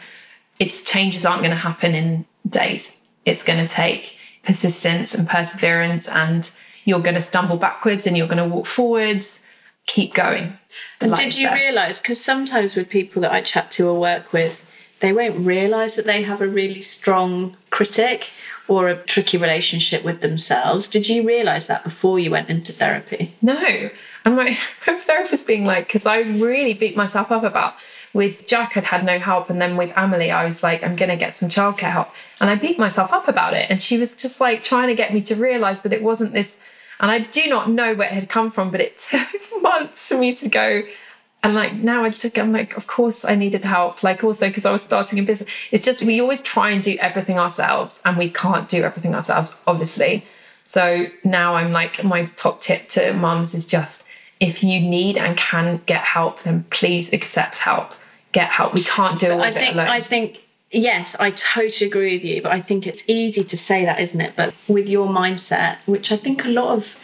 its 0.60 0.82
changes 0.82 1.26
aren't 1.26 1.42
going 1.42 1.52
to 1.52 1.58
happen 1.58 1.94
in 1.94 2.26
days. 2.48 3.02
It's 3.26 3.44
going 3.44 3.60
to 3.60 3.68
take 3.68 4.18
persistence 4.44 5.14
and 5.14 5.28
perseverance, 5.28 6.08
and 6.08 6.50
you're 6.86 7.02
going 7.02 7.16
to 7.16 7.22
stumble 7.22 7.58
backwards 7.58 8.08
and 8.08 8.16
you're 8.16 8.28
going 8.28 8.38
to 8.38 8.48
walk 8.48 8.66
forwards. 8.66 9.42
Keep 9.88 10.14
going. 10.14 10.58
And 11.02 11.14
did 11.16 11.38
you 11.38 11.48
there. 11.48 11.56
realise? 11.56 12.02
Because 12.02 12.24
sometimes 12.24 12.76
with 12.76 12.90
people 12.90 13.22
that 13.24 13.32
I 13.32 13.42
chat 13.42 13.70
to 13.72 13.90
or 13.90 14.00
work 14.00 14.32
with, 14.32 14.70
they 15.00 15.12
won't 15.12 15.46
realise 15.46 15.96
that 15.96 16.06
they 16.06 16.24
have 16.24 16.42
a 16.42 16.48
really 16.48 16.82
strong 16.82 17.58
critic 17.70 18.32
or 18.68 18.90
a 18.90 18.98
tricky 19.04 19.38
relationship 19.38 20.04
with 20.04 20.22
themselves. 20.22 20.88
Did 20.88 21.08
you 21.08 21.26
realise 21.26 21.68
that 21.68 21.84
before 21.84 22.20
you 22.20 22.32
went 22.32 22.50
into 22.50 22.74
therapy? 22.74 23.36
No. 23.42 23.90
And 24.26 24.36
my, 24.36 24.54
therapist 24.80 25.48
being 25.48 25.66
like, 25.66 25.88
because 25.88 26.06
I 26.06 26.22
really 26.22 26.74
beat 26.74 26.98
myself 26.98 27.32
up 27.32 27.44
about 27.44 27.76
with 28.14 28.48
Jack, 28.48 28.78
I'd 28.78 28.86
had 28.86 29.04
no 29.06 29.20
help. 29.20 29.50
And 29.50 29.62
then 29.62 29.76
with 29.76 29.92
Amelie, 29.96 30.32
I 30.32 30.46
was 30.46 30.64
like, 30.64 30.84
I'm 30.84 30.96
going 30.96 31.10
to 31.10 31.18
get 31.18 31.34
some 31.34 31.50
childcare 31.50 31.92
help. 31.92 32.10
And 32.40 32.50
I 32.50 32.56
beat 32.56 32.80
myself 32.80 33.14
up 33.14 33.28
about 33.28 33.54
it. 33.54 33.70
And 33.70 33.82
she 33.82 33.98
was 33.98 34.14
just 34.14 34.40
like 34.40 34.64
trying 34.64 34.88
to 34.88 34.96
get 34.96 35.14
me 35.14 35.22
to 35.22 35.36
realize 35.36 35.82
that 35.84 35.94
it 35.94 36.02
wasn't 36.02 36.32
this. 36.32 36.58
And 37.00 37.12
I 37.12 37.20
do 37.20 37.48
not 37.48 37.70
know 37.70 37.94
where 37.94 38.08
it 38.08 38.14
had 38.14 38.30
come 38.30 38.50
from, 38.50 38.72
but 38.72 38.80
it 38.80 38.98
took 39.10 39.62
months 39.62 40.08
for 40.08 40.18
me 40.18 40.34
to 40.36 40.50
go. 40.50 40.84
And 41.46 41.54
like 41.54 41.74
now 41.74 42.04
I 42.04 42.10
took, 42.10 42.40
I'm 42.40 42.52
like, 42.52 42.76
of 42.76 42.88
course 42.88 43.24
I 43.24 43.36
needed 43.36 43.64
help. 43.64 44.02
Like 44.02 44.24
also 44.24 44.48
because 44.48 44.66
I 44.66 44.72
was 44.72 44.82
starting 44.82 45.20
a 45.20 45.22
business. 45.22 45.68
It's 45.72 45.86
just 45.86 46.02
we 46.02 46.20
always 46.20 46.42
try 46.42 46.72
and 46.72 46.82
do 46.82 46.98
everything 47.00 47.38
ourselves 47.38 48.02
and 48.04 48.18
we 48.18 48.32
can't 48.32 48.68
do 48.68 48.82
everything 48.82 49.14
ourselves, 49.14 49.56
obviously. 49.68 50.26
So 50.64 51.06
now 51.24 51.54
I'm 51.54 51.72
like, 51.72 52.04
my 52.04 52.26
top 52.26 52.62
tip 52.62 52.90
to 52.90 53.14
mums 53.14 53.54
is 53.54 53.68
just 53.68 54.04
if 54.40 54.64
you 54.64 54.80
need 54.80 55.20
and 55.20 55.38
can 55.38 55.82
get 55.86 56.04
help, 56.04 56.42
then 56.42 56.66
please 56.72 57.14
accept 57.14 57.60
help. 57.60 57.92
Get 58.32 58.50
help. 58.50 58.74
We 58.74 58.82
can't 58.84 59.20
do 59.20 59.32
all 59.32 59.42
I 59.42 59.52
think 59.52 59.76
alone. 59.76 59.88
I 59.88 60.02
think 60.02 60.44
yes, 60.72 61.16
I 61.20 61.30
totally 61.30 61.88
agree 61.88 62.16
with 62.16 62.26
you, 62.26 62.42
but 62.42 62.54
I 62.54 62.60
think 62.60 62.88
it's 62.88 63.08
easy 63.08 63.44
to 63.44 63.56
say 63.56 63.86
that, 63.86 64.00
isn't 64.00 64.20
it? 64.20 64.34
But 64.36 64.56
with 64.68 64.90
your 64.90 65.08
mindset, 65.08 65.78
which 65.86 66.12
I 66.12 66.18
think 66.18 66.44
a 66.44 66.50
lot 66.50 66.70
of 66.70 67.00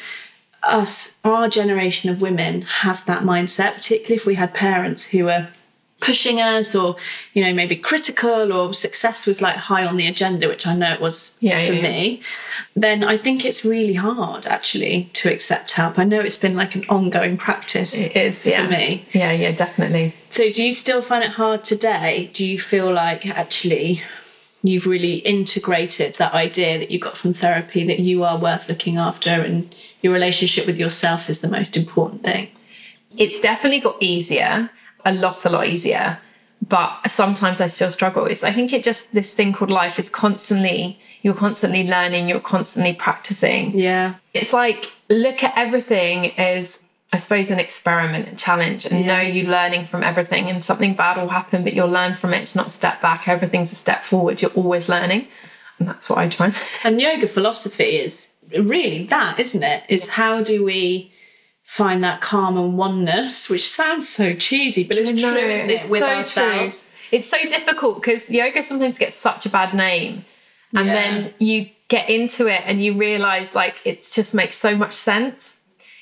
us, 0.63 1.19
our 1.23 1.47
generation 1.49 2.09
of 2.09 2.21
women, 2.21 2.61
have 2.63 3.05
that 3.05 3.23
mindset, 3.23 3.73
particularly 3.75 4.15
if 4.15 4.25
we 4.25 4.35
had 4.35 4.53
parents 4.53 5.05
who 5.05 5.25
were 5.25 5.47
pushing 5.99 6.41
us 6.41 6.73
or 6.75 6.95
you 7.35 7.43
know 7.43 7.53
maybe 7.53 7.75
critical 7.75 8.51
or 8.51 8.73
success 8.73 9.27
was 9.27 9.39
like 9.39 9.55
high 9.55 9.85
on 9.85 9.97
the 9.97 10.07
agenda 10.07 10.47
which 10.47 10.65
i 10.65 10.75
know 10.75 10.91
it 10.91 10.99
was 10.99 11.37
Yeah, 11.41 11.63
for 11.63 11.73
yeah, 11.73 11.79
yeah. 11.79 11.83
me 11.83 12.21
then 12.75 13.03
i 13.03 13.17
think 13.17 13.45
it's 13.45 13.63
really 13.63 13.93
hard 13.93 14.47
actually 14.47 15.11
to 15.13 15.31
accept 15.31 15.73
help 15.73 15.99
i 15.99 16.03
know 16.03 16.19
it's 16.19 16.39
been 16.39 16.55
like 16.55 16.73
an 16.73 16.85
ongoing 16.89 17.37
practice 17.37 17.93
it 17.95 18.15
is, 18.15 18.43
yeah. 18.43 18.65
for 18.65 18.71
me 18.71 19.05
Yeah, 19.13 19.31
yeah, 19.31 19.51
definitely. 19.51 20.15
so, 20.29 20.51
do 20.51 20.63
you 20.63 20.73
still 20.73 21.03
find 21.03 21.23
it 21.23 21.29
hard 21.31 21.63
today? 21.63 22.31
Do 22.33 22.47
you 22.47 22.57
feel 22.57 22.91
like 22.91 23.27
actually 23.27 24.01
you've 24.63 24.85
really 24.85 25.15
integrated 25.15 26.15
that 26.15 26.33
idea 26.33 26.77
that 26.77 26.91
you 26.91 26.99
got 26.99 27.17
from 27.17 27.33
therapy 27.33 27.83
that 27.85 27.99
you 27.99 28.23
are 28.23 28.37
worth 28.37 28.69
looking 28.69 28.97
after 28.97 29.29
and 29.29 29.73
your 30.01 30.13
relationship 30.13 30.67
with 30.67 30.77
yourself 30.77 31.29
is 31.29 31.41
the 31.41 31.49
most 31.49 31.75
important 31.75 32.23
thing? 32.23 32.49
It's 33.17 33.39
definitely 33.39 33.79
got 33.79 33.97
easier, 33.99 34.69
a 35.03 35.13
lot, 35.13 35.45
a 35.45 35.49
lot 35.49 35.67
easier. 35.67 36.19
But 36.67 37.07
sometimes 37.09 37.59
I 37.59 37.67
still 37.67 37.89
struggle. 37.89 38.25
It's 38.25 38.43
I 38.43 38.51
think 38.51 38.71
it 38.71 38.83
just 38.83 39.13
this 39.13 39.33
thing 39.33 39.51
called 39.51 39.71
life 39.71 39.97
is 39.97 40.09
constantly 40.09 40.99
you're 41.23 41.33
constantly 41.35 41.87
learning, 41.87 42.29
you're 42.29 42.39
constantly 42.39 42.93
practicing. 42.93 43.77
Yeah. 43.77 44.15
It's 44.33 44.53
like 44.53 44.91
look 45.09 45.43
at 45.43 45.57
everything 45.57 46.37
as 46.37 46.79
I 47.13 47.17
suppose 47.17 47.51
an 47.51 47.59
experiment, 47.59 48.29
a 48.29 48.35
challenge, 48.35 48.85
and 48.85 49.05
know 49.05 49.19
you 49.19 49.47
learning 49.47 49.85
from 49.85 50.01
everything. 50.01 50.49
And 50.49 50.63
something 50.63 50.93
bad 50.93 51.17
will 51.17 51.27
happen, 51.27 51.63
but 51.63 51.73
you'll 51.73 51.89
learn 51.89 52.15
from 52.15 52.33
it. 52.33 52.41
It's 52.41 52.55
not 52.55 52.67
a 52.67 52.71
step 52.71 53.01
back. 53.01 53.27
Everything's 53.27 53.71
a 53.71 53.75
step 53.75 54.03
forward. 54.03 54.41
You're 54.41 54.51
always 54.51 54.87
learning, 54.87 55.27
and 55.77 55.87
that's 55.87 56.09
what 56.09 56.19
I 56.19 56.29
try. 56.29 56.45
and- 56.47 56.59
And 56.85 57.01
yoga 57.01 57.27
philosophy 57.27 57.97
is 57.97 58.29
really 58.57 59.05
that, 59.07 59.39
isn't 59.39 59.61
it? 59.63 59.83
Is 59.89 60.07
how 60.09 60.41
do 60.41 60.63
we 60.63 61.11
find 61.63 62.03
that 62.03 62.21
calm 62.21 62.57
and 62.57 62.77
oneness, 62.77 63.49
which 63.49 63.69
sounds 63.69 64.07
so 64.09 64.33
cheesy, 64.33 64.83
but 64.85 64.97
it's 64.97 65.11
true, 65.11 65.35
isn't 65.35 65.69
it? 65.69 65.73
it's 65.73 65.89
With 65.89 65.99
so 66.01 66.07
ourselves. 66.07 66.81
True. 66.83 67.17
It's 67.17 67.29
so 67.29 67.37
difficult 67.43 68.01
because 68.01 68.29
yoga 68.29 68.63
sometimes 68.63 68.97
gets 68.97 69.15
such 69.15 69.45
a 69.45 69.49
bad 69.49 69.73
name, 69.73 70.23
and 70.75 70.87
Yeah. 70.87 70.93
then 70.93 71.33
you 71.39 71.69
get 71.89 72.09
into 72.09 72.47
it 72.47 72.61
and 72.65 72.81
you 72.81 72.93
realize 72.93 73.53
like 73.53 73.81
it 73.85 73.97
just 74.13 74.33
makes 74.33 74.55
so 74.55 74.77
much 74.77 74.93
sense. 74.93 75.59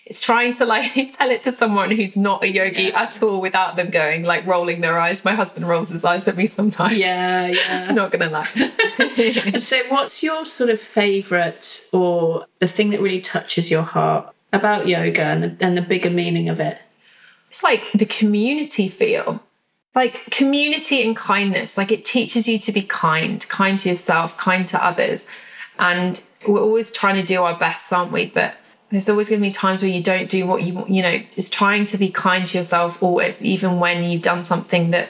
It's 0.09 0.21
trying 0.21 0.53
to 0.53 0.65
like 0.65 0.93
tell 1.17 1.29
it 1.29 1.43
to 1.43 1.51
someone 1.51 1.91
who's 1.91 2.17
not 2.17 2.43
a 2.43 2.51
yogi 2.51 2.91
at 2.91 3.21
all 3.23 3.39
without 3.39 3.75
them 3.75 3.89
going 3.89 4.23
like 4.23 4.45
rolling 4.45 4.81
their 4.81 4.99
eyes. 4.99 5.23
My 5.23 5.35
husband 5.35 5.67
rolls 5.67 5.89
his 5.89 6.03
eyes 6.03 6.27
at 6.27 6.35
me 6.35 6.47
sometimes. 6.47 6.97
Yeah, 6.97 7.47
yeah. 7.53 7.85
I'm 7.89 7.95
not 7.95 8.11
gonna 8.11 8.29
lie. 8.29 8.49
So, 9.59 9.81
what's 9.89 10.23
your 10.23 10.45
sort 10.45 10.69
of 10.69 10.79
favourite 10.79 11.85
or 11.91 12.45
the 12.59 12.67
thing 12.67 12.89
that 12.91 13.01
really 13.01 13.19
touches 13.19 13.69
your 13.69 13.83
heart 13.83 14.33
about 14.53 14.87
yoga 14.87 15.21
and 15.21 15.43
the, 15.43 15.65
and 15.65 15.77
the 15.77 15.81
bigger 15.81 16.09
meaning 16.09 16.49
of 16.49 16.59
it? 16.59 16.79
it's 17.49 17.63
like 17.63 17.91
the 17.93 18.05
community 18.05 18.87
feel 18.87 19.41
like 19.95 20.29
community 20.29 21.03
and 21.05 21.15
kindness 21.15 21.77
like 21.77 21.91
it 21.91 22.05
teaches 22.05 22.47
you 22.47 22.57
to 22.59 22.71
be 22.71 22.81
kind 22.83 23.47
kind 23.49 23.79
to 23.79 23.89
yourself 23.89 24.37
kind 24.37 24.67
to 24.67 24.83
others 24.83 25.25
and 25.79 26.21
we're 26.47 26.61
always 26.61 26.91
trying 26.91 27.15
to 27.15 27.23
do 27.23 27.41
our 27.43 27.57
best 27.57 27.91
aren't 27.91 28.11
we 28.11 28.27
but 28.27 28.55
there's 28.91 29.09
always 29.09 29.29
going 29.29 29.41
to 29.41 29.47
be 29.47 29.51
times 29.51 29.81
where 29.81 29.91
you 29.91 30.01
don't 30.01 30.29
do 30.29 30.45
what 30.45 30.63
you 30.63 30.73
want 30.73 30.89
you 30.89 31.01
know 31.01 31.21
it's 31.37 31.49
trying 31.49 31.85
to 31.85 31.97
be 31.97 32.09
kind 32.09 32.47
to 32.47 32.57
yourself 32.57 33.01
always 33.01 33.41
even 33.41 33.79
when 33.79 34.03
you've 34.03 34.21
done 34.21 34.43
something 34.43 34.91
that 34.91 35.09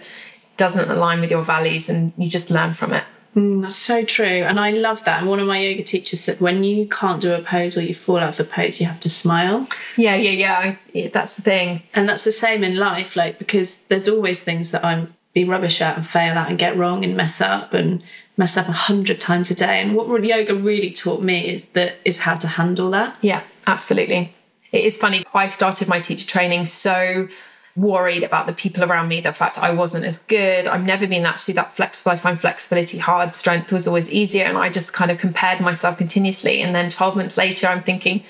doesn't 0.58 0.89
align 0.89 1.22
with 1.22 1.32
your 1.32 1.44
values 1.44 1.89
and 1.89 2.12
you 2.18 2.30
just 2.30 2.50
learn 2.50 2.74
from 2.74 2.94
it 2.94 3.04
mm, 3.36 3.63
That's 3.63 3.76
so 3.78 4.04
true. 4.04 4.44
And 4.44 4.60
I 4.60 4.72
love 4.72 5.06
that. 5.06 5.22
And 5.22 5.30
one 5.30 5.39
of 5.39 5.48
my 5.48 5.58
yoga 5.60 5.84
teachers 5.84 6.20
said 6.20 6.42
when 6.42 6.65
you 6.65 6.86
can't 6.89 7.22
do 7.22 7.34
a 7.34 7.42
pose 7.42 7.78
or 7.78 7.82
you 7.82 7.96
fall 7.96 8.18
out 8.18 8.38
of 8.38 8.46
a 8.46 8.50
pose, 8.50 8.82
you 8.82 8.88
have 8.88 9.00
to 9.02 9.10
smile. 9.10 9.68
yeah 9.96 10.15
yeah 10.15 10.32
yeah, 10.32 10.54
I, 10.60 10.80
yeah 10.92 11.10
that's 11.13 11.36
the 11.36 11.42
thing 11.42 11.84
And 11.94 12.10
that's 12.10 12.26
the 12.26 12.34
same 12.34 12.63
in 12.65 12.76
life, 12.76 13.15
like, 13.15 13.39
because 13.39 13.84
there's 13.84 14.10
always 14.10 14.44
things 14.44 14.72
that 14.72 14.84
I'm 14.84 15.13
be 15.34 15.46
rubbish 15.46 15.80
at 15.82 15.96
and 15.96 16.06
fail 16.06 16.38
at 16.38 16.50
and 16.50 16.58
get 16.58 16.76
wrong 16.76 17.04
and 17.06 17.15
mess 17.15 17.39
up 17.39 17.74
and 17.74 18.04
mess 18.36 18.58
up 18.58 18.68
a 18.68 18.72
hundred 18.72 19.22
times 19.22 19.52
a 19.52 19.56
day. 19.56 19.80
And 19.82 19.96
what 19.96 20.08
yoga 20.24 20.56
really 20.56 20.92
taught 20.92 21.22
me 21.22 21.48
is 21.54 21.70
that 21.70 21.96
is 22.04 22.20
how 22.20 22.36
to 22.36 22.48
handle 22.48 22.89
that. 22.92 23.15
Yeah, 23.22 23.44
absolutely. 23.69 24.34
It 24.71 24.84
is 24.84 24.97
funny. 24.97 25.25
I 25.34 25.47
started 25.47 25.88
my 25.88 25.99
teacher 25.99 26.27
training 26.27 26.65
so 26.65 27.27
worried 27.75 28.23
about 28.23 28.45
the 28.45 28.53
people 28.53 28.84
around 28.84 29.08
me, 29.08 29.21
the 29.21 29.34
fact 29.34 29.58
I 29.58 29.71
wasn't 29.73 30.05
as 30.05 30.17
good. 30.17 30.67
I've 30.67 30.84
never 30.84 31.08
been 31.08 31.25
actually 31.25 31.53
that 31.55 31.71
flexible. 31.71 32.12
I 32.12 32.17
find 32.17 32.39
flexibility 32.39 32.97
hard, 32.97 33.34
strength 33.34 33.71
was 33.71 33.88
always 33.88 34.12
easier. 34.12 34.45
And 34.45 34.58
I 34.58 34.69
just 34.69 34.93
kind 34.93 35.10
of 35.12 35.17
compared 35.17 35.62
myself 35.62 35.97
continuously. 35.97 36.62
And 36.62 36.75
then 36.75 36.89
12 36.89 37.15
months 37.15 37.38
later, 37.38 37.67
I'm 37.67 37.82
thinking, 37.82 38.23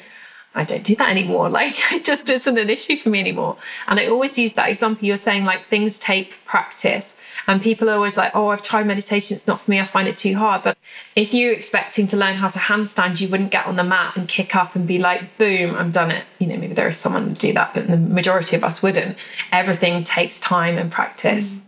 I 0.56 0.64
don't 0.64 0.84
do 0.84 0.96
that 0.96 1.10
anymore. 1.10 1.50
Like 1.60 1.74
it 1.92 2.06
just 2.06 2.30
isn't 2.30 2.58
an 2.58 2.70
issue 2.70 2.96
for 2.96 3.10
me 3.10 3.20
anymore. 3.20 3.58
And 3.88 4.00
I 4.00 4.08
always 4.08 4.38
use 4.38 4.54
that 4.54 4.70
example. 4.70 5.06
You're 5.06 5.18
saying 5.18 5.44
like 5.46 5.66
things 5.66 6.00
take 6.00 6.36
practice, 6.46 7.16
and 7.48 7.62
people 7.62 7.90
are 7.90 7.94
always 7.94 8.18
like, 8.18 8.36
"Oh, 8.36 8.48
I've 8.50 8.62
tried 8.62 8.88
meditation. 8.88 9.36
It's 9.36 9.48
not 9.48 9.62
for 9.62 9.72
me. 9.72 9.80
I 9.80 9.84
find 9.84 10.08
it 10.08 10.18
too 10.18 10.36
hard." 10.36 10.64
But 10.64 10.78
if 11.16 11.34
you're 11.34 11.52
expecting 11.52 12.08
to 12.08 12.18
learn 12.18 12.36
how 12.36 12.50
to 12.50 12.60
handstand, 12.60 13.20
you 13.20 13.28
wouldn't 13.28 13.52
get 13.52 13.66
on 13.66 13.76
the 13.76 13.84
mat 13.84 14.16
and 14.16 14.28
kick 14.28 14.56
up 14.56 14.76
and 14.76 14.88
be 14.88 15.00
like, 15.00 15.38
"Boom, 15.38 15.76
I'm 15.76 15.92
done 15.92 16.12
it." 16.12 16.24
You 16.40 16.48
know, 16.48 16.58
maybe 16.58 16.74
there 16.74 16.90
is 16.90 16.98
someone 16.98 17.30
who 17.30 17.36
do 17.36 17.54
that, 17.54 17.74
but 17.74 17.88
the 17.88 17.98
majority 17.98 18.56
of 18.56 18.64
us 18.64 18.82
wouldn't. 18.82 19.26
Everything 19.52 20.04
takes 20.04 20.40
time 20.40 20.78
and 20.78 20.92
practice. 20.92 21.58
Mm. 21.58 21.62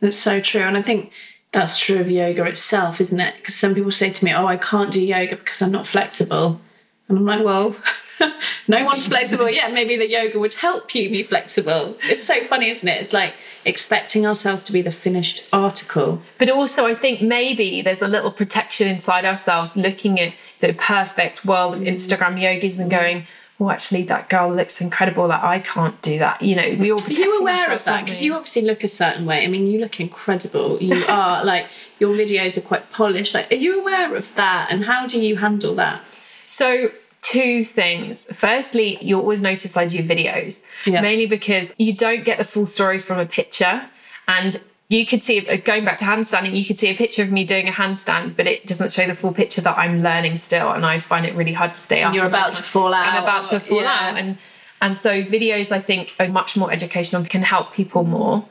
That's 0.00 0.16
so 0.16 0.40
true. 0.40 0.62
And 0.62 0.76
I 0.76 0.82
think 0.82 1.12
that's 1.52 1.78
true 1.78 2.00
of 2.00 2.10
yoga 2.10 2.44
itself, 2.44 3.00
isn't 3.00 3.20
it? 3.20 3.34
Because 3.36 3.54
some 3.54 3.74
people 3.74 3.92
say 3.92 4.10
to 4.10 4.24
me, 4.24 4.32
Oh, 4.34 4.46
I 4.46 4.56
can't 4.56 4.90
do 4.90 5.02
yoga 5.02 5.36
because 5.36 5.62
I'm 5.62 5.70
not 5.70 5.86
flexible. 5.86 6.60
And 7.08 7.18
I'm 7.18 7.26
like, 7.26 7.44
well, 7.44 7.76
no 8.68 8.84
one's 8.84 9.08
flexible. 9.08 9.48
Yeah, 9.50 9.68
maybe 9.68 9.96
the 9.96 10.08
yoga 10.08 10.38
would 10.38 10.54
help 10.54 10.94
you 10.94 11.10
be 11.10 11.22
flexible. 11.22 11.96
It's 12.04 12.24
so 12.24 12.42
funny, 12.44 12.70
isn't 12.70 12.88
it? 12.88 13.00
It's 13.00 13.12
like 13.12 13.34
expecting 13.64 14.26
ourselves 14.26 14.62
to 14.64 14.72
be 14.72 14.80
the 14.80 14.90
finished 14.90 15.44
article. 15.52 16.22
But 16.38 16.48
also, 16.48 16.86
I 16.86 16.94
think 16.94 17.20
maybe 17.20 17.82
there's 17.82 18.02
a 18.02 18.08
little 18.08 18.30
protection 18.30 18.88
inside 18.88 19.24
ourselves 19.24 19.76
looking 19.76 20.18
at 20.18 20.34
the 20.60 20.72
perfect 20.72 21.44
world 21.44 21.74
of 21.74 21.80
Instagram 21.80 22.40
yogis 22.40 22.78
and 22.78 22.90
going, 22.90 23.26
well, 23.58 23.70
actually, 23.70 24.02
that 24.04 24.28
girl 24.30 24.52
looks 24.52 24.80
incredible. 24.80 25.28
Like, 25.28 25.42
I 25.42 25.60
can't 25.60 26.00
do 26.02 26.18
that. 26.18 26.42
You 26.42 26.56
know, 26.56 26.76
we 26.78 26.90
all 26.90 27.00
Are 27.00 27.12
you 27.12 27.34
aware 27.36 27.72
of 27.72 27.84
that? 27.84 28.04
Because 28.04 28.20
you 28.20 28.34
obviously 28.34 28.62
look 28.62 28.82
a 28.82 28.88
certain 28.88 29.26
way. 29.26 29.44
I 29.44 29.46
mean, 29.46 29.68
you 29.68 29.78
look 29.78 30.00
incredible. 30.00 30.82
You 30.82 31.04
are 31.08 31.44
like, 31.44 31.68
your 32.00 32.12
videos 32.14 32.58
are 32.58 32.62
quite 32.62 32.90
polished. 32.90 33.32
Like, 33.32 33.52
are 33.52 33.56
you 33.56 33.80
aware 33.80 34.16
of 34.16 34.34
that? 34.34 34.68
And 34.70 34.84
how 34.86 35.06
do 35.06 35.20
you 35.20 35.36
handle 35.36 35.74
that? 35.76 36.02
So, 36.46 36.90
two 37.22 37.64
things. 37.64 38.26
Firstly, 38.26 38.98
you 39.00 39.18
always 39.18 39.40
notice 39.40 39.76
I 39.76 39.86
do 39.86 39.98
videos, 40.02 40.60
Yeah. 40.84 41.00
mainly 41.00 41.26
because 41.26 41.72
you 41.78 41.92
don't 41.94 42.22
get 42.24 42.36
the 42.38 42.44
full 42.44 42.66
story 42.66 42.98
from 42.98 43.18
a 43.18 43.24
picture. 43.26 43.86
And 44.28 44.60
you 44.90 45.06
could 45.06 45.22
see, 45.24 45.46
uh, 45.48 45.56
going 45.56 45.84
back 45.86 45.96
to 45.98 46.04
handstanding, 46.04 46.54
you 46.54 46.64
could 46.66 46.78
see 46.78 46.88
a 46.88 46.94
picture 46.94 47.22
of 47.22 47.32
me 47.32 47.42
doing 47.44 47.66
a 47.66 47.72
handstand, 47.72 48.36
but 48.36 48.46
it 48.46 48.66
doesn't 48.66 48.92
show 48.92 49.06
the 49.06 49.14
full 49.14 49.32
picture 49.32 49.62
that 49.62 49.78
I'm 49.78 50.02
learning 50.02 50.36
still. 50.36 50.70
And 50.72 50.84
I 50.84 50.98
find 50.98 51.24
it 51.24 51.34
really 51.34 51.54
hard 51.54 51.72
to 51.74 51.80
stay 51.80 52.02
up. 52.02 52.14
you're 52.14 52.26
about 52.26 52.52
to 52.54 52.62
fall 52.62 52.92
out. 52.92 53.06
I'm 53.14 53.22
about 53.22 53.46
to 53.48 53.60
fall 53.60 53.80
Yeah. 53.82 53.98
out. 54.10 54.18
And 54.18 54.36
and 54.82 54.94
so 54.94 55.22
videos, 55.22 55.72
I 55.72 55.78
think, 55.78 56.12
are 56.20 56.28
much 56.28 56.56
more 56.58 56.70
educational, 56.70 57.24
can 57.24 57.42
help 57.42 57.72
people 57.72 58.04
more. 58.04 58.44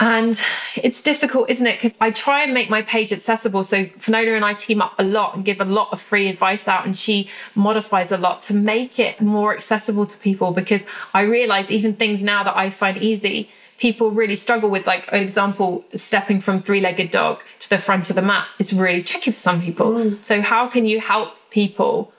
And 0.00 0.40
it's 0.76 1.02
difficult, 1.02 1.50
isn't 1.50 1.66
it? 1.66 1.74
Because 1.74 1.92
I 2.00 2.12
try 2.12 2.44
and 2.44 2.54
make 2.54 2.70
my 2.70 2.82
page 2.82 3.12
accessible. 3.12 3.64
So 3.64 3.86
Finola 3.86 4.34
and 4.36 4.44
I 4.44 4.54
team 4.54 4.80
up 4.80 4.94
a 4.96 5.02
lot 5.02 5.34
and 5.34 5.44
give 5.44 5.60
a 5.60 5.64
lot 5.64 5.88
of 5.90 6.00
free 6.00 6.28
advice 6.28 6.68
out, 6.68 6.86
and 6.86 6.96
she 6.96 7.28
modifies 7.56 8.12
a 8.12 8.16
lot 8.16 8.40
to 8.42 8.54
make 8.54 9.00
it 9.00 9.20
more 9.20 9.52
accessible 9.52 10.06
to 10.06 10.16
people. 10.18 10.52
Because 10.52 10.84
I 11.12 11.22
realize 11.22 11.72
even 11.72 11.94
things 11.94 12.22
now 12.22 12.44
that 12.44 12.56
I 12.56 12.70
find 12.70 12.96
easy, 12.98 13.50
people 13.78 14.12
really 14.12 14.36
struggle 14.36 14.70
with. 14.70 14.86
Like 14.86 15.08
an 15.12 15.20
example, 15.20 15.84
stepping 15.96 16.40
from 16.40 16.62
three-legged 16.62 17.10
dog 17.10 17.42
to 17.58 17.68
the 17.68 17.78
front 17.78 18.08
of 18.08 18.14
the 18.14 18.22
mat 18.22 18.46
is 18.60 18.72
really 18.72 19.02
tricky 19.02 19.32
for 19.32 19.38
some 19.40 19.60
people. 19.60 19.94
Mm. 19.94 20.22
So 20.22 20.42
how 20.42 20.68
can 20.68 20.86
you 20.86 21.00
help 21.00 21.36
people? 21.50 22.12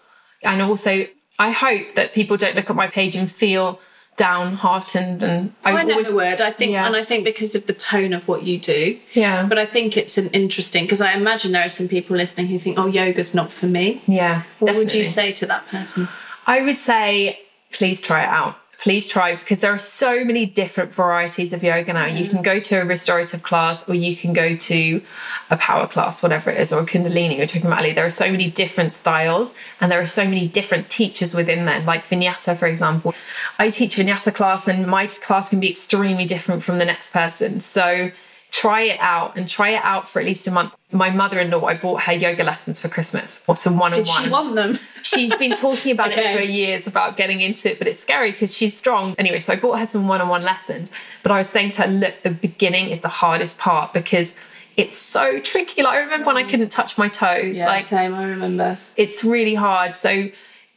And 0.44 0.62
also, 0.62 1.08
I 1.38 1.52
hope 1.52 1.96
that 1.96 2.14
people 2.14 2.36
don't 2.36 2.56
look 2.56 2.70
at 2.70 2.76
my 2.76 2.88
page 2.88 3.16
and 3.16 3.32
feel 3.32 3.80
downhearted 4.20 5.24
and 5.24 5.54
I, 5.64 5.72
I 5.72 5.82
always 5.82 6.14
never 6.14 6.16
would. 6.18 6.42
I 6.42 6.52
think, 6.52 6.72
Yeah. 6.74 6.86
and 6.86 6.96
I 6.96 7.04
think 7.04 7.24
because 7.24 7.56
of 7.56 7.66
the 7.68 7.74
tone 7.74 8.12
of 8.14 8.28
what 8.28 8.44
you 8.44 8.60
do. 8.60 9.00
Yeah. 9.14 9.46
But 9.48 9.58
I 9.58 9.66
think 9.66 9.96
it's 9.96 10.18
an 10.18 10.28
interesting 10.42 10.84
because 10.84 11.02
I 11.02 11.14
imagine 11.14 11.54
there 11.54 11.66
are 11.66 11.70
some 11.70 11.88
people 11.88 12.16
listening 12.18 12.48
who 12.48 12.60
think, 12.60 12.78
"Oh, 12.78 12.86
yoga's 12.86 13.34
not 13.34 13.52
for 13.54 13.68
me." 13.68 14.02
Yeah. 14.08 14.44
What 14.60 14.76
would 14.76 14.94
you 14.94 15.04
say 15.06 15.32
to 15.40 15.46
that 15.48 15.66
person? 15.68 16.08
I 16.46 16.62
would 16.62 16.80
say, 16.80 17.40
please 17.72 18.02
try 18.02 18.24
it 18.24 18.30
out. 18.30 18.56
Please 18.80 19.10
try 19.10 19.36
because 19.36 19.60
there 19.60 19.74
are 19.74 19.78
so 19.78 20.24
many 20.24 20.46
different 20.46 20.94
varieties 20.94 21.52
of 21.52 21.62
yoga 21.62 21.92
now. 21.92 22.06
You 22.06 22.30
can 22.30 22.40
mm. 22.40 22.44
go 22.44 22.60
to 22.62 22.82
a 22.82 22.86
restorative 22.86 23.44
class 23.44 23.88
or 23.90 23.94
you 23.94 24.16
can 24.16 24.32
go 24.32 24.56
to 24.56 25.02
a 25.50 25.58
power 25.58 25.86
class, 25.86 26.24
whatever 26.24 26.50
it 26.50 26.62
is, 26.62 26.72
or 26.72 26.80
a 26.80 26.86
Kundalini 26.86 27.40
or 27.40 27.46
talking 27.46 27.66
about 27.66 27.80
Ali. 27.80 27.92
There 27.92 28.06
are 28.06 28.10
so 28.10 28.32
many 28.32 28.50
different 28.50 28.94
styles 28.94 29.54
and 29.82 29.92
there 29.92 30.02
are 30.02 30.08
so 30.08 30.24
many 30.24 30.48
different 30.48 30.90
teachers 30.90 31.34
within 31.34 31.66
there, 31.66 31.82
like 31.82 32.06
Vinyasa, 32.06 32.58
for 32.58 32.68
example. 32.68 33.14
I 33.58 33.70
teach 33.70 33.98
Vinyasa 33.98 34.34
class 34.34 34.66
and 34.66 34.88
my 34.88 35.08
class 35.08 35.50
can 35.50 35.60
be 35.60 35.70
extremely 35.70 36.24
different 36.24 36.64
from 36.64 36.78
the 36.78 36.86
next 36.86 37.12
person. 37.12 37.60
So 37.60 38.12
try 38.52 38.82
it 38.82 39.00
out 39.00 39.38
and 39.38 39.48
try 39.48 39.70
it 39.70 39.82
out 39.84 40.08
for 40.08 40.20
at 40.20 40.26
least 40.26 40.48
a 40.48 40.52
month. 40.52 40.76
My 40.92 41.10
mother-in-law, 41.10 41.64
I 41.66 41.76
bought 41.76 42.04
her 42.04 42.14
yoga 42.14 42.44
lessons 42.44 42.80
for 42.80 42.90
Christmas 42.90 43.44
or 43.48 43.56
some 43.56 43.78
one-on-one. 43.78 44.06
Did 44.06 44.26
she 44.26 44.30
want 44.30 44.56
them? 44.56 44.80
She's 45.04 45.36
been 45.36 45.52
talking 45.52 45.92
about 45.92 46.12
Okay. 46.12 46.34
it 46.34 46.38
for 46.38 46.44
years 46.44 46.88
about 46.88 47.16
getting 47.16 47.42
into 47.42 47.72
it, 47.72 47.78
but 47.78 47.88
it's 47.88 48.00
scary 48.00 48.32
because 48.32 48.56
she's 48.56 48.76
strong. 48.76 49.16
Anyway, 49.18 49.40
so 49.40 49.54
I 49.54 49.56
bought 49.56 49.80
her 49.80 49.86
some 49.86 50.08
one 50.08 50.20
on 50.20 50.28
one 50.28 50.44
lessons. 50.44 50.92
But 51.24 51.32
I 51.32 51.38
was 51.38 51.50
saying 51.50 51.72
to 51.72 51.84
her, 51.84 51.88
look, 51.88 52.16
the 52.24 52.32
beginning 52.32 52.90
is 52.90 53.02
the 53.02 53.08
hardest 53.08 53.60
part 53.60 53.94
because 53.94 54.34
it's 54.78 54.96
so 54.96 55.40
tricky. 55.40 55.84
Like, 55.84 55.94
I 55.94 55.98
remember 56.00 56.28
when 56.28 56.38
I 56.38 56.44
mm. 56.44 56.50
couldn't 56.50 56.70
touch 56.70 56.98
my 56.98 57.08
toes. 57.08 57.60
Yeah, 57.60 57.68
like, 57.68 57.82
same. 57.82 58.14
I 58.14 58.26
remember. 58.26 58.78
it's 58.96 59.24
really 59.24 59.56
hard. 59.56 59.94
So 59.96 60.30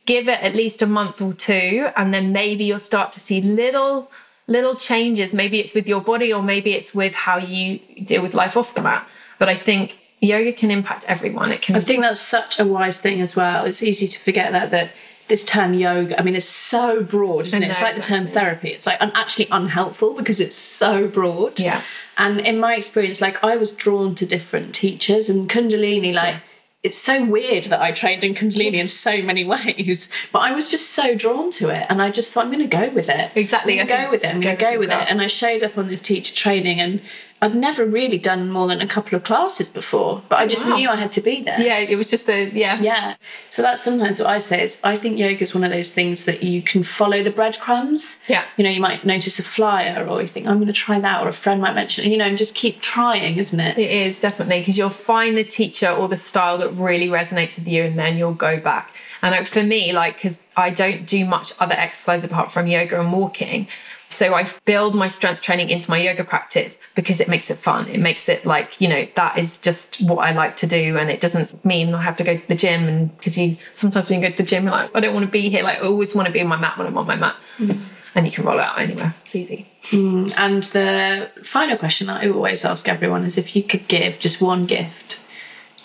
give 0.06 0.28
it 0.28 0.42
at 0.42 0.54
least 0.54 0.82
a 0.82 0.86
month 0.86 1.22
or 1.22 1.32
two, 1.32 1.88
and 1.96 2.12
then 2.12 2.32
maybe 2.32 2.64
you'll 2.64 2.78
start 2.78 3.12
to 3.12 3.20
see 3.20 3.40
little 3.40 4.10
little 4.52 4.74
changes. 4.74 5.32
Maybe 5.32 5.58
it's 5.58 5.74
with 5.74 5.88
your 5.88 6.00
body, 6.00 6.32
or 6.32 6.42
maybe 6.42 6.70
it's 6.78 6.94
with 6.94 7.14
how 7.14 7.38
you 7.38 7.78
deal 8.10 8.22
with 8.22 8.34
life 8.34 8.56
off 8.56 8.74
the 8.74 8.82
mat. 8.82 9.08
But 9.38 9.48
I 9.48 9.56
think 9.56 9.98
yoga 10.20 10.52
can 10.52 10.70
impact 10.70 11.04
everyone. 11.08 11.50
It 11.50 11.62
can. 11.62 11.74
I 11.74 11.80
think 11.80 12.02
that's 12.02 12.20
such 12.20 12.60
a 12.60 12.64
wise 12.64 13.00
thing 13.00 13.20
as 13.20 13.34
well. 13.34 13.64
It's 13.64 13.82
easy 13.82 14.06
to 14.06 14.18
forget 14.20 14.52
that 14.52 14.70
that 14.70 14.92
this 15.28 15.44
term 15.44 15.72
yoga, 15.74 16.18
I 16.18 16.22
mean, 16.22 16.36
it's 16.36 16.46
so 16.72 17.02
broad, 17.02 17.46
isn't 17.46 17.62
it? 17.62 17.70
It's 17.70 17.82
like 17.82 17.94
the 17.94 18.02
term 18.02 18.26
therapy. 18.26 18.70
It's 18.70 18.86
like 18.86 19.00
un- 19.00 19.12
actually 19.14 19.48
unhelpful 19.50 20.14
because 20.14 20.40
it's 20.40 20.54
so 20.54 21.08
broad. 21.08 21.58
Yeah. 21.58 21.80
And 22.18 22.40
in 22.40 22.60
my 22.60 22.74
experience, 22.76 23.20
like 23.20 23.42
I 23.42 23.56
was 23.56 23.72
drawn 23.72 24.14
to 24.16 24.26
different 24.26 24.74
teachers 24.74 25.30
and 25.30 25.48
Kundalini, 25.48 26.12
like 26.12 26.36
it's 26.82 26.98
so 26.98 27.24
weird 27.24 27.66
that 27.66 27.80
I 27.80 27.92
trained 27.92 28.24
in 28.24 28.34
Kundalini 28.34 28.74
in 28.74 28.88
so 28.88 29.22
many 29.22 29.44
ways, 29.76 30.08
but 30.32 30.40
I 30.40 30.52
was 30.52 30.68
just 30.68 30.90
so 30.90 31.14
drawn 31.14 31.50
to 31.52 31.68
it, 31.70 31.86
and 31.88 32.02
I 32.02 32.10
just 32.10 32.32
thought 32.32 32.46
I'm 32.46 32.52
going 32.52 32.68
to 32.68 32.76
go 32.76 32.88
with 32.90 33.08
it. 33.08 33.30
Exactly, 33.34 33.80
I'm 33.80 33.86
going 33.86 34.00
to 34.00 34.06
go 34.06 34.10
with 34.10 34.24
it. 34.24 34.34
I'm 34.34 34.40
going 34.40 34.56
to 34.56 34.64
go 34.64 34.78
with 34.78 34.90
it. 34.90 35.10
And 35.10 35.20
I 35.20 35.28
showed 35.28 35.62
up 35.62 35.78
on 35.78 35.88
this 35.88 36.00
teacher 36.00 36.34
training, 36.34 36.80
and 36.80 37.00
I'd 37.42 37.54
never 37.56 37.84
really 37.84 38.18
done 38.18 38.50
more 38.50 38.68
than 38.68 38.80
a 38.80 38.86
couple 38.86 39.16
of 39.16 39.24
classes 39.24 39.68
before, 39.68 40.22
but 40.28 40.38
I 40.38 40.46
just 40.46 40.64
Wow. 40.66 40.76
knew 40.76 40.88
I 40.88 40.96
had 40.96 41.12
to 41.12 41.20
be 41.20 41.42
there. 41.42 41.60
yeah, 41.60 41.78
it 41.78 41.96
was 41.96 42.08
just 42.08 42.28
a 42.30 42.48
yeah. 42.50 42.80
Yeah. 42.80 43.16
So 43.50 43.60
that's 43.62 43.82
sometimes 43.82 44.20
what 44.20 44.28
I 44.30 44.38
say 44.38 44.62
is 44.62 44.78
I 44.84 44.96
think 44.96 45.18
yoga 45.18 45.42
is 45.42 45.52
one 45.54 45.64
of 45.64 45.70
those 45.72 45.92
things 45.92 46.24
that 46.26 46.42
you 46.44 46.62
can 46.62 46.82
follow 46.84 47.22
the 47.22 47.30
breadcrumbs. 47.32 48.20
Yeah. 48.28 48.44
You 48.56 48.64
know, 48.64 48.70
you 48.70 48.80
might 48.80 49.04
notice 49.04 49.38
a 49.38 49.42
flyer 49.42 50.06
or 50.08 50.20
you 50.22 50.28
think, 50.28 50.46
I'm 50.46 50.56
going 50.56 50.68
to 50.68 50.72
try 50.72 50.98
that, 51.00 51.20
or 51.22 51.28
a 51.28 51.32
friend 51.32 51.60
might 51.60 51.74
mention 51.74 52.04
it, 52.04 52.10
you 52.12 52.16
know, 52.16 52.26
and 52.26 52.38
just 52.38 52.54
keep 52.54 52.80
trying, 52.80 53.36
isn't 53.36 53.58
it? 53.60 53.76
It 53.76 53.90
is 53.90 54.20
definitely 54.20 54.60
because 54.60 54.78
you'll 54.78 54.90
find 54.90 55.36
the 55.36 55.44
teacher 55.44 55.90
or 55.90 56.08
the 56.08 56.16
style 56.16 56.58
that 56.58 56.70
really 56.70 57.08
resonates 57.08 57.56
with 57.56 57.66
you, 57.66 57.82
and 57.82 57.98
then 57.98 58.16
you'll 58.16 58.34
go 58.34 58.58
back. 58.60 58.94
And 59.20 59.32
like, 59.34 59.46
for 59.46 59.62
me, 59.64 59.92
like, 59.92 60.14
because 60.14 60.38
I 60.56 60.70
don't 60.70 61.06
do 61.06 61.24
much 61.24 61.52
other 61.60 61.74
exercise 61.74 62.22
apart 62.24 62.52
from 62.52 62.66
yoga 62.68 63.00
and 63.00 63.12
walking. 63.12 63.66
So 64.12 64.34
I 64.34 64.46
build 64.64 64.94
my 64.94 65.08
strength 65.08 65.42
training 65.42 65.70
into 65.70 65.90
my 65.90 65.96
yoga 65.96 66.24
practice 66.24 66.76
because 66.94 67.20
it 67.20 67.28
makes 67.28 67.50
it 67.50 67.56
fun. 67.56 67.88
It 67.88 68.00
makes 68.00 68.28
it 68.28 68.44
like, 68.44 68.80
you 68.80 68.88
know, 68.88 69.06
that 69.16 69.38
is 69.38 69.58
just 69.58 70.00
what 70.02 70.18
I 70.18 70.32
like 70.32 70.56
to 70.56 70.66
do. 70.66 70.98
And 70.98 71.10
it 71.10 71.20
doesn't 71.20 71.64
mean 71.64 71.94
I 71.94 72.02
have 72.02 72.16
to 72.16 72.24
go 72.24 72.36
to 72.36 72.48
the 72.48 72.54
gym. 72.54 72.84
And 72.84 73.16
because 73.16 73.38
you 73.38 73.56
sometimes 73.74 74.10
when 74.10 74.20
you 74.20 74.28
go 74.28 74.32
to 74.32 74.42
the 74.42 74.48
gym, 74.48 74.64
you're 74.64 74.72
like, 74.72 74.90
I 74.94 75.00
don't 75.00 75.14
want 75.14 75.26
to 75.26 75.32
be 75.32 75.48
here. 75.48 75.62
Like, 75.62 75.78
I 75.78 75.82
always 75.82 76.14
want 76.14 76.26
to 76.26 76.32
be 76.32 76.40
on 76.40 76.48
my 76.48 76.56
mat 76.56 76.76
when 76.78 76.86
I'm 76.86 76.98
on 76.98 77.06
my 77.06 77.16
mat. 77.16 77.36
Mm. 77.58 77.98
And 78.14 78.26
you 78.26 78.32
can 78.32 78.44
roll 78.44 78.58
it 78.58 78.62
out 78.62 78.78
anywhere. 78.78 79.14
It's 79.20 79.34
easy. 79.34 79.66
Mm. 79.90 80.34
And 80.36 80.62
the 80.64 81.30
final 81.42 81.78
question 81.78 82.08
that 82.08 82.22
I 82.22 82.28
always 82.28 82.64
ask 82.64 82.88
everyone 82.88 83.24
is 83.24 83.38
if 83.38 83.56
you 83.56 83.62
could 83.62 83.88
give 83.88 84.18
just 84.20 84.42
one 84.42 84.66
gift 84.66 85.24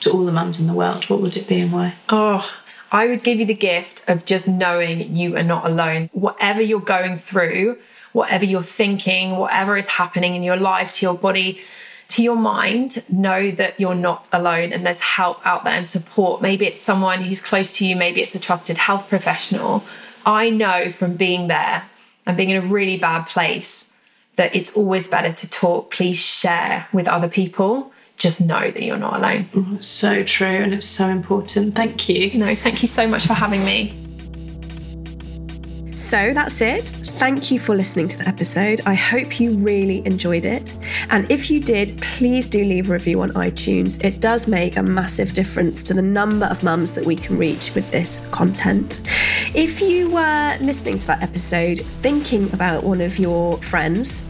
to 0.02 0.12
all 0.12 0.26
the 0.26 0.32
mums 0.32 0.60
in 0.60 0.68
the 0.68 0.74
world, 0.74 1.10
what 1.10 1.22
would 1.22 1.38
it 1.38 1.48
be 1.48 1.62
and 1.62 1.72
why? 1.72 1.96
Oh, 2.10 2.54
I 2.92 3.08
would 3.08 3.24
give 3.24 3.40
you 3.40 3.46
the 3.46 3.54
gift 3.54 4.08
of 4.10 4.26
just 4.26 4.48
knowing 4.48 5.16
you 5.16 5.36
are 5.36 5.44
not 5.44 5.68
alone. 5.68 6.10
Whatever 6.14 6.62
you're 6.62 6.80
going 6.80 7.18
through, 7.18 7.78
whatever 8.18 8.46
you're 8.46 8.64
thinking, 8.64 9.38
whatever 9.38 9.78
is 9.78 9.86
happening 9.86 10.34
in 10.34 10.42
your 10.42 10.58
life, 10.58 10.96
to 10.96 11.06
your 11.06 11.14
body, 11.14 11.62
to 12.10 12.24
your 12.24 12.36
mind, 12.36 13.04
know 13.10 13.52
that 13.52 13.80
you're 13.80 13.94
not 13.94 14.28
alone 14.34 14.74
and 14.74 14.84
there's 14.84 15.00
help 15.00 15.40
out 15.46 15.64
there 15.64 15.74
and 15.74 15.88
support. 15.88 16.42
Maybe 16.42 16.66
it's 16.66 16.82
someone 16.82 17.22
who's 17.22 17.42
close 17.42 17.78
to 17.78 17.86
you, 17.86 17.96
maybe 17.96 18.22
it's 18.22 18.34
a 18.34 18.40
trusted 18.40 18.76
health 18.76 19.08
professional. 19.08 19.84
I 20.26 20.50
know 20.50 20.90
from 20.90 21.16
being 21.16 21.48
there 21.48 21.84
and 22.26 22.36
being 22.36 22.50
in 22.50 22.58
a 22.58 22.66
really 22.66 22.98
bad 22.98 23.28
place 23.28 23.86
that 24.36 24.56
it's 24.56 24.76
always 24.76 25.08
better 25.08 25.32
to 25.32 25.50
talk, 25.50 25.92
please 25.92 26.18
share 26.18 26.88
with 26.92 27.08
other 27.08 27.30
people. 27.30 27.92
Just 28.18 28.42
know 28.42 28.72
that 28.72 28.82
you're 28.82 28.98
not 28.98 29.18
alone. 29.18 29.46
It's 29.76 29.86
so 29.86 30.24
true 30.24 30.48
and 30.48 30.74
it's 30.74 30.88
so 30.88 31.08
important. 31.08 31.76
Thank 31.76 32.10
you. 32.10 32.36
No, 32.40 32.56
thank 32.56 32.82
you 32.82 32.88
so 32.88 33.08
much 33.08 33.28
for 33.28 33.36
having 33.36 33.64
me. 33.64 34.07
So 35.98 36.32
that's 36.32 36.62
it. 36.62 36.84
Thank 36.84 37.50
you 37.50 37.58
for 37.58 37.74
listening 37.74 38.08
to 38.10 38.20
the 38.20 38.28
episode. 38.28 38.82
I 38.86 38.94
hope 38.94 39.40
you 39.40 39.54
really 39.58 40.06
enjoyed 40.06 40.46
it. 40.46 40.76
And 41.10 41.30
if 41.32 41.50
you 41.50 41.60
did, 41.60 42.00
please 42.02 42.46
do 42.46 42.64
leave 42.64 42.92
a 42.92 42.94
review 42.94 43.22
on 43.22 43.32
iTunes. 43.32 44.04
It 44.04 44.20
does 44.20 44.48
make 44.48 44.78
a 44.78 44.84
massive 44.84 45.34
difference 45.34 45.82
to 45.82 45.96
the 45.96 46.02
number 46.04 46.46
of 46.46 46.62
mums 46.62 46.94
that 46.94 47.04
we 47.04 47.16
can 47.16 47.36
reach 47.36 47.74
with 47.74 47.90
this 47.90 48.30
content. 48.30 49.02
If 49.56 49.82
you 49.82 50.12
were 50.12 50.56
listening 50.62 51.00
to 51.00 51.08
that 51.08 51.24
episode 51.24 51.80
thinking 51.80 52.54
about 52.54 52.84
one 52.84 53.02
of 53.02 53.18
your 53.18 53.58
friends, 53.64 54.30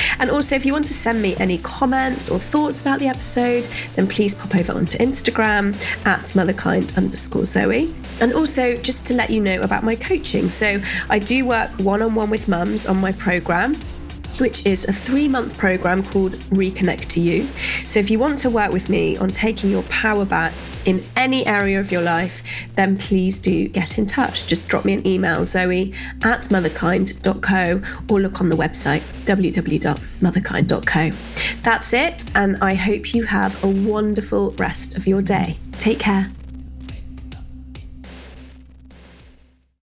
And 0.21 0.29
also, 0.29 0.55
if 0.55 0.67
you 0.67 0.71
want 0.71 0.85
to 0.85 0.93
send 0.93 1.19
me 1.19 1.35
any 1.37 1.57
comments 1.57 2.29
or 2.29 2.39
thoughts 2.39 2.79
about 2.79 2.99
the 2.99 3.07
episode, 3.07 3.67
then 3.95 4.07
please 4.07 4.35
pop 4.35 4.55
over 4.55 4.71
onto 4.71 4.97
Instagram 4.99 5.73
at 6.05 6.21
motherkind 6.29 6.95
underscore 6.95 7.45
Zoe. 7.45 7.93
And 8.19 8.31
also, 8.33 8.77
just 8.77 9.07
to 9.07 9.15
let 9.15 9.31
you 9.31 9.41
know 9.41 9.59
about 9.61 9.83
my 9.83 9.95
coaching. 9.95 10.51
So, 10.51 10.79
I 11.09 11.17
do 11.17 11.43
work 11.45 11.71
one 11.79 12.03
on 12.03 12.13
one 12.13 12.29
with 12.29 12.47
mums 12.47 12.85
on 12.85 13.01
my 13.01 13.11
program 13.13 13.75
which 14.41 14.65
is 14.65 14.89
a 14.89 14.91
three 14.91 15.27
month 15.27 15.57
program 15.57 16.03
called 16.03 16.33
Reconnect 16.49 17.07
to 17.09 17.21
You. 17.21 17.47
So, 17.87 17.99
if 17.99 18.09
you 18.09 18.19
want 18.19 18.39
to 18.39 18.49
work 18.49 18.71
with 18.71 18.89
me 18.89 19.15
on 19.17 19.29
taking 19.29 19.69
your 19.69 19.83
power 19.83 20.25
back 20.25 20.51
in 20.85 21.03
any 21.15 21.45
area 21.45 21.79
of 21.79 21.91
your 21.91 22.01
life, 22.01 22.41
then 22.73 22.97
please 22.97 23.39
do 23.39 23.67
get 23.67 23.99
in 23.99 24.07
touch. 24.07 24.47
Just 24.47 24.67
drop 24.67 24.83
me 24.83 24.93
an 24.93 25.05
email, 25.05 25.45
zoe 25.45 25.93
at 26.23 26.41
motherkind.co, 26.45 27.81
or 28.09 28.19
look 28.19 28.41
on 28.41 28.49
the 28.49 28.57
website, 28.57 29.01
www.motherkind.co. 29.25 31.11
That's 31.61 31.93
it, 31.93 32.23
and 32.35 32.57
I 32.63 32.73
hope 32.73 33.13
you 33.13 33.23
have 33.23 33.63
a 33.63 33.67
wonderful 33.67 34.51
rest 34.51 34.97
of 34.97 35.05
your 35.05 35.21
day. 35.21 35.57
Take 35.73 35.99
care. 35.99 36.31